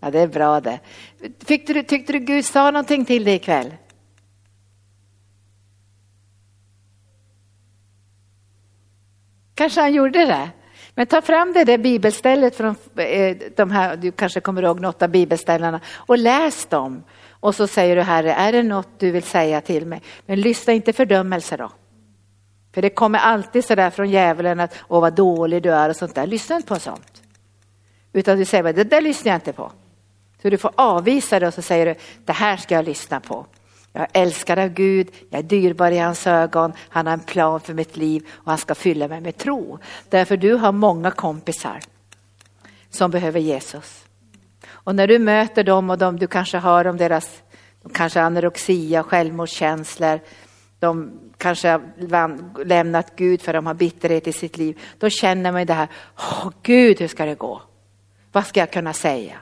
Ja, 0.00 0.10
det 0.10 0.20
är 0.20 0.26
bra 0.26 0.60
det. 0.60 0.78
Tyckte 1.44 1.72
du, 1.72 1.82
tyckte 1.82 2.12
du 2.12 2.18
Gud 2.18 2.44
sa 2.44 2.70
någonting 2.70 3.04
till 3.04 3.24
dig 3.24 3.34
ikväll? 3.34 3.72
Kanske 9.54 9.80
han 9.80 9.94
gjorde 9.94 10.26
det. 10.26 10.50
Men 10.94 11.06
ta 11.06 11.22
fram 11.22 11.52
det 11.52 11.64
där 11.64 11.78
bibelstället 11.78 12.56
från 12.56 12.76
eh, 12.96 13.36
de 13.56 13.70
här, 13.70 13.96
du 13.96 14.12
kanske 14.12 14.40
kommer 14.40 14.62
ihåg 14.62 14.80
något 14.80 15.02
av 15.02 15.08
bibelställena 15.08 15.80
och 15.94 16.18
läs 16.18 16.66
dem. 16.66 17.02
Och 17.30 17.54
så 17.54 17.66
säger 17.66 17.96
du 17.96 18.02
Herre, 18.02 18.32
är 18.32 18.52
det 18.52 18.62
något 18.62 18.88
du 18.98 19.10
vill 19.10 19.22
säga 19.22 19.60
till 19.60 19.86
mig? 19.86 20.02
Men 20.26 20.40
lyssna 20.40 20.72
inte 20.72 20.92
fördömelse 20.92 21.56
då. 21.56 21.70
För 22.74 22.82
det 22.82 22.90
kommer 22.90 23.18
alltid 23.18 23.64
sådär 23.64 23.90
från 23.90 24.10
djävulen 24.10 24.60
att, 24.60 24.74
åh 24.88 25.00
vad 25.00 25.12
dålig 25.12 25.62
du 25.62 25.72
är 25.72 25.88
och 25.88 25.96
sånt 25.96 26.14
där. 26.14 26.26
Lyssna 26.26 26.56
inte 26.56 26.68
på 26.68 26.80
sånt. 26.80 27.22
Utan 28.12 28.38
du 28.38 28.44
säger, 28.44 28.72
det 28.72 28.84
där 28.84 29.00
lyssnar 29.00 29.32
jag 29.32 29.36
inte 29.36 29.52
på. 29.52 29.72
Så 30.42 30.50
du 30.50 30.58
får 30.58 30.70
avvisa 30.74 31.40
det 31.40 31.46
och 31.46 31.54
så 31.54 31.62
säger 31.62 31.86
du, 31.86 31.94
det 32.24 32.32
här 32.32 32.56
ska 32.56 32.74
jag 32.74 32.84
lyssna 32.84 33.20
på. 33.20 33.46
Jag 33.92 34.06
älskar 34.12 34.56
av 34.56 34.68
Gud, 34.68 35.08
jag 35.30 35.38
är 35.38 35.42
dyrbar 35.42 35.90
i 35.90 35.98
hans 35.98 36.26
ögon, 36.26 36.72
han 36.88 37.06
har 37.06 37.12
en 37.12 37.20
plan 37.20 37.60
för 37.60 37.74
mitt 37.74 37.96
liv 37.96 38.28
och 38.30 38.50
han 38.50 38.58
ska 38.58 38.74
fylla 38.74 39.08
mig 39.08 39.20
med 39.20 39.36
tro. 39.36 39.78
Därför 40.08 40.36
du 40.36 40.54
har 40.54 40.72
många 40.72 41.10
kompisar 41.10 41.80
som 42.90 43.10
behöver 43.10 43.40
Jesus. 43.40 44.04
Och 44.68 44.94
när 44.94 45.06
du 45.06 45.18
möter 45.18 45.64
dem 45.64 45.90
och 45.90 45.98
de, 45.98 46.18
du 46.18 46.26
kanske 46.26 46.58
hör 46.58 46.86
om 46.86 46.96
deras 46.96 47.42
de 47.82 47.92
kanske 47.92 48.20
anorexia, 48.20 49.02
självmordskänslor, 49.02 50.20
de 50.78 51.12
kanske 51.36 51.68
har 51.68 52.64
lämnat 52.64 53.16
Gud 53.16 53.42
för 53.42 53.52
de 53.52 53.66
har 53.66 53.74
bitterhet 53.74 54.26
i 54.26 54.32
sitt 54.32 54.56
liv. 54.56 54.80
Då 54.98 55.10
känner 55.10 55.52
man 55.52 55.66
det 55.66 55.74
här, 55.74 55.88
åh 56.18 56.50
Gud 56.62 57.00
hur 57.00 57.08
ska 57.08 57.24
det 57.24 57.34
gå? 57.34 57.62
Vad 58.32 58.46
ska 58.46 58.60
jag 58.60 58.72
kunna 58.72 58.92
säga? 58.92 59.36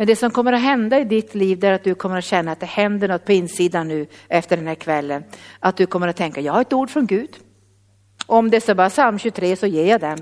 Men 0.00 0.06
det 0.06 0.16
som 0.16 0.30
kommer 0.30 0.52
att 0.52 0.60
hända 0.60 1.00
i 1.00 1.04
ditt 1.04 1.34
liv 1.34 1.64
är 1.64 1.72
att 1.72 1.84
du 1.84 1.94
kommer 1.94 2.18
att 2.18 2.24
känna 2.24 2.52
att 2.52 2.60
det 2.60 2.66
händer 2.66 3.08
något 3.08 3.24
på 3.24 3.32
insidan 3.32 3.88
nu 3.88 4.06
efter 4.28 4.56
den 4.56 4.66
här 4.66 4.74
kvällen. 4.74 5.24
Att 5.58 5.76
du 5.76 5.86
kommer 5.86 6.08
att 6.08 6.16
tänka, 6.16 6.40
jag 6.40 6.52
har 6.52 6.60
ett 6.60 6.72
ord 6.72 6.90
från 6.90 7.06
Gud. 7.06 7.30
Om 8.26 8.50
det 8.50 8.56
är 8.56 8.60
så 8.60 8.74
bara 8.74 8.90
psalm 8.90 9.18
23 9.18 9.56
så 9.56 9.66
ger 9.66 9.86
jag 9.86 10.00
den. 10.00 10.18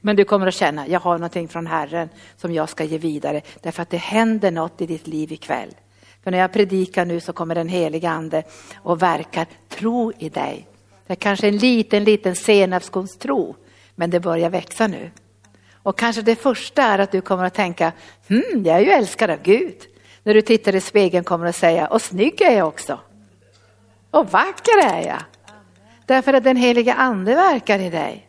Men 0.00 0.16
du 0.16 0.24
kommer 0.24 0.46
att 0.46 0.54
känna, 0.54 0.88
jag 0.88 1.00
har 1.00 1.18
någonting 1.18 1.48
från 1.48 1.66
Herren 1.66 2.08
som 2.36 2.54
jag 2.54 2.68
ska 2.68 2.84
ge 2.84 2.98
vidare. 2.98 3.42
Därför 3.60 3.82
att 3.82 3.90
det 3.90 3.96
händer 3.96 4.50
något 4.50 4.80
i 4.80 4.86
ditt 4.86 5.06
liv 5.06 5.32
ikväll. 5.32 5.74
För 6.24 6.30
när 6.30 6.38
jag 6.38 6.52
predikar 6.52 7.04
nu 7.04 7.20
så 7.20 7.32
kommer 7.32 7.54
den 7.54 7.68
heliga 7.68 8.10
ande 8.10 8.42
och 8.74 9.02
verkar 9.02 9.46
tro 9.68 10.12
i 10.18 10.28
dig. 10.28 10.66
Det 11.06 11.12
är 11.12 11.16
kanske 11.16 11.48
en 11.48 11.56
liten, 11.56 12.04
liten 12.04 12.36
senapskornstro, 12.36 13.56
men 13.94 14.10
det 14.10 14.20
börjar 14.20 14.50
växa 14.50 14.86
nu. 14.86 15.10
Och 15.82 15.98
kanske 15.98 16.22
det 16.22 16.36
första 16.36 16.82
är 16.82 16.98
att 16.98 17.12
du 17.12 17.20
kommer 17.20 17.44
att 17.44 17.54
tänka, 17.54 17.92
hmm, 18.28 18.62
jag 18.64 18.76
är 18.76 18.80
ju 18.80 18.90
älskad 18.90 19.30
av 19.30 19.42
Gud. 19.42 19.76
När 20.22 20.34
du 20.34 20.42
tittar 20.42 20.74
i 20.74 20.80
spegeln 20.80 21.24
kommer 21.24 21.44
du 21.44 21.48
att 21.48 21.56
säga, 21.56 21.86
och 21.86 22.02
snygg 22.02 22.40
är 22.40 22.56
jag 22.56 22.68
också. 22.68 23.00
Och 24.10 24.30
vacker 24.30 24.84
är 24.84 25.06
jag. 25.06 25.22
Därför 26.06 26.32
att 26.32 26.44
den 26.44 26.56
heliga 26.56 26.94
ande 26.94 27.34
verkar 27.34 27.78
i 27.78 27.90
dig. 27.90 28.28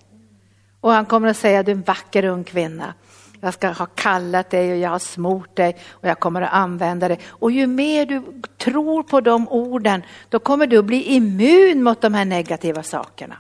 Och 0.80 0.92
han 0.92 1.06
kommer 1.06 1.28
att 1.28 1.38
säga, 1.38 1.64
du 1.64 1.72
är 1.72 1.76
en 1.76 1.82
vacker 1.82 2.26
ung 2.26 2.44
kvinna. 2.44 2.94
Jag 3.42 3.54
ska 3.54 3.68
ha 3.68 3.86
kallat 3.86 4.50
dig 4.50 4.72
och 4.72 4.78
jag 4.78 4.90
har 4.90 5.00
smort 5.00 5.56
dig 5.56 5.78
och 5.90 6.08
jag 6.10 6.20
kommer 6.20 6.42
att 6.42 6.54
använda 6.54 7.08
dig. 7.08 7.20
Och 7.28 7.52
ju 7.52 7.68
mer 7.68 8.06
du 8.06 8.24
tror 8.58 9.04
på 9.04 9.22
de 9.22 9.48
orden, 9.48 10.04
då 10.30 10.40
kommer 10.40 10.68
du 10.68 10.78
att 10.78 10.86
bli 10.86 11.04
immun 11.04 11.84
mot 11.84 12.02
de 12.02 12.14
här 12.14 12.26
negativa 12.26 12.84
sakerna. 12.84 13.36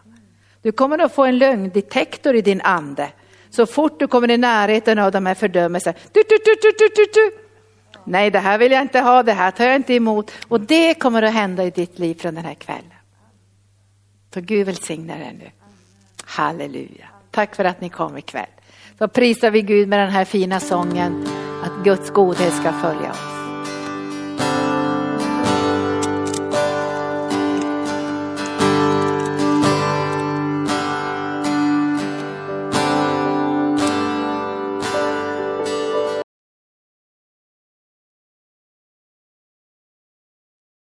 Du 0.61 0.71
kommer 0.71 0.99
att 0.99 1.15
få 1.15 1.25
en 1.25 1.37
lögndetektor 1.37 2.35
i 2.35 2.41
din 2.41 2.61
ande 2.61 3.09
så 3.55 3.65
fort 3.65 3.99
du 3.99 4.07
kommer 4.07 4.31
i 4.31 4.37
närheten 4.37 4.99
av 4.99 5.11
de 5.11 5.25
här 5.25 5.35
fördömelserna, 5.35 5.97
du, 6.11 6.23
du, 6.29 6.37
du, 6.45 6.55
du, 6.61 6.89
du, 6.95 7.05
du. 7.13 7.31
nej 8.03 8.31
det 8.31 8.39
här 8.39 8.57
vill 8.57 8.71
jag 8.71 8.81
inte 8.81 8.99
ha, 8.99 9.23
det 9.23 9.33
här 9.33 9.51
tar 9.51 9.65
jag 9.65 9.75
inte 9.75 9.93
emot. 9.93 10.31
Och 10.47 10.61
det 10.61 10.93
kommer 10.93 11.23
att 11.23 11.33
hända 11.33 11.63
i 11.63 11.69
ditt 11.69 11.99
liv 11.99 12.15
från 12.15 12.35
den 12.35 12.45
här 12.45 12.53
kvällen. 12.53 12.93
Så 14.33 14.41
Gud 14.41 14.65
välsignar 14.65 15.19
dig 15.19 15.35
nu. 15.39 15.51
Halleluja. 16.25 17.05
Tack 17.31 17.55
för 17.55 17.65
att 17.65 17.81
ni 17.81 17.89
kom 17.89 18.17
ikväll. 18.17 18.45
Så 18.97 19.07
prisar 19.07 19.51
vi 19.51 19.61
Gud 19.61 19.87
med 19.87 19.99
den 19.99 20.09
här 20.09 20.25
fina 20.25 20.59
sången 20.59 21.27
att 21.63 21.83
Guds 21.83 22.09
godhet 22.09 22.53
ska 22.53 22.71
följa 22.71 23.11
oss. 23.11 23.42